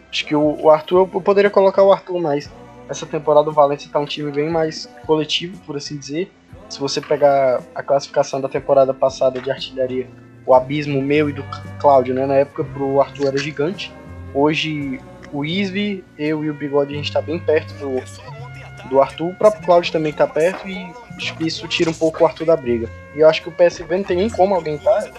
Acho 0.10 0.26
que 0.26 0.36
o, 0.36 0.62
o 0.62 0.70
Arthur, 0.70 1.10
eu 1.12 1.22
poderia 1.22 1.50
colocar 1.50 1.82
o 1.82 1.92
Arthur, 1.92 2.22
mas 2.22 2.50
essa 2.88 3.06
temporada 3.06 3.50
o 3.50 3.54
Valência 3.54 3.90
tá 3.92 4.00
um 4.00 4.06
time 4.06 4.32
bem 4.32 4.50
mais 4.50 4.88
coletivo, 5.08 5.58
por 5.66 5.76
assim 5.76 5.98
dizer. 5.98 6.32
Se 6.70 6.80
você 6.80 7.02
pegar 7.02 7.62
a 7.74 7.82
classificação 7.82 8.40
da 8.40 8.48
temporada 8.48 8.94
passada 8.94 9.42
de 9.42 9.50
artilharia, 9.50 10.08
o 10.46 10.54
abismo 10.54 11.02
meu 11.02 11.30
e 11.30 11.34
do 11.34 11.44
Cláudio, 11.80 12.14
né? 12.14 12.26
Na 12.26 12.36
época 12.36 12.64
pro 12.64 13.02
Arthur 13.02 13.28
era 13.28 13.38
gigante. 13.38 13.92
Hoje 14.36 15.00
o 15.34 15.44
Isvi, 15.44 16.04
eu 16.18 16.46
e 16.46 16.50
o 16.50 16.54
Bigode, 16.54 16.94
a 16.94 16.98
gente 16.98 17.12
tá 17.12 17.20
bem 17.20 17.40
perto 17.40 17.74
do, 17.74 18.90
do 18.90 19.02
Arthur. 19.02 19.30
O 19.30 19.36
próprio 19.36 19.66
Cláudio 19.66 19.92
também 19.92 20.14
tá 20.14 20.28
perto 20.28 20.68
e 20.70 20.94
isso 21.40 21.68
tira 21.68 21.90
um 21.90 21.94
pouco 21.94 22.24
o 22.24 22.28
Arthur 22.28 22.46
da 22.46 22.56
briga. 22.56 22.88
E 23.16 23.20
eu 23.20 23.28
acho 23.28 23.42
que 23.42 23.50
o 23.50 23.52
PSV 23.52 23.98
não 23.98 24.04
tem 24.04 24.18
nem 24.18 24.30
como 24.30 24.54
alguém 24.54 24.78
tá. 24.78 25.12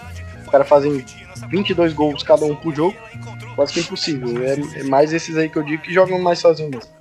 O 0.47 0.49
cara 0.49 0.63
fazem 0.63 1.03
22 1.49 1.93
gols 1.93 2.23
cada 2.23 2.45
um 2.45 2.55
por 2.55 2.73
jogo. 2.73 2.95
Quase 3.55 3.73
que 3.73 3.81
impossível. 3.81 4.41
É, 4.43 4.79
é 4.79 4.83
mais 4.83 5.11
esses 5.11 5.35
aí 5.37 5.49
que 5.49 5.57
eu 5.57 5.63
digo 5.63 5.83
que 5.83 5.93
jogam 5.93 6.19
mais 6.19 6.39
sozinhos 6.39 6.71
mesmo. 6.71 6.91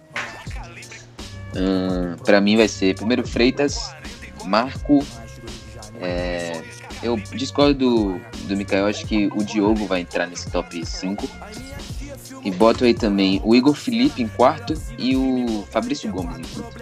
Hum, 1.56 2.16
pra 2.24 2.40
mim 2.40 2.56
vai 2.56 2.66
ser 2.66 2.96
primeiro 2.96 3.26
Freitas, 3.26 3.94
Marco. 4.44 5.04
é, 6.00 6.60
eu 7.00 7.16
discordo 7.16 7.74
do, 7.74 8.20
do 8.48 8.56
Mikael, 8.56 8.86
acho 8.86 9.06
que 9.06 9.28
o 9.28 9.44
Diogo 9.44 9.86
vai 9.86 10.00
entrar 10.00 10.26
nesse 10.26 10.50
top 10.50 10.84
5. 10.84 11.28
E 12.42 12.50
boto 12.50 12.84
aí 12.84 12.94
também 12.94 13.40
o 13.44 13.54
Igor 13.54 13.74
Felipe 13.74 14.22
em 14.22 14.28
quarto 14.28 14.74
e 14.98 15.16
o 15.16 15.64
Fabrício 15.70 16.10
Gomes 16.10 16.38
em 16.38 16.42
quinto. 16.42 16.72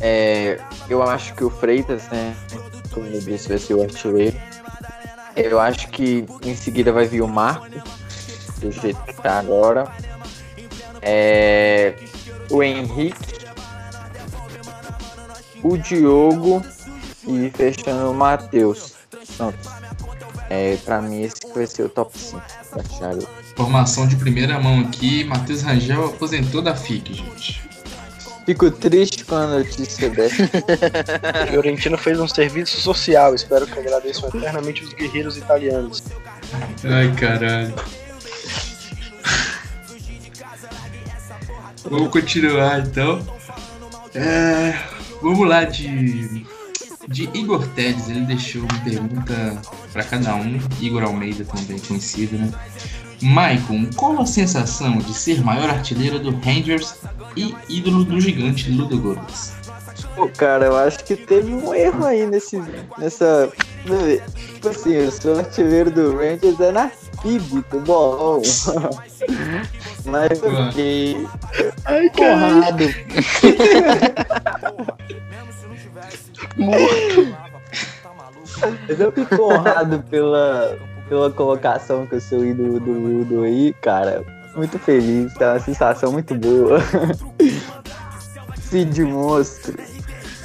É, 0.00 0.58
eu 0.88 1.02
acho 1.02 1.34
que 1.34 1.44
o 1.44 1.50
Freitas, 1.50 2.08
né? 2.08 2.34
Como 2.92 3.06
eu 3.06 3.20
disse, 3.20 3.48
vai 3.48 3.58
ser 3.58 3.74
o 3.74 3.82
artilheiro. 3.82 4.36
Eu 5.36 5.60
acho 5.60 5.88
que 5.88 6.26
em 6.44 6.54
seguida 6.54 6.92
vai 6.92 7.06
vir 7.06 7.22
o 7.22 7.28
Marco, 7.28 7.66
do 8.58 8.70
jeito 8.70 9.00
que 9.02 9.14
tá 9.14 9.38
agora. 9.38 9.90
É, 11.00 11.94
o 12.50 12.62
Henrique, 12.62 13.46
o 15.62 15.76
Diogo 15.78 16.62
e 17.26 17.50
fechando 17.50 18.10
o 18.10 18.14
Matheus. 18.14 18.94
Pronto. 19.36 19.58
É, 20.50 20.76
pra 20.84 21.00
mim 21.00 21.22
esse 21.22 21.36
vai 21.54 21.66
ser 21.66 21.84
o 21.84 21.88
top 21.88 22.16
5 22.18 22.42
da. 22.74 23.41
Informação 23.52 24.08
de 24.08 24.16
primeira 24.16 24.58
mão 24.58 24.80
aqui, 24.80 25.24
Matheus 25.24 25.62
Rangel 25.62 26.06
aposentou 26.06 26.62
da 26.62 26.74
FIC, 26.74 27.14
gente. 27.14 27.62
Fico 28.44 28.70
triste 28.70 29.24
com 29.24 29.36
a 29.36 29.46
notícia 29.46 30.10
dessa. 30.10 30.42
O 30.42 31.46
Fiorentino 31.52 31.96
fez 31.96 32.18
um 32.18 32.26
serviço 32.26 32.80
social. 32.80 33.34
Espero 33.34 33.66
que 33.66 33.78
agradeçam 33.78 34.28
eternamente 34.28 34.82
os 34.82 34.92
guerreiros 34.92 35.36
italianos. 35.36 36.02
Ai, 36.82 37.12
caralho. 37.14 37.74
Vamos 41.88 42.08
continuar 42.10 42.80
então. 42.80 43.24
É, 44.14 44.76
vamos 45.20 45.48
lá 45.48 45.64
de, 45.64 46.44
de 47.06 47.30
Igor 47.34 47.66
Tedes. 47.68 48.08
Ele 48.08 48.20
deixou 48.22 48.62
uma 48.62 48.80
pergunta 48.80 49.62
para 49.92 50.02
cada 50.02 50.34
um. 50.34 50.60
Igor 50.80 51.04
Almeida 51.04 51.44
também 51.44 51.78
conhecido, 51.78 52.36
né? 52.36 52.50
Maicon, 53.22 53.88
qual 53.96 54.20
a 54.20 54.26
sensação 54.26 54.98
de 54.98 55.14
ser 55.14 55.42
maior 55.42 55.70
artilheiro 55.70 56.18
do 56.18 56.30
Rangers 56.30 56.96
e 57.36 57.54
ídolo 57.68 58.04
do 58.04 58.20
gigante 58.20 58.70
Ludogorets? 58.70 59.54
Pô, 60.16 60.28
cara, 60.28 60.66
eu 60.66 60.76
acho 60.76 61.04
que 61.04 61.16
teve 61.16 61.54
um 61.54 61.74
erro 61.74 62.04
aí 62.04 62.26
nesse, 62.26 62.62
nessa. 62.98 63.50
Tipo 64.54 64.68
assim, 64.68 64.92
eu 64.92 65.10
sou 65.10 65.38
artilheiro 65.38 65.90
do 65.90 66.14
Rangers 66.16 66.60
é 66.60 66.70
na 66.70 66.90
FIB, 66.90 67.64
do 67.70 67.80
bolão. 67.80 68.42
Mas 70.04 70.42
eu 70.42 70.66
fiquei 70.66 71.26
Ai, 71.84 72.10
porrado. 72.10 72.84
Mas 78.88 79.00
eu 79.00 79.12
fiquei 79.12 79.38
honrado 79.38 80.02
pela, 80.10 80.76
pela 81.12 81.30
colocação 81.30 82.06
que 82.06 82.14
eu 82.14 82.20
sou 82.22 82.42
ídolo 82.42 82.80
do 82.80 82.90
Ludo 82.90 83.42
aí, 83.42 83.74
cara. 83.82 84.24
Muito 84.56 84.78
feliz, 84.78 85.34
tá 85.34 85.52
uma 85.52 85.60
sensação 85.60 86.10
muito 86.10 86.34
boa. 86.34 86.78
Cid 88.58 89.04
monstro. 89.04 89.76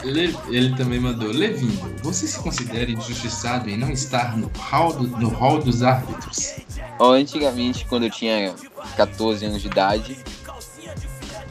Le- 0.04 0.36
Ele 0.50 0.76
também 0.76 1.00
mandou, 1.00 1.32
Levindo, 1.32 1.90
você 2.04 2.28
se 2.28 2.38
considera 2.40 2.92
injustiçado 2.92 3.70
em 3.70 3.78
não 3.78 3.90
estar 3.92 4.38
no 4.38 4.52
hall, 4.60 4.92
do- 4.92 5.08
no 5.08 5.30
hall 5.30 5.60
dos 5.60 5.84
árbitros? 5.84 6.56
Ó, 7.00 7.14
antigamente, 7.14 7.86
quando 7.86 8.04
eu 8.04 8.10
tinha 8.12 8.54
14 8.98 9.46
anos 9.46 9.62
de 9.62 9.68
idade, 9.70 10.18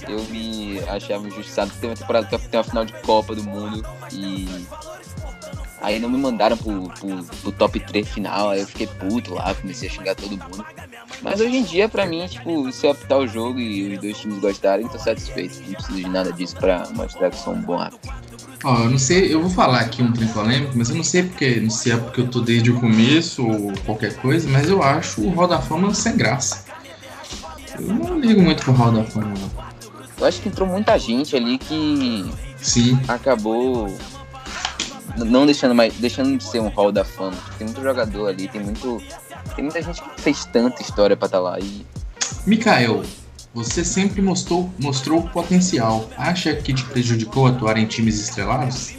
eu 0.07 0.23
me 0.25 0.79
achava 0.91 1.27
injustiçado 1.27 1.69
porque 1.71 1.81
tem 1.81 1.89
uma 1.91 1.97
temporada 1.97 2.27
que 2.39 2.49
tem 2.51 2.59
uma 2.61 2.65
final 2.65 2.85
de 2.85 2.93
Copa 3.01 3.35
do 3.35 3.43
Mundo 3.43 3.83
e 4.13 4.47
aí 5.87 6.01
não 6.01 6.09
me 6.09 6.19
mandaram 6.19 6.57
pro, 6.57 6.91
pro, 6.99 7.25
pro 7.25 7.53
top 7.53 7.79
3 7.79 8.09
final, 8.09 8.51
aí 8.51 8.61
eu 8.61 8.67
fiquei 8.67 8.89
puto 8.89 9.35
lá, 9.35 9.55
comecei 9.55 9.89
a 9.89 9.93
xingar 9.93 10.17
todo 10.17 10.31
mundo. 10.31 10.67
Mas 11.23 11.41
hoje 11.41 11.57
em 11.57 11.63
dia, 11.63 11.89
pra 11.89 12.05
mim, 12.07 12.27
tipo, 12.27 12.73
se 12.73 12.85
eu 12.85 12.91
apitar 12.91 13.19
o 13.19 13.27
jogo 13.29 13.61
e 13.61 13.95
os 13.95 14.01
dois 14.01 14.19
times 14.19 14.41
gostarem, 14.41 14.89
tô 14.89 14.99
satisfeito. 14.99 15.63
Não 15.65 15.75
preciso 15.75 15.97
de 15.97 16.09
nada 16.09 16.33
disso 16.33 16.57
pra 16.57 16.89
mostrar 16.93 17.31
que 17.31 17.39
sou 17.39 17.55
um 17.55 17.63
bom 17.63 17.79
árbitro. 17.79 18.13
Ó, 18.65 18.79
eu 18.81 18.91
não 18.91 18.99
sei, 18.99 19.33
eu 19.33 19.41
vou 19.41 19.51
falar 19.51 19.83
aqui 19.83 20.03
um 20.03 20.13
trem 20.13 20.27
polêmico, 20.29 20.73
mas 20.75 20.91
eu 20.91 20.97
não 20.97 21.05
sei 21.05 21.23
porque, 21.23 21.61
não 21.61 21.71
sei 21.71 21.93
se 21.93 21.99
é 21.99 22.03
porque 22.03 22.21
eu 22.21 22.27
tô 22.27 22.41
desde 22.41 22.73
o 22.73 22.81
começo 22.81 23.47
ou 23.47 23.73
qualquer 23.85 24.17
coisa, 24.17 24.49
mas 24.49 24.69
eu 24.69 24.83
acho 24.83 25.21
o 25.21 25.31
Hall 25.31 25.47
da 25.47 25.61
Fama 25.61 25.95
sem 25.95 26.17
graça. 26.17 26.65
Eu 27.79 27.95
não 27.95 28.19
ligo 28.19 28.43
muito 28.43 28.65
pro 28.65 28.73
Hall 28.73 28.91
da 28.91 29.05
Fama, 29.05 29.35
não. 29.39 29.67
Eu 30.19 30.27
acho 30.27 30.41
que 30.41 30.49
entrou 30.49 30.67
muita 30.67 30.99
gente 30.99 31.37
ali 31.37 31.59
que 31.59 32.29
Sim, 32.57 32.99
acabou 33.07 33.95
não 35.25 35.47
deixando 35.47 35.75
mais, 35.75 35.95
deixando 35.95 36.37
de 36.37 36.45
ser 36.45 36.61
um 36.61 36.69
hall 36.69 36.93
da 36.93 37.05
fama. 37.05 37.37
Tem 37.59 37.67
muito 37.67 37.83
jogador 37.83 38.29
ali, 38.29 38.49
tem 38.49 38.61
muito, 38.61 39.03
tem 39.55 39.65
muita 39.65 39.83
gente 39.83 40.03
que 40.03 40.21
fez 40.21 40.45
tanta 40.47 40.83
história 40.83 41.17
pra 41.17 41.27
estar 41.27 41.41
lá 41.41 41.59
e 41.59 41.87
Mikael, 42.47 43.03
você 43.53 43.85
sempre 43.85 44.23
mostrou, 44.23 44.71
mostrou 44.79 45.23
potencial. 45.23 46.09
Acha 46.17 46.55
que 46.55 46.73
te 46.73 46.85
prejudicou 46.85 47.47
atuar 47.47 47.77
em 47.77 47.87
times 47.87 48.21
estrelados? 48.21 48.95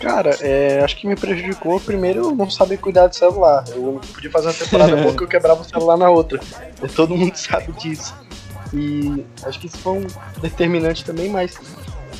Cara, 0.00 0.36
é, 0.40 0.82
acho 0.82 0.96
que 0.96 1.06
me 1.06 1.14
prejudicou 1.14 1.78
primeiro 1.78 2.24
eu 2.24 2.34
não 2.34 2.50
saber 2.50 2.78
cuidar 2.78 3.06
do 3.06 3.14
celular. 3.14 3.64
Eu 3.68 4.00
podia 4.12 4.30
fazer 4.30 4.48
uma 4.48 4.54
temporada 4.54 4.96
boa 4.96 5.14
que 5.16 5.22
eu 5.22 5.28
quebrava 5.28 5.60
o 5.60 5.64
celular 5.64 5.96
na 5.96 6.10
outra. 6.10 6.40
E 6.82 6.88
todo 6.88 7.16
mundo 7.16 7.36
sabe 7.38 7.70
disso. 7.72 8.12
E 8.74 9.24
acho 9.44 9.60
que 9.60 9.66
isso 9.68 9.78
foi 9.78 9.98
um 9.98 10.06
determinante 10.40 11.04
também, 11.04 11.28
mas 11.28 11.56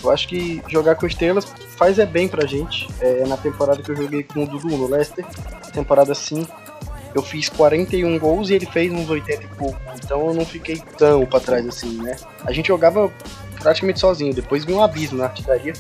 eu 0.03 0.11
acho 0.11 0.29
que 0.29 0.63
jogar 0.69 0.97
com 0.97 1.07
estrelas 1.07 1.45
faz 1.77 1.99
é 1.99 2.07
bem 2.07 2.29
pra 2.29 2.47
gente. 2.47 2.89
É, 3.01 3.27
na 3.27 3.37
temporada 3.37 3.83
que 3.83 3.91
eu 3.91 3.97
joguei 3.97 4.23
com 4.23 4.45
o 4.45 4.47
Dudu 4.47 4.77
no 4.77 4.87
Leicester, 4.87 5.25
temporada 5.73 6.15
5, 6.15 6.51
eu 7.15 7.23
fiz 7.23 7.49
41 7.49 8.19
gols 8.19 8.51
e 8.51 8.55
ele 8.55 8.67
fez 8.67 8.93
uns 8.93 9.09
80 9.09 9.43
e 9.43 9.47
pouco. 9.49 9.81
Então 10.03 10.29
eu 10.29 10.35
não 10.35 10.45
fiquei 10.45 10.83
tão 10.97 11.25
pra 11.27 11.41
trás 11.41 11.67
assim, 11.67 12.03
né? 12.03 12.17
A 12.45 12.53
gente 12.53 12.69
jogava 12.69 13.11
praticamente 13.61 14.01
sozinho, 14.01 14.35
depois 14.35 14.65
vi 14.65 14.73
um 14.73 14.83
abismo 14.83 15.19
na 15.19 15.25
artilharia, 15.25 15.73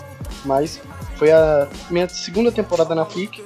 mas 0.44 0.80
foi 1.16 1.32
a 1.32 1.68
minha 1.90 2.08
segunda 2.08 2.52
temporada 2.52 2.94
na 2.94 3.04
FIC, 3.04 3.44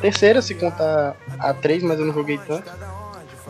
terceira 0.00 0.40
se 0.40 0.54
contar 0.54 1.16
a 1.38 1.52
três, 1.52 1.82
mas 1.82 1.98
eu 1.98 2.06
não 2.06 2.14
joguei 2.14 2.38
tanto. 2.38 2.70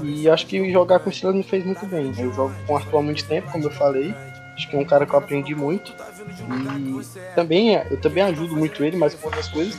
E 0.03 0.29
acho 0.29 0.47
que 0.47 0.73
jogar 0.73 0.99
com 0.99 1.11
estrelas 1.11 1.37
me 1.37 1.43
fez 1.43 1.65
muito 1.65 1.87
bem. 1.87 2.13
Eu 2.19 2.33
jogo 2.33 2.55
com 2.67 2.77
Arthur 2.77 2.99
há 2.99 3.03
muito 3.03 3.25
tempo, 3.25 3.51
como 3.51 3.65
eu 3.65 3.71
falei. 3.71 4.15
Acho 4.55 4.69
que 4.69 4.77
é 4.77 4.79
um 4.79 4.85
cara 4.85 5.05
que 5.05 5.13
eu 5.13 5.19
aprendi 5.19 5.55
muito. 5.55 5.93
E 5.93 7.35
também 7.35 7.75
eu 7.75 8.01
também 8.01 8.23
ajudo 8.23 8.57
muito 8.57 8.85
ele, 8.85 8.97
mas 8.97 9.15
com 9.15 9.27
outras 9.27 9.49
coisas. 9.49 9.77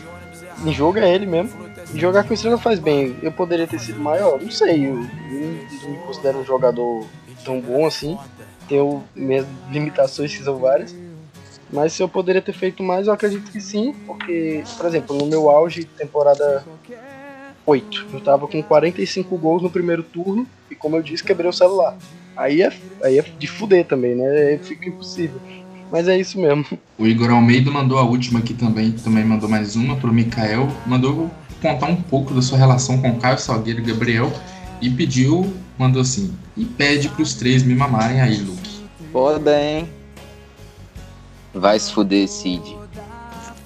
Em 0.64 0.74
jogo 0.74 1.00
é 1.00 1.14
ele 1.14 1.26
mesmo. 1.26 1.52
E 1.94 2.00
jogar 2.00 2.24
com 2.24 2.34
estrela 2.34 2.58
faz 2.58 2.80
bem. 2.80 3.16
Eu 3.22 3.32
poderia 3.32 3.68
ter 3.68 3.80
sido 3.80 4.00
maior? 4.00 4.42
Não 4.42 4.52
sei. 4.52 4.88
Eu, 4.88 4.96
não 4.96 5.90
me 5.92 5.98
considero 6.06 6.40
um 6.40 6.46
jogador 6.46 7.06
tão 7.44 7.60
bom 7.62 7.86
assim. 7.86 8.18
Tenho 8.68 9.04
minhas 9.16 9.46
limitações, 9.72 10.36
que 10.36 10.44
são 10.44 10.58
várias. 10.58 10.96
Mas 11.72 11.94
se 11.94 12.04
eu 12.04 12.10
poderia 12.10 12.42
ter 12.42 12.54
feito 12.54 12.84
mais, 12.84 13.08
eu 13.08 13.14
acredito 13.14 13.52
que 13.52 13.62
sim. 13.62 13.94
Porque, 14.06 14.64
por 14.78 14.86
exemplo, 14.86 15.16
no 15.16 15.26
meu 15.26 15.50
auge, 15.50 15.86
temporada 15.86 16.66
8, 17.66 18.08
eu 18.14 18.22
tava 18.22 18.48
com 18.48 18.62
45 18.62 19.38
gols 19.38 19.62
no 19.62 19.70
primeiro 19.70 20.04
turno. 20.04 20.46
E 20.70 20.76
como 20.76 20.96
eu 20.98 21.02
disse, 21.02 21.24
quebrei 21.24 21.50
o 21.50 21.54
celular. 21.54 21.98
Aí 22.36 22.62
é, 22.62 22.72
aí 23.04 23.20
é 23.20 23.26
de 23.38 23.48
fuder 23.48 23.86
também, 23.86 24.16
né? 24.16 24.28
Aí 24.28 24.58
fica 24.58 24.90
impossível. 24.90 25.40
Mas 25.92 26.08
é 26.08 26.18
isso 26.18 26.40
mesmo. 26.40 26.66
O 26.98 27.06
Igor 27.06 27.30
Almeida 27.30 27.70
mandou 27.72 27.98
a 27.98 28.04
última 28.04 28.40
aqui 28.40 28.54
também, 28.54 28.92
também 28.92 29.24
mandou 29.24 29.48
mais 29.48 29.76
uma 29.76 29.96
pro 29.96 30.12
Mikael. 30.12 30.68
Mandou 30.86 31.30
contar 31.62 31.88
um 31.88 31.96
pouco 31.96 32.34
da 32.34 32.42
sua 32.42 32.58
relação 32.58 33.02
com 33.02 33.18
Caio 33.18 33.38
Salgueiro 33.38 33.80
e 33.80 33.84
Gabriel 33.84 34.32
e 34.82 34.90
pediu, 34.90 35.54
mandou 35.78 36.02
assim, 36.02 36.34
e 36.58 36.66
pede 36.66 37.10
pros 37.10 37.36
três 37.36 37.64
me 37.64 37.76
mamarem 37.76 38.22
aí, 38.22 38.38
Luke. 38.38 38.70
Foda, 39.12 39.62
hein? 39.62 39.88
vai 41.56 41.80
se 41.80 41.92
fuder, 41.92 42.28
Cid. 42.28 42.78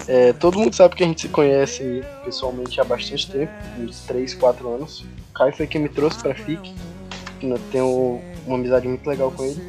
É, 0.07 0.33
todo 0.33 0.59
mundo 0.59 0.73
sabe 0.73 0.95
que 0.95 1.03
a 1.03 1.07
gente 1.07 1.21
se 1.21 1.27
conhece 1.27 2.03
pessoalmente 2.23 2.79
há 2.79 2.83
bastante 2.83 3.29
tempo, 3.29 3.51
uns 3.79 3.99
3, 4.01 4.33
4 4.35 4.67
anos. 4.67 5.01
O 5.01 5.33
Caio 5.33 5.55
foi 5.55 5.67
quem 5.67 5.81
me 5.81 5.89
trouxe 5.89 6.19
pra 6.19 6.33
FIC. 6.33 6.73
Eu 7.41 7.59
tenho 7.71 8.21
uma 8.45 8.55
amizade 8.57 8.87
muito 8.87 9.07
legal 9.07 9.31
com 9.31 9.43
ele. 9.43 9.61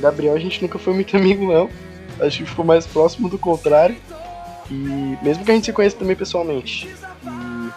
Gabriel 0.00 0.34
a 0.34 0.38
gente 0.38 0.62
nunca 0.62 0.78
foi 0.78 0.94
muito 0.94 1.14
amigo 1.16 1.46
não. 1.46 1.68
Acho 2.20 2.38
que 2.38 2.46
ficou 2.46 2.64
mais 2.64 2.86
próximo 2.86 3.28
do 3.28 3.38
contrário. 3.38 3.96
E 4.70 5.18
mesmo 5.22 5.44
que 5.44 5.50
a 5.50 5.54
gente 5.54 5.66
se 5.66 5.72
conheça 5.72 5.96
também 5.96 6.16
pessoalmente. 6.16 6.88
E 7.24 7.70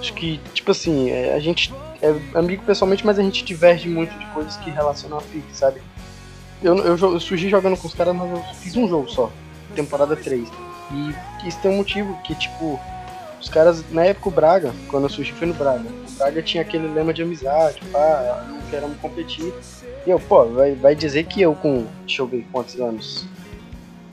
acho 0.00 0.12
que, 0.12 0.40
tipo 0.52 0.70
assim, 0.70 1.10
é, 1.10 1.34
a 1.34 1.38
gente 1.38 1.72
é 2.02 2.38
amigo 2.38 2.62
pessoalmente, 2.64 3.04
mas 3.04 3.18
a 3.18 3.22
gente 3.22 3.44
diverge 3.44 3.88
muito 3.88 4.16
de 4.18 4.26
coisas 4.26 4.56
que 4.58 4.70
relacionam 4.70 5.18
a 5.18 5.20
FIC, 5.20 5.44
sabe? 5.52 5.80
Eu, 6.62 6.76
eu, 6.78 6.96
eu 6.96 7.20
surgi 7.20 7.48
jogando 7.48 7.76
com 7.76 7.86
os 7.86 7.94
caras, 7.94 8.14
mas 8.14 8.30
eu 8.30 8.42
fiz 8.60 8.76
um 8.76 8.88
jogo 8.88 9.08
só, 9.08 9.30
temporada 9.74 10.16
3. 10.16 10.48
E 10.92 11.48
isso 11.48 11.58
tem 11.60 11.70
um 11.70 11.76
motivo 11.76 12.16
que, 12.22 12.34
tipo, 12.34 12.78
os 13.40 13.48
caras, 13.48 13.84
na 13.90 14.04
época 14.04 14.28
o 14.28 14.32
Braga, 14.32 14.72
quando 14.88 15.04
eu 15.04 15.08
surgi 15.10 15.32
foi 15.32 15.46
no 15.46 15.54
Braga, 15.54 15.84
o 15.88 16.18
Braga 16.18 16.42
tinha 16.42 16.62
aquele 16.62 16.88
lema 16.88 17.12
de 17.12 17.22
amizade, 17.22 17.80
pá, 17.92 18.44
não 18.48 18.60
queremos 18.70 18.96
competir. 18.98 19.52
E 20.06 20.10
eu, 20.10 20.18
pô, 20.18 20.44
vai, 20.46 20.72
vai 20.74 20.94
dizer 20.94 21.24
que 21.24 21.42
eu 21.42 21.54
com, 21.54 21.86
deixa 22.06 22.22
eu 22.22 22.26
ver 22.26 22.46
quantos 22.50 22.80
anos, 22.80 23.26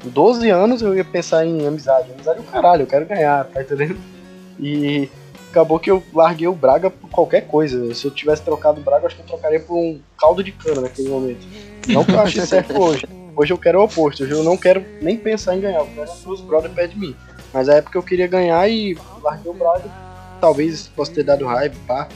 12 0.04 0.50
anos 0.50 0.82
eu 0.82 0.96
ia 0.96 1.06
pensar 1.06 1.46
em 1.46 1.66
amizade. 1.66 2.12
Amizade 2.12 2.40
é 2.40 2.42
o 2.42 2.46
caralho, 2.46 2.82
eu 2.84 2.88
quero 2.88 3.06
ganhar, 3.06 3.46
tá 3.46 3.62
entendendo? 3.62 3.98
E 4.60 5.10
acabou 5.50 5.80
que 5.80 5.90
eu 5.90 6.04
larguei 6.14 6.48
o 6.48 6.54
Braga 6.54 6.90
por 6.90 7.10
qualquer 7.10 7.42
coisa. 7.48 7.94
Se 7.94 8.06
eu 8.06 8.12
tivesse 8.12 8.42
trocado 8.42 8.82
o 8.82 8.84
Braga, 8.84 9.08
acho 9.08 9.16
que 9.16 9.22
eu 9.22 9.28
trocaria 9.28 9.60
por 9.60 9.78
um 9.78 10.00
caldo 10.18 10.44
de 10.44 10.52
cana 10.52 10.82
naquele 10.82 11.10
momento. 11.10 11.48
Não 11.88 12.04
que 12.04 12.12
eu 12.12 12.20
ache 12.20 12.46
certo 12.46 12.76
hoje. 12.82 13.06
Hoje 13.36 13.52
eu 13.52 13.58
quero 13.58 13.80
o 13.80 13.84
oposto. 13.84 14.24
Hoje 14.24 14.32
eu 14.32 14.44
não 14.44 14.56
quero 14.56 14.86
nem 15.02 15.18
pensar 15.18 15.56
em 15.56 15.62
ganhar. 15.62 15.80
Eu 15.80 15.88
quero 15.88 16.12
os 16.28 16.42
brothers 16.42 16.74
perto 16.74 16.94
de 16.94 17.00
mim. 17.00 17.16
Mas 17.52 17.68
na 17.68 17.76
época 17.76 17.98
eu 17.98 18.04
queria 18.04 18.28
ganhar 18.28 18.68
e 18.68 18.98
larguei 19.22 19.52
o 19.52 19.54
Braga. 19.54 19.90
Talvez 20.40 20.88
possa 20.88 21.12
ter 21.14 21.24
dado 21.24 21.46
raiva, 21.46 21.76
pá. 21.88 22.08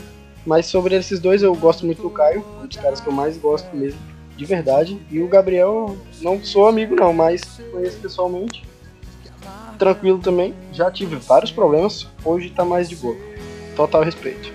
Mas 0.46 0.68
sobre 0.68 0.96
esses 0.96 1.20
dois 1.20 1.42
eu 1.42 1.54
gosto 1.56 1.86
muito 1.86 2.02
do 2.02 2.10
Caio. 2.10 2.46
Um 2.62 2.68
dos 2.68 2.78
caras 2.78 3.00
que 3.00 3.08
eu 3.08 3.14
mais 3.14 3.38
gosto 3.38 3.76
mesmo. 3.76 4.00
De 4.36 4.46
verdade. 4.46 5.02
E 5.10 5.20
o 5.20 5.28
Gabriel, 5.28 5.98
não 6.22 6.44
sou 6.44 6.68
amigo 6.68 6.96
não, 6.96 7.14
mas 7.14 7.42
conheço 7.72 7.98
pessoalmente. 7.98 8.64
Tranquilo 9.80 10.20
também. 10.20 10.54
Já 10.72 10.92
tive 10.92 11.16
vários 11.16 11.52
problemas. 11.52 12.08
Hoje 12.24 12.50
tá 12.52 12.64
mais 12.64 12.88
de 12.88 12.96
boa. 12.96 13.16
Total 13.76 14.04
respeito. 14.04 14.52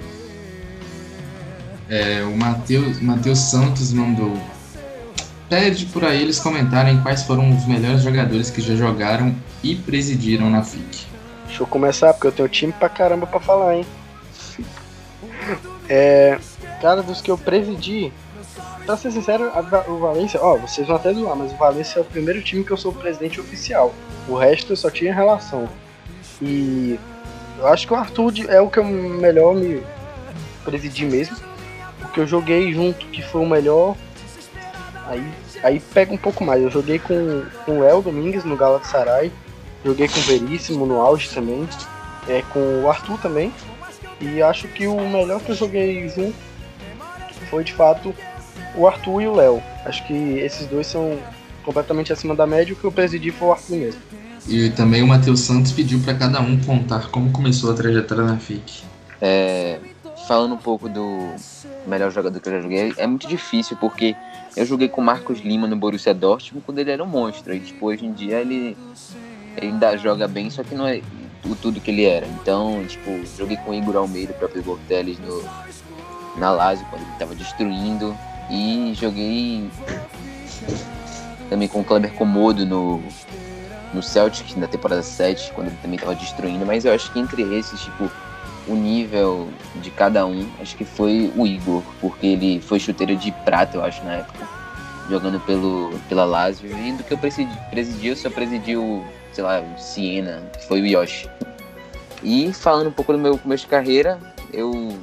É, 1.89 2.23
o 2.23 2.37
Matheus 2.37 3.39
Santos 3.39 3.93
mandou. 3.93 4.37
Pede 5.53 5.85
por 5.85 6.03
aí 6.03 6.23
eles 6.23 6.39
comentarem 6.41 6.99
quais 7.03 7.25
foram 7.25 7.55
os 7.55 7.67
melhores 7.67 8.03
jogadores 8.03 8.49
que 8.49 8.63
já 8.63 8.75
jogaram 8.75 9.37
e 9.63 9.75
presidiram 9.77 10.49
na 10.49 10.63
FIC. 10.65 11.05
Deixa 11.47 11.63
eu 11.63 11.67
começar, 11.67 12.15
porque 12.15 12.29
eu 12.29 12.33
tenho 12.33 12.49
time 12.49 12.73
pra 12.73 12.89
caramba 12.89 13.27
pra 13.27 13.39
falar, 13.39 13.77
hein? 13.77 13.85
É, 15.91 16.39
cara, 16.81 17.03
dos 17.03 17.21
que 17.21 17.31
eu 17.31 17.37
presidi, 17.37 18.11
pra 18.87 18.97
ser 18.97 19.11
sincero, 19.13 19.51
a- 19.55 19.91
o 19.91 19.99
Valência, 19.99 20.41
ó, 20.43 20.57
vocês 20.57 20.87
vão 20.87 20.97
até 20.97 21.13
zoar, 21.13 21.37
mas 21.37 21.53
o 21.53 21.57
Valência 21.57 21.99
é 21.99 22.01
o 22.03 22.05
primeiro 22.07 22.41
time 22.41 22.65
que 22.65 22.71
eu 22.71 22.77
sou 22.79 22.91
presidente 22.91 23.39
oficial. 23.39 23.95
O 24.27 24.35
resto 24.35 24.73
eu 24.73 24.77
só 24.77 24.89
tinha 24.89 25.13
relação. 25.15 25.69
E 26.41 26.99
eu 27.59 27.67
acho 27.67 27.87
que 27.87 27.93
o 27.93 27.97
Arthur 27.97 28.33
é 28.49 28.59
o 28.59 28.71
que 28.71 28.79
eu 28.79 28.85
melhor 28.85 29.55
me 29.55 29.83
presidi 30.65 31.05
mesmo. 31.05 31.37
O 32.03 32.09
que 32.09 32.21
eu 32.21 32.27
joguei 32.27 32.73
junto, 32.73 33.05
que 33.09 33.21
foi 33.21 33.43
o 33.43 33.47
melhor, 33.47 33.95
aí, 35.09 35.23
aí 35.63 35.81
pega 35.81 36.13
um 36.13 36.19
pouco 36.19 36.45
mais. 36.45 36.63
Eu 36.63 36.71
joguei 36.71 36.99
com, 36.99 37.45
com 37.65 37.81
o 37.81 37.85
El 37.85 38.03
Domingues 38.03 38.45
no 38.45 38.57
Galatasaray, 38.57 39.33
joguei 39.85 40.09
com 40.09 40.19
o 40.19 40.23
Veríssimo 40.23 40.87
no 40.87 41.01
auge 41.01 41.31
também, 41.31 41.69
é, 42.29 42.43
com 42.53 42.83
o 42.83 42.91
Arthur 42.91 43.19
também. 43.21 43.53
E 44.21 44.41
acho 44.43 44.69
que 44.69 44.87
o 44.87 45.01
melhor 45.09 45.41
que 45.41 45.51
eu 45.51 45.57
joguei 45.57 46.09
junto 46.09 46.37
foi 47.51 47.65
de 47.65 47.73
fato 47.73 48.15
o 48.77 48.87
Arthur 48.87 49.23
e 49.23 49.27
o 49.27 49.35
Léo. 49.35 49.63
Acho 49.85 50.07
que 50.07 50.13
esses 50.13 50.67
dois 50.67 50.87
são 50.87 51.19
completamente 51.65 52.13
acima 52.13 52.35
da 52.35 52.47
média. 52.47 52.73
O 52.73 52.77
que 52.77 52.85
eu 52.85 52.93
presidi 52.93 53.31
foi 53.31 53.49
o 53.49 53.53
Arthur 53.53 53.77
mesmo. 53.77 54.01
E 54.49 54.71
também 54.71 55.03
o 55.03 55.07
Matheus 55.07 55.41
Santos 55.41 55.73
pediu 55.73 56.01
para 56.01 56.15
cada 56.15 56.41
um 56.41 56.59
contar 56.61 57.09
como 57.11 57.31
começou 57.31 57.71
a 57.71 57.75
trajetória 57.75 58.25
na 58.25 58.39
FIC. 58.39 58.83
É, 59.21 59.79
falando 60.33 60.55
um 60.55 60.59
pouco 60.59 60.89
do 60.89 61.35
melhor 61.87 62.11
jogador 62.11 62.41
que 62.41 62.49
eu 62.49 62.55
já 62.55 62.61
joguei, 62.63 62.95
é 62.97 63.07
muito 63.07 63.29
difícil 63.29 63.77
porque 63.77 64.17
eu 64.57 64.65
joguei 64.65 64.89
com 64.89 65.03
Marcos 65.03 65.41
Lima 65.41 65.67
no 65.67 65.77
Borussia 65.77 66.15
Dortmund 66.15 66.65
quando 66.65 66.79
ele 66.79 66.91
era 66.91 67.05
um 67.05 67.07
monstro. 67.07 67.53
E 67.55 67.61
tipo, 67.61 67.85
hoje 67.85 68.07
em 68.07 68.15
dia 68.15 68.41
ele, 68.41 68.75
ele 69.59 69.67
ainda 69.67 69.95
joga 69.99 70.27
bem, 70.27 70.49
só 70.49 70.63
que 70.63 70.75
não 70.75 70.89
é 70.89 71.03
o 71.45 71.55
tudo 71.55 71.83
que 71.83 71.91
ele 71.91 72.07
era. 72.07 72.27
Então, 72.27 72.83
tipo, 72.89 73.11
joguei 73.37 73.59
com 73.59 73.75
Igor 73.75 73.95
Almeida, 73.95 74.33
o 74.33 74.37
próprio 74.37 74.63
Igor 74.63 74.79
no, 74.89 76.41
na 76.41 76.51
Lazio, 76.51 76.87
quando 76.89 77.03
ele 77.03 77.19
tava 77.19 77.35
destruindo. 77.35 78.17
E 78.51 78.95
joguei 78.95 79.69
também 81.51 81.69
com 81.69 81.81
o 81.81 81.85
Kleber 81.85 82.15
Comodo 82.15 82.65
no, 82.65 83.03
no 83.93 84.03
Celtic 84.03 84.57
na 84.57 84.67
temporada 84.67 85.03
7, 85.03 85.53
quando 85.53 85.67
ele 85.67 85.79
também 85.83 85.99
tava 85.99 86.15
destruindo. 86.15 86.65
Mas 86.65 86.87
eu 86.87 86.95
acho 86.95 87.13
que 87.13 87.21
entre 87.21 87.43
esses, 87.55 87.83
tipo, 87.83 88.11
o 88.67 88.75
nível 88.75 89.49
de 89.77 89.91
cada 89.91 90.25
um, 90.27 90.49
acho 90.61 90.77
que 90.77 90.85
foi 90.85 91.33
o 91.37 91.47
Igor, 91.47 91.83
porque 92.01 92.27
ele 92.27 92.61
foi 92.61 92.79
chuteiro 92.79 93.17
de 93.17 93.33
prata, 93.45 93.77
eu 93.77 93.85
acho, 93.85 94.03
na 94.05 94.15
época, 94.15 94.47
jogando 95.09 95.41
pelo, 95.41 95.99
pela 96.09 96.25
Lazio. 96.25 96.71
E 96.71 96.93
do 96.93 97.03
que 97.03 97.13
eu 97.13 97.19
presidi, 97.19 97.53
presidi 97.71 98.09
eu 98.09 98.17
só 98.17 98.31
presidi 98.31 98.77
o, 98.77 99.05
sei 99.33 99.45
lá, 99.45 99.63
Siena, 99.77 100.43
que 100.59 100.67
foi 100.67 100.81
o 100.81 100.87
Yoshi. 100.87 101.29
E 102.23 102.53
falando 102.53 102.89
um 102.89 102.93
pouco 102.93 103.13
do 103.13 103.19
meu 103.19 103.37
começo 103.37 103.65
de 103.65 103.71
carreira, 103.71 104.19
eu. 104.53 104.97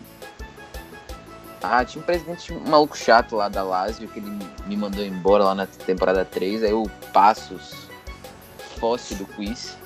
Ah, 1.62 1.84
tinha 1.84 2.02
um 2.02 2.06
presidente 2.06 2.54
maluco 2.54 2.98
chato 2.98 3.36
lá 3.36 3.50
da 3.50 3.62
Lazio, 3.62 4.08
que 4.08 4.20
ele 4.20 4.32
me 4.66 4.78
mandou 4.78 5.04
embora 5.04 5.44
lá 5.44 5.54
na 5.54 5.66
temporada 5.66 6.24
3, 6.24 6.64
aí 6.64 6.72
o 6.72 6.90
Passos 7.12 7.90
Fóssil 8.80 9.18
do 9.18 9.26
Quiz. 9.26 9.78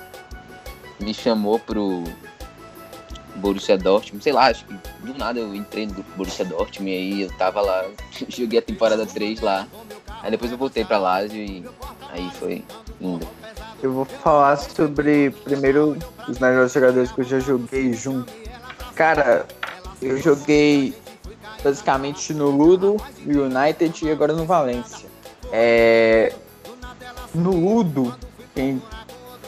me 1.00 1.12
chamou 1.12 1.58
pro 1.58 2.04
Borussia 3.36 3.76
Dortmund, 3.76 4.22
sei 4.22 4.32
lá, 4.32 4.46
acho 4.46 4.64
que 4.64 4.74
do 5.00 5.18
nada 5.18 5.38
eu 5.40 5.54
entrei 5.54 5.86
no 5.86 6.04
Borussia 6.16 6.44
Dortmund 6.44 6.90
e 6.90 6.94
aí 6.94 7.22
eu 7.22 7.32
tava 7.36 7.60
lá, 7.60 7.84
joguei 8.28 8.58
a 8.58 8.62
temporada 8.62 9.04
3 9.06 9.40
lá. 9.40 9.66
Aí 10.22 10.30
depois 10.30 10.50
eu 10.50 10.56
voltei 10.56 10.84
pra 10.84 10.98
Lazio 10.98 11.38
e 11.38 11.64
aí 12.10 12.30
foi 12.38 12.64
lindo. 13.00 13.26
Eu 13.82 13.92
vou 13.92 14.04
falar 14.04 14.56
sobre, 14.56 15.30
primeiro, 15.30 15.98
os 16.26 16.38
melhores 16.38 16.72
jogadores 16.72 17.12
que 17.12 17.20
eu 17.20 17.24
já 17.24 17.40
joguei 17.40 17.92
junto. 17.92 18.32
Cara, 18.94 19.44
eu 20.00 20.16
joguei 20.18 20.94
basicamente 21.62 22.32
no 22.32 22.50
Ludo, 22.50 22.96
United 23.26 24.04
e 24.04 24.10
agora 24.10 24.32
no 24.32 24.46
Valência. 24.46 25.08
É, 25.52 26.32
no 27.34 27.50
Ludo, 27.50 28.16
quem 28.54 28.82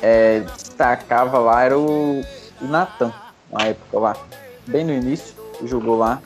é, 0.03 0.41
destacava 0.41 1.39
lá 1.39 1.63
era 1.63 1.79
o, 1.79 2.21
o 2.61 2.65
Natan, 2.67 3.13
na 3.53 3.67
época 3.67 3.99
lá. 3.99 4.17
Bem 4.67 4.85
no 4.85 4.93
início, 4.93 5.35
jogou 5.65 5.99
lá. 5.99 6.21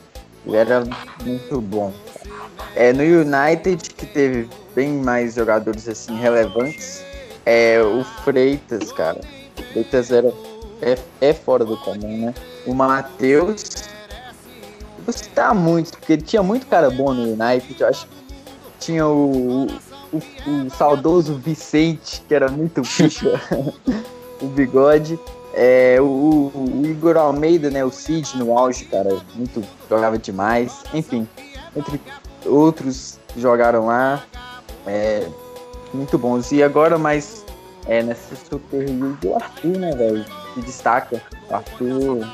Ele 0.46 0.56
era 0.56 0.84
muito 1.22 1.60
bom. 1.60 1.92
É, 2.74 2.92
no 2.92 3.02
United, 3.02 3.90
que 3.90 4.06
teve 4.06 4.48
bem 4.74 4.92
mais 4.92 5.34
jogadores 5.34 5.88
assim 5.88 6.16
relevantes, 6.16 7.04
é 7.44 7.80
o 7.82 8.04
Freitas, 8.22 8.92
cara. 8.92 9.20
O 9.58 9.62
Freitas 9.72 10.10
era, 10.10 10.32
é, 10.80 10.98
é 11.20 11.34
fora 11.34 11.64
do 11.64 11.76
comum, 11.78 12.26
né? 12.26 12.34
O 12.66 12.74
Matheus. 12.74 13.64
Vou 15.04 15.12
citar 15.12 15.54
muito, 15.54 15.92
porque 15.92 16.16
tinha 16.16 16.42
muito 16.42 16.66
cara 16.66 16.90
bom 16.90 17.12
no 17.12 17.22
United. 17.22 17.80
Eu 17.80 17.88
acho 17.88 18.06
que 18.06 18.20
tinha 18.78 19.06
o, 19.06 19.66
o, 20.12 20.16
o 20.16 20.70
saudoso 20.70 21.34
Vicente, 21.34 22.22
que 22.26 22.34
era 22.34 22.48
muito 22.48 22.82
picha, 22.82 23.40
o 24.40 24.46
bigode. 24.46 25.18
É, 25.52 25.96
o, 26.00 26.04
o, 26.54 26.82
Igor 26.84 27.16
Almeida, 27.16 27.70
né? 27.70 27.84
O 27.84 27.90
Cid 27.90 28.36
no 28.36 28.56
auge, 28.56 28.84
cara, 28.84 29.20
muito 29.34 29.62
jogava 29.88 30.16
demais. 30.16 30.82
Enfim, 30.94 31.26
entre 31.74 32.00
outros 32.46 33.18
jogaram 33.36 33.86
lá, 33.86 34.24
é, 34.86 35.26
muito 35.92 36.16
bons. 36.16 36.52
E 36.52 36.62
agora, 36.62 36.98
mais 36.98 37.44
é, 37.86 38.02
nessa 38.02 38.36
Super 38.36 38.88
League, 38.88 39.26
o 39.26 39.34
Arthur, 39.34 39.78
né, 39.78 39.94
velho? 39.94 40.24
Que 40.54 40.62
destaca. 40.62 41.22
O 41.48 41.54
Arthur, 41.54 42.28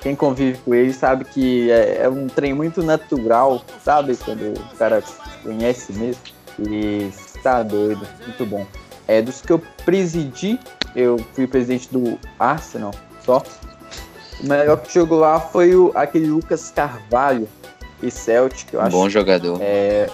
quem 0.00 0.14
convive 0.14 0.58
com 0.58 0.74
ele 0.74 0.92
sabe 0.92 1.24
que 1.24 1.70
é, 1.70 2.02
é, 2.02 2.08
um 2.08 2.28
trem 2.28 2.54
muito 2.54 2.82
natural, 2.82 3.62
sabe? 3.84 4.16
Quando 4.16 4.54
o 4.56 4.76
cara 4.76 5.02
conhece 5.42 5.92
mesmo. 5.92 6.22
E 6.58 7.10
tá 7.42 7.62
doido, 7.62 8.06
muito 8.24 8.46
bom. 8.46 8.66
É, 9.08 9.22
dos 9.22 9.40
que 9.40 9.52
eu 9.52 9.60
presidi, 9.84 10.58
eu 10.94 11.18
fui 11.34 11.46
presidente 11.46 11.88
do 11.92 12.18
Arsenal 12.38 12.92
só. 13.24 13.42
O 14.40 14.46
melhor 14.46 14.78
que 14.78 14.92
jogou 14.92 15.20
lá 15.20 15.40
foi 15.40 15.74
o, 15.74 15.92
aquele 15.94 16.26
Lucas 16.26 16.70
Carvalho 16.70 17.48
e 18.02 18.10
Celtic, 18.10 18.72
eu 18.72 18.80
acho. 18.80 18.90
Bom 18.90 19.08
jogador. 19.08 19.58
É, 19.60 20.10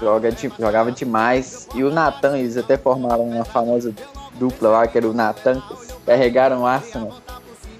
joga, 0.00 0.30
jogava 0.58 0.92
demais. 0.92 1.68
E 1.74 1.82
o 1.82 1.90
Nathan, 1.90 2.38
eles 2.38 2.56
até 2.56 2.76
formaram 2.76 3.24
uma 3.24 3.44
famosa 3.44 3.94
dupla 4.34 4.68
lá, 4.68 4.86
que 4.86 4.98
era 4.98 5.08
o 5.08 5.14
Nathan, 5.14 5.62
carregaram 6.04 6.62
o 6.62 6.66
Arsenal 6.66 7.12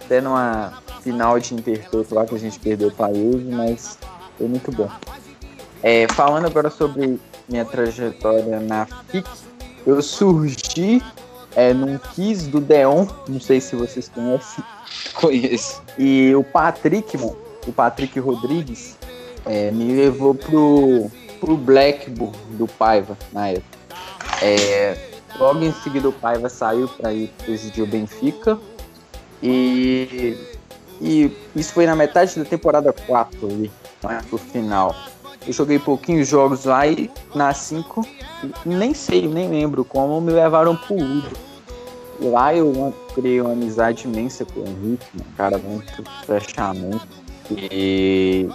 até 0.04 0.20
numa 0.20 0.82
final 1.02 1.38
de 1.38 1.54
Intertoto 1.54 2.14
lá 2.14 2.26
que 2.26 2.34
a 2.34 2.38
gente 2.38 2.58
perdeu 2.58 2.90
para 2.90 3.12
ele, 3.12 3.50
mas 3.54 3.98
foi 4.36 4.46
muito 4.46 4.70
bom. 4.70 4.88
É, 5.82 6.06
falando 6.12 6.46
agora 6.46 6.70
sobre 6.70 7.18
minha 7.48 7.64
trajetória 7.64 8.60
na 8.60 8.86
FIC, 9.08 9.28
eu 9.86 10.00
surgi 10.02 11.02
é, 11.54 11.72
num 11.72 11.98
Kiss 11.98 12.48
do 12.48 12.60
Deon, 12.60 13.06
não 13.28 13.40
sei 13.40 13.60
se 13.60 13.76
vocês 13.76 14.08
conhecem. 14.08 14.64
Conheço. 15.14 15.82
E 15.98 16.34
o 16.34 16.42
Patrick, 16.42 17.16
mano, 17.16 17.36
o 17.66 17.72
Patrick 17.72 18.18
Rodrigues, 18.18 18.96
é, 19.44 19.70
me 19.70 19.92
levou 19.94 20.34
pro, 20.34 21.10
pro 21.40 21.56
Blackburn 21.56 22.36
do 22.52 22.66
Paiva 22.66 23.16
na 23.32 23.48
época. 23.48 23.78
É, 24.40 24.96
logo 25.38 25.62
em 25.62 25.72
seguida 25.72 26.08
o 26.08 26.12
Paiva 26.12 26.48
saiu 26.48 26.88
para 26.88 27.12
ir 27.12 27.28
presidir 27.44 27.84
o 27.84 27.86
Benfica. 27.86 28.58
E, 29.42 30.36
e 31.00 31.36
isso 31.56 31.72
foi 31.72 31.86
na 31.86 31.96
metade 31.96 32.38
da 32.38 32.44
temporada 32.44 32.92
4 32.92 33.46
ali, 33.46 33.70
né, 34.04 34.22
pro 34.28 34.38
final. 34.38 34.94
Eu 35.46 35.52
joguei 35.52 35.78
pouquinhos 35.78 36.28
jogos 36.28 36.64
lá 36.64 36.86
e 36.86 37.10
na 37.34 37.52
5, 37.52 38.06
nem 38.64 38.94
sei, 38.94 39.26
nem 39.26 39.48
lembro 39.48 39.84
como, 39.84 40.20
me 40.20 40.32
levaram 40.32 40.76
pro. 40.76 40.96
E 40.96 42.28
lá 42.28 42.54
eu 42.54 42.94
criei 43.14 43.40
uma 43.40 43.52
amizade 43.52 44.06
imensa 44.06 44.44
com 44.44 44.60
o 44.60 44.64
Henrique, 44.66 45.06
um 45.16 45.36
cara 45.36 45.58
muito 45.58 46.04
fechamento. 46.24 47.08
E, 47.50 48.48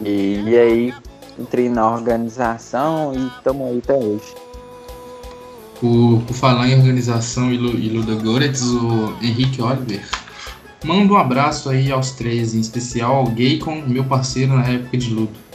e, 0.00 0.42
e 0.46 0.58
aí 0.58 0.94
entrei 1.38 1.68
na 1.68 1.90
organização 1.90 3.12
e 3.14 3.26
estamos 3.26 3.66
aí 3.68 3.78
até 3.78 3.94
hoje. 3.94 4.34
Por, 5.78 6.22
por 6.26 6.34
falar 6.34 6.68
em 6.68 6.78
organização 6.78 7.50
e, 7.50 7.56
e 7.56 7.88
Ludogorets, 7.90 8.62
o 8.62 9.14
Henrique 9.22 9.60
Oliver 9.60 10.02
manda 10.84 11.12
um 11.12 11.16
abraço 11.16 11.68
aí 11.68 11.90
aos 11.92 12.12
três, 12.12 12.54
em 12.54 12.60
especial 12.60 13.16
ao 13.16 13.26
Gaycon, 13.26 13.82
meu 13.86 14.04
parceiro 14.04 14.54
na 14.54 14.66
época 14.66 14.96
de 14.96 15.12
luto. 15.12 15.49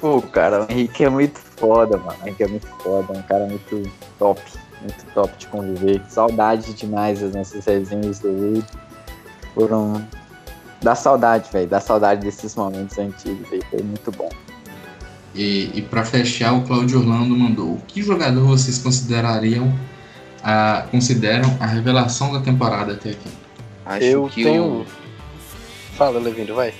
Pô, 0.00 0.20
cara, 0.20 0.64
o 0.64 0.72
Henrique 0.72 1.04
é 1.04 1.08
muito 1.08 1.38
foda, 1.38 1.96
mano. 1.96 2.18
O 2.22 2.26
Henrique 2.26 2.42
é 2.42 2.48
muito 2.48 2.66
foda, 2.66 3.14
é 3.14 3.18
um 3.18 3.22
cara 3.22 3.46
muito 3.46 3.90
top, 4.18 4.40
muito 4.80 5.04
top 5.14 5.32
de 5.38 5.46
conviver. 5.46 6.02
Saudade 6.08 6.74
demais 6.74 7.20
das 7.20 7.34
nossas 7.34 7.64
resenhas 7.64 8.18
do 8.18 8.28
Ludo. 8.28 8.66
Foram. 9.54 10.06
Dá 10.82 10.94
saudade, 10.94 11.50
velho. 11.50 11.66
Dá 11.66 11.80
saudade 11.80 12.20
desses 12.20 12.54
momentos 12.54 12.98
antigos, 12.98 13.48
véio. 13.48 13.64
Foi 13.70 13.82
muito 13.82 14.12
bom. 14.12 14.28
E, 15.34 15.70
e 15.74 15.82
para 15.82 16.04
fechar, 16.04 16.52
o 16.52 16.62
Claudio 16.62 16.98
Orlando 16.98 17.36
mandou: 17.36 17.72
O 17.72 17.82
que 17.86 18.02
jogador 18.02 18.46
vocês 18.46 18.78
considerariam 18.78 19.72
a, 20.42 20.86
consideram 20.90 21.56
a 21.58 21.66
revelação 21.66 22.32
da 22.32 22.40
temporada 22.40 22.92
até 22.92 23.10
aqui? 23.10 23.30
Acho 23.84 24.04
eu 24.04 24.30
tenho. 24.34 24.82
O... 24.82 24.86
Fala, 25.96 26.18
Levindo, 26.18 26.54
vai. 26.54 26.74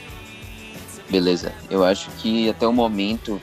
Beleza. 1.08 1.52
Eu 1.70 1.84
acho 1.84 2.10
que 2.18 2.48
até 2.50 2.66
o 2.66 2.72
momento, 2.72 3.40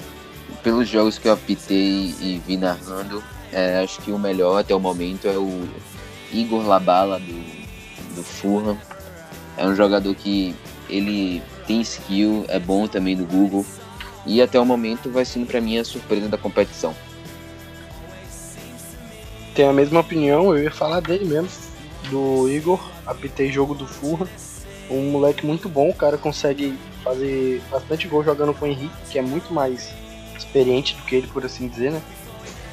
pelos 0.62 0.88
jogos 0.88 1.18
que 1.18 1.28
eu 1.28 1.34
apitei 1.34 2.14
e 2.20 2.42
vi 2.46 2.58
narrando, 2.58 3.24
é, 3.52 3.80
acho 3.80 4.02
que 4.02 4.12
o 4.12 4.20
melhor 4.20 4.60
até 4.60 4.76
o 4.76 4.80
momento 4.80 5.28
é 5.28 5.38
o 5.38 5.68
Igor 6.32 6.66
Labala 6.66 7.20
do, 7.20 8.16
do 8.16 8.24
Fulham. 8.24 8.78
É 9.56 9.66
um 9.66 9.76
jogador 9.76 10.14
que 10.16 10.56
ele 10.90 11.42
tem 11.66 11.82
skill, 11.82 12.46
é 12.48 12.60
bom 12.60 12.88
também 12.88 13.16
do 13.16 13.26
Google. 13.26 13.66
E 14.26 14.42
até 14.42 14.60
o 14.60 14.66
momento 14.66 15.10
vai 15.10 15.26
sendo 15.26 15.46
para 15.46 15.62
mim 15.62 15.78
a 15.78 15.86
surpresa 15.86 16.28
da 16.28 16.38
competição. 16.38 16.96
Tenho 19.54 19.70
a 19.70 19.74
mesma 19.74 20.00
opinião, 20.00 20.56
eu 20.56 20.64
ia 20.64 20.72
falar 20.72 21.00
dele 21.00 21.26
mesmo, 21.26 21.50
do 22.10 22.50
Igor. 22.50 22.80
Apitei 23.06 23.52
jogo 23.52 23.76
do 23.76 23.86
Fulham. 23.86 24.28
Um 24.90 25.12
moleque 25.12 25.46
muito 25.46 25.70
bom, 25.70 25.90
o 25.90 25.94
cara 25.94 26.18
consegue 26.18 26.78
fazer 27.04 27.62
bastante 27.70 28.08
gol 28.08 28.24
jogando 28.24 28.54
com 28.54 28.66
o 28.66 28.68
Henrique, 28.68 28.94
que 29.10 29.20
é 29.20 29.22
muito 29.22 29.54
mais 29.54 29.94
experiente 30.38 30.96
do 30.96 31.04
que 31.04 31.16
ele, 31.16 31.28
por 31.28 31.46
assim 31.46 31.68
dizer, 31.68 31.92
né? 31.92 32.02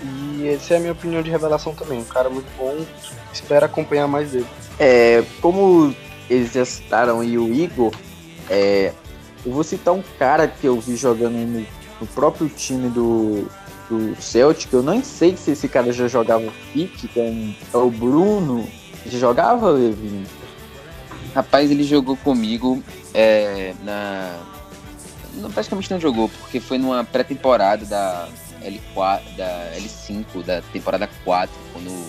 E 0.03 0.49
essa 0.49 0.75
é 0.75 0.77
a 0.79 0.81
minha 0.81 0.93
opinião 0.93 1.23
de 1.23 1.31
revelação 1.31 1.75
também. 1.75 1.99
Um 1.99 2.05
cara 2.05 2.31
muito 2.31 2.49
bom, 2.57 2.85
espero 3.33 3.67
acompanhar 3.67 4.09
mais 4.09 4.31
dele. 4.31 4.47
É, 4.79 5.23
como 5.41 5.95
eles 6.29 6.53
já 6.53 6.65
citaram 6.65 7.21
aí 7.21 7.37
o 7.37 7.53
Igor, 7.53 7.93
é, 8.49 8.93
eu 9.45 9.53
vou 9.53 9.65
citar 9.65 9.95
um 9.95 10.03
cara 10.19 10.49
que 10.49 10.67
eu 10.67 10.81
vi 10.81 10.97
jogando 10.97 11.35
no, 11.35 11.67
no 12.01 12.07
próprio 12.09 12.49
time 12.49 12.89
do, 12.89 13.47
do 13.89 14.21
Celtic. 14.21 14.73
Eu 14.73 14.83
não 14.83 15.03
sei 15.05 15.37
se 15.37 15.51
esse 15.51 15.69
cara 15.69 15.93
já 15.93 16.09
jogava 16.09 16.51
FIC, 16.73 17.09
que 17.09 17.21
é, 17.21 17.55
é 17.73 17.77
o 17.77 17.91
Bruno. 17.91 18.67
Já 19.07 19.19
jogava, 19.19 19.71
Levi? 19.71 20.27
Rapaz, 21.35 21.71
ele 21.71 21.85
jogou 21.85 22.17
comigo 22.17 22.83
é, 23.15 23.75
na. 23.83 24.39
Não, 25.35 25.51
praticamente 25.51 25.91
não 25.91 26.01
jogou, 26.01 26.29
porque 26.29 26.59
foi 26.59 26.77
numa 26.77 27.05
pré-temporada 27.05 27.87
da 27.87 28.29
L4, 28.63 29.37
da 29.37 29.73
L5, 29.77 30.45
da 30.45 30.61
temporada 30.61 31.09
4, 31.25 31.55
quando 31.73 32.07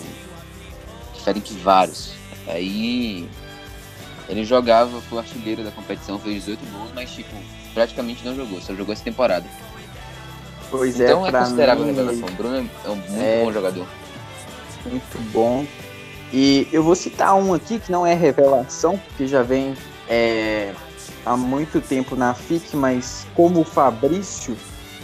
Ferenc 1.22 1.52
Varos. 1.54 2.14
Aí 2.48 3.28
ele 4.28 4.44
jogava, 4.44 5.00
foi 5.02 5.18
o 5.18 5.20
artilheiro 5.20 5.62
da 5.62 5.70
competição, 5.70 6.18
fez 6.18 6.44
18 6.44 6.66
gols, 6.72 6.90
mas 6.94 7.10
tipo, 7.10 7.34
praticamente 7.74 8.24
não 8.24 8.34
jogou, 8.34 8.60
só 8.60 8.74
jogou 8.74 8.92
essa 8.92 9.04
temporada. 9.04 9.46
Pois 10.70 10.98
então 10.98 11.24
é, 11.26 11.28
é 11.28 11.32
considerável 11.32 11.84
mim, 11.84 11.92
revelação. 11.92 12.28
O 12.28 12.32
Bruno 12.32 12.70
é 12.84 12.88
um 12.88 12.96
muito 12.96 13.20
é, 13.20 13.44
bom 13.44 13.52
jogador. 13.52 13.86
Muito 14.86 15.32
bom. 15.32 15.66
E 16.32 16.66
eu 16.72 16.82
vou 16.82 16.94
citar 16.94 17.34
um 17.34 17.52
aqui 17.52 17.78
que 17.78 17.92
não 17.92 18.06
é 18.06 18.14
revelação, 18.14 18.98
que 19.16 19.26
já 19.26 19.42
vem 19.42 19.74
é, 20.08 20.72
há 21.26 21.36
muito 21.36 21.80
tempo 21.80 22.16
na 22.16 22.32
FIC, 22.32 22.74
mas 22.74 23.26
como 23.34 23.60
o 23.60 23.64
Fabrício, 23.64 24.56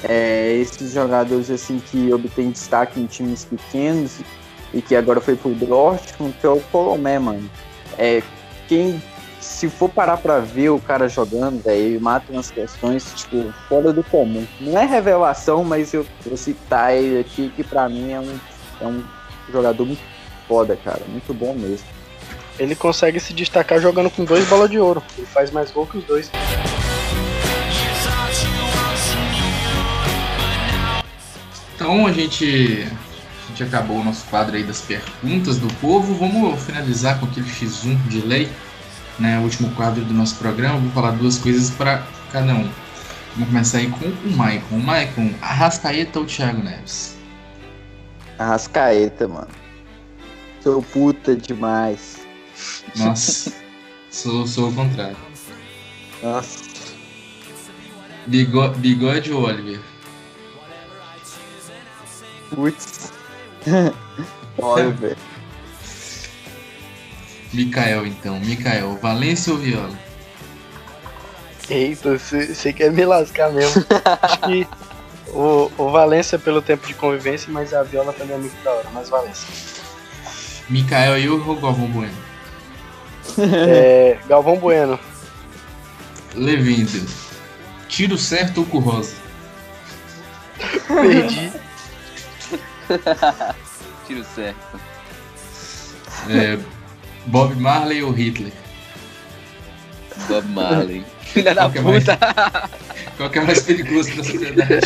é, 0.03 0.55
esses 0.55 0.93
jogadores 0.93 1.51
assim 1.51 1.81
que 1.81 2.13
obtêm 2.13 2.51
destaque 2.51 2.99
em 2.99 3.07
times 3.07 3.45
pequenos 3.45 4.21
e 4.73 4.81
que 4.81 4.97
agora 4.97 5.21
foi 5.21 5.37
pro 5.37 5.55
Dortmund, 5.55 6.35
que 6.41 6.47
é 6.47 6.51
o 6.51 6.61
Colomé, 6.73 7.19
mano. 7.19 7.51
é, 7.99 8.23
quem 8.67 9.03
se 9.41 9.69
for 9.69 9.89
parar 9.89 10.19
pra 10.19 10.41
ver 10.41 10.71
o 10.71 10.81
cara 10.81 11.09
jogando, 11.09 11.63
velho, 11.63 12.01
mata 12.01 12.33
umas 12.33 12.51
questões, 12.51 13.13
tipo, 13.15 13.53
fora 13.69 13.93
do 13.93 14.03
comum. 14.03 14.47
Não 14.61 14.79
é 14.79 14.85
revelação, 14.85 15.65
mas 15.65 15.95
eu 15.95 16.05
vou 16.25 16.37
citar 16.37 16.95
ele 16.95 17.21
aqui, 17.21 17.51
que 17.55 17.65
pra 17.65 17.89
mim 17.89 18.13
é 18.13 18.21
um, 18.21 18.39
é 18.81 18.87
um 18.87 19.05
jogador 19.51 19.87
muito 19.87 20.03
foda, 20.49 20.77
cara. 20.83 21.03
Muito 21.07 21.33
bom 21.35 21.55
mesmo. 21.55 21.87
Ele 22.59 22.75
consegue 22.75 23.21
se 23.21 23.33
destacar 23.33 23.81
jogando 23.81 24.11
com 24.11 24.25
dois 24.25 24.45
bolas 24.49 24.69
de 24.69 24.81
ouro. 24.81 25.03
Ele 25.17 25.27
faz 25.27 25.51
mais 25.51 25.71
gol 25.71 25.87
que 25.87 25.99
os 25.99 26.05
dois. 26.05 26.31
Então 31.75 32.07
a 32.07 32.13
gente, 32.13 32.89
a 33.45 33.49
gente 33.49 33.63
acabou 33.63 33.99
o 33.99 34.05
nosso 34.05 34.27
quadro 34.27 34.57
aí 34.57 34.65
das 34.65 34.81
perguntas 34.81 35.59
do 35.59 35.73
povo. 35.75 36.15
Vamos 36.15 36.61
finalizar 36.65 37.21
com 37.21 37.27
aquele 37.27 37.47
X1 37.49 38.09
de 38.09 38.21
lei, 38.23 38.49
né? 39.21 39.39
O 39.39 39.43
último 39.43 39.71
quadro 39.77 40.05
do 40.05 40.13
nosso 40.13 40.35
programa. 40.37 40.79
Vou 40.79 40.91
falar 40.91 41.13
duas 41.13 41.39
coisas 41.39 41.71
para 41.71 42.03
cada 42.33 42.55
um. 42.55 42.69
Vamos 43.35 43.51
começar 43.51 43.79
aí 43.79 43.89
com 43.89 44.07
o 44.07 44.37
Maicon. 44.37 44.79
Maicon, 44.79 45.33
Arrascaeta 45.41 46.19
ou 46.19 46.27
Thiago 46.27 46.61
Neves? 46.61 47.17
Arrascaeta, 48.37 49.29
mano. 49.29 49.68
Sou 50.69 50.83
puta 50.83 51.35
demais. 51.35 52.19
Nossa, 52.95 53.51
sou, 54.11 54.47
sou 54.47 54.69
o 54.69 54.75
contrário. 54.75 55.17
Nossa. 56.23 56.59
Bigo- 58.27 58.69
bigode 58.77 59.33
ou 59.33 59.45
Oliver? 59.45 59.81
Putz. 62.55 63.11
Velho. 63.65 65.17
Mikael, 67.55 68.07
então. 68.07 68.39
Mikael, 68.41 68.99
Valência 69.01 69.51
ou 69.55 69.59
Viola? 69.59 69.99
Eita, 71.71 72.19
você 72.19 72.55
você 72.55 72.75
quer 72.75 72.93
me 72.93 73.07
lascar 73.07 73.51
mesmo. 73.53 73.87
Acho 74.21 74.41
que 74.41 74.67
o, 75.29 75.71
o 75.79 75.91
Valência 75.91 76.39
pelo 76.39 76.61
tempo 76.61 76.87
de 76.87 76.93
convivência, 76.93 77.51
mas 77.51 77.73
a 77.73 77.83
Viola 77.83 78.13
também 78.13 78.37
é 78.37 78.39
muito 78.39 78.63
da 78.63 78.71
hora, 78.71 78.91
mas 78.93 79.09
Valência. 79.09 79.47
Mikael 80.69 81.19
e 81.19 81.29
o 81.29 81.39
Galvão 81.57 81.87
Bueno? 81.89 82.15
É, 83.39 84.19
Galvão 84.29 84.57
Bueno. 84.59 84.99
Levindo. 86.35 87.07
Tiro 87.89 88.17
certo 88.19 88.59
ou 88.59 88.67
com 88.67 88.79
rosa? 88.79 89.15
Perdi. 90.87 91.53
Tiro 94.07 94.25
certo. 94.35 94.81
É, 96.29 96.59
Bob 97.27 97.55
Marley 97.57 98.03
ou 98.03 98.11
Hitler? 98.11 98.53
Bob 100.29 100.49
Marley. 100.49 101.05
Filha 101.23 101.55
da 101.55 101.63
Qual 101.63 101.73
que 101.73 101.79
é 101.79 101.83
mais- 101.83 102.05
puta. 102.05 102.19
Qual 103.17 103.31
que 103.31 103.39
é 103.39 103.43
mais 103.43 103.63
perigoso 103.63 104.13
pra 104.13 104.25
sociedade? 104.25 104.81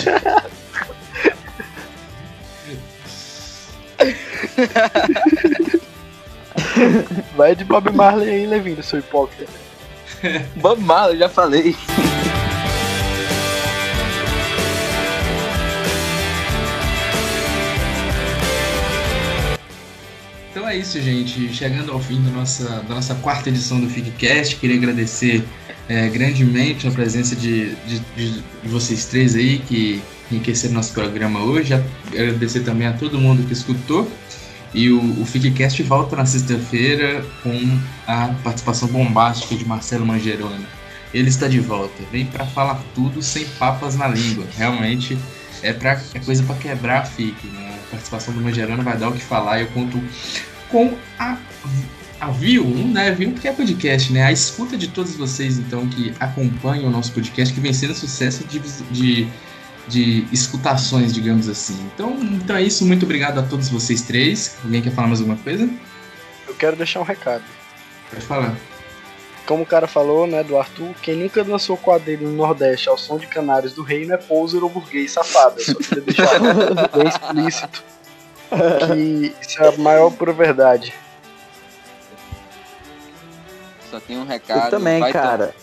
Vai 7.37 7.55
de 7.55 7.64
Bob 7.64 7.91
Marley 7.91 8.28
aí, 8.28 8.47
Levindo, 8.47 8.83
seu 8.83 8.99
hipócrita. 8.99 9.51
Bob 10.57 10.80
Marley, 10.80 11.18
já 11.18 11.28
falei. 11.28 11.74
Então 20.51 20.68
é 20.68 20.76
isso, 20.76 21.01
gente. 21.01 21.53
Chegando 21.53 21.93
ao 21.93 21.99
fim 21.99 22.22
da 22.22 22.30
nossa, 22.30 22.83
da 22.83 22.95
nossa 22.95 23.14
quarta 23.16 23.49
edição 23.49 23.80
do 23.80 23.89
FigCast, 23.89 24.57
queria 24.57 24.76
agradecer 24.76 25.43
é, 25.89 26.09
grandemente 26.09 26.87
a 26.87 26.91
presença 26.91 27.35
de, 27.35 27.74
de, 27.87 28.01
de 28.16 28.43
vocês 28.64 29.07
três 29.07 29.35
aí 29.35 29.59
que 29.59 30.03
enriqueceram 30.30 30.74
nosso 30.74 30.93
programa 30.93 31.43
hoje. 31.43 31.72
Agradecer 32.09 32.61
também 32.61 32.87
a 32.87 32.93
todo 32.93 33.18
mundo 33.18 33.47
que 33.47 33.53
escutou. 33.53 34.11
E 34.75 34.91
o, 34.91 35.20
o 35.20 35.25
FigCast 35.27 35.83
volta 35.83 36.16
na 36.16 36.25
sexta-feira 36.25 37.25
com 37.43 37.79
a 38.07 38.29
participação 38.43 38.89
bombástica 38.89 39.55
de 39.55 39.64
Marcelo 39.66 40.07
Mangeroni. 40.07 40.66
Ele 41.12 41.29
está 41.29 41.47
de 41.47 41.61
volta, 41.61 42.03
vem 42.11 42.25
para 42.25 42.47
falar 42.47 42.83
tudo 42.95 43.23
sem 43.23 43.45
papas 43.59 43.97
na 43.97 44.09
língua. 44.09 44.47
Realmente 44.57 45.18
é, 45.62 45.73
pra, 45.73 46.01
é 46.14 46.18
coisa 46.20 46.43
para 46.43 46.57
quebrar 46.57 47.03
a 47.03 47.05
FIC. 47.05 47.47
Né? 47.49 47.79
A 47.87 47.91
participação 47.91 48.33
do 48.33 48.41
Mangeroni 48.41 48.83
vai 48.83 48.97
dar 48.97 49.11
o 49.11 49.12
que 49.12 49.23
falar 49.23 49.61
eu 49.61 49.66
conto 49.68 50.03
com 50.70 50.97
a, 51.18 51.37
a 52.18 52.31
view, 52.31 52.64
não 52.64 53.01
é 53.01 53.12
view 53.12 53.33
porque 53.33 53.47
é 53.47 53.53
podcast, 53.53 54.12
né? 54.12 54.23
A 54.23 54.33
escuta 54.33 54.77
de 54.77 54.89
todos 54.89 55.14
vocês, 55.16 55.59
então, 55.59 55.87
que 55.87 56.14
acompanham 56.18 56.87
o 56.87 56.91
nosso 56.91 57.12
podcast, 57.12 57.53
que 57.53 57.61
vem 57.61 57.75
sendo 57.75 57.95
sucesso 57.95 58.45
de, 58.45 58.59
de, 58.91 59.29
de 59.89 60.26
escutações, 60.33 61.12
digamos 61.12 61.49
assim. 61.49 61.78
Então, 61.95 62.11
então 62.20 62.57
é 62.57 62.62
isso, 62.62 62.85
muito 62.85 63.05
obrigado 63.05 63.39
a 63.39 63.43
todos 63.43 63.68
vocês 63.68 64.03
três. 64.03 64.57
Alguém 64.64 64.83
quer 64.83 64.93
falar 64.93 65.09
mais 65.09 65.20
alguma 65.20 65.39
coisa? 65.39 65.68
Eu 66.47 66.55
quero 66.55 66.76
deixar 66.76 67.01
um 67.01 67.05
recado. 67.05 67.45
Pode 68.11 68.24
falar. 68.24 68.57
Como 69.47 69.64
o 69.64 69.66
cara 69.66 69.89
falou, 69.89 70.26
né, 70.26 70.45
do 70.45 70.57
Arthur, 70.57 70.95
quem 71.03 71.16
nunca 71.16 71.43
dançou 71.43 71.76
quadrilha 71.76 72.26
no 72.26 72.33
Nordeste 72.33 72.89
ao 72.89 72.97
som 72.97 73.18
de 73.18 73.26
canários 73.26 73.72
do 73.72 73.83
reino 73.83 74.14
é 74.14 74.16
poser 74.16 74.62
ou 74.62 74.70
burguês 74.70 75.11
safado. 75.11 75.59
Eu 75.59 75.64
só 75.64 75.74
queria 75.74 76.03
deixar 76.03 76.39
bem 76.39 77.09
explícito 77.09 77.85
que 78.87 79.35
isso 79.41 79.62
é 79.62 79.68
a 79.68 79.72
maior 79.78 80.11
pura 80.11 80.33
verdade. 80.33 80.95
Só 83.91 83.99
tem 84.01 84.16
um 84.16 84.24
recado. 84.24 84.66
Eu 84.66 84.70
também, 84.70 85.12
cara. 85.12 85.55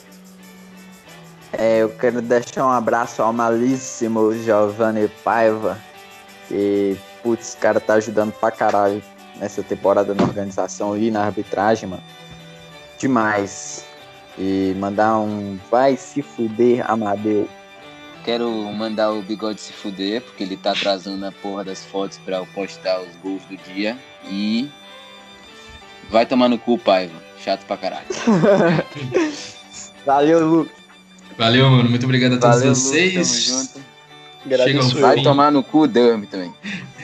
É, 1.53 1.79
eu 1.79 1.89
quero 1.89 2.21
deixar 2.21 2.65
um 2.65 2.71
abraço 2.71 3.21
ao 3.21 3.33
malíssimo 3.33 4.33
Giovanni 4.43 5.07
Paiva. 5.23 5.77
Que, 6.47 6.97
putz, 7.23 7.53
o 7.53 7.57
cara 7.57 7.79
tá 7.79 7.95
ajudando 7.95 8.31
pra 8.33 8.51
caralho 8.51 9.01
nessa 9.37 9.63
temporada 9.63 10.13
na 10.13 10.23
organização 10.23 10.97
e 10.97 11.09
na 11.09 11.25
arbitragem, 11.25 11.89
mano. 11.89 12.03
Demais. 12.97 13.85
E 14.37 14.75
mandar 14.77 15.19
um 15.19 15.59
vai 15.71 15.97
se 15.97 16.21
fuder, 16.21 16.89
Amadeu. 16.89 17.47
Quero 18.23 18.51
mandar 18.73 19.11
o 19.11 19.21
bigode 19.21 19.61
se 19.61 19.73
fuder, 19.73 20.21
porque 20.21 20.43
ele 20.43 20.57
tá 20.57 20.71
atrasando 20.71 21.25
a 21.25 21.31
porra 21.31 21.63
das 21.63 21.83
fotos 21.85 22.17
pra 22.19 22.37
eu 22.37 22.45
postar 22.47 23.01
os 23.01 23.15
gols 23.17 23.43
do 23.45 23.57
dia. 23.57 23.97
E. 24.25 24.69
Vai 26.09 26.25
tomar 26.25 26.47
no 26.49 26.57
cu, 26.57 26.77
Paiva. 26.77 27.15
Chato 27.39 27.65
pra 27.65 27.77
caralho. 27.77 28.07
Valeu, 30.05 30.45
Lu. 30.45 30.78
Valeu, 31.39 31.69
mano. 31.69 31.89
Muito 31.89 32.03
obrigado 32.03 32.33
a 32.33 32.37
todos 32.37 32.57
Valeu, 32.57 32.75
vocês. 32.75 33.71
Chega 34.45 34.79
eu. 34.79 34.89
Vai 34.99 35.23
tomar 35.23 35.51
no 35.51 35.63
cu, 35.63 35.87
Derme 35.87 36.27
também. 36.27 36.53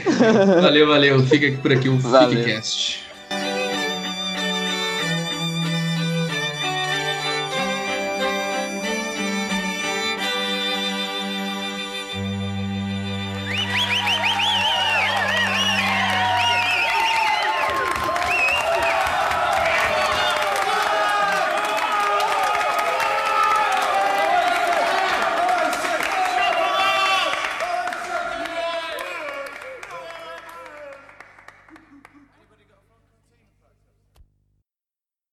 Valeu, 0.62 0.88
valeu. 0.88 1.26
Fica 1.26 1.48
aqui 1.48 1.58
por 1.58 1.72
aqui 1.72 1.88
o 1.88 1.98
Valeu. 1.98 2.44
FigCast. 2.44 3.05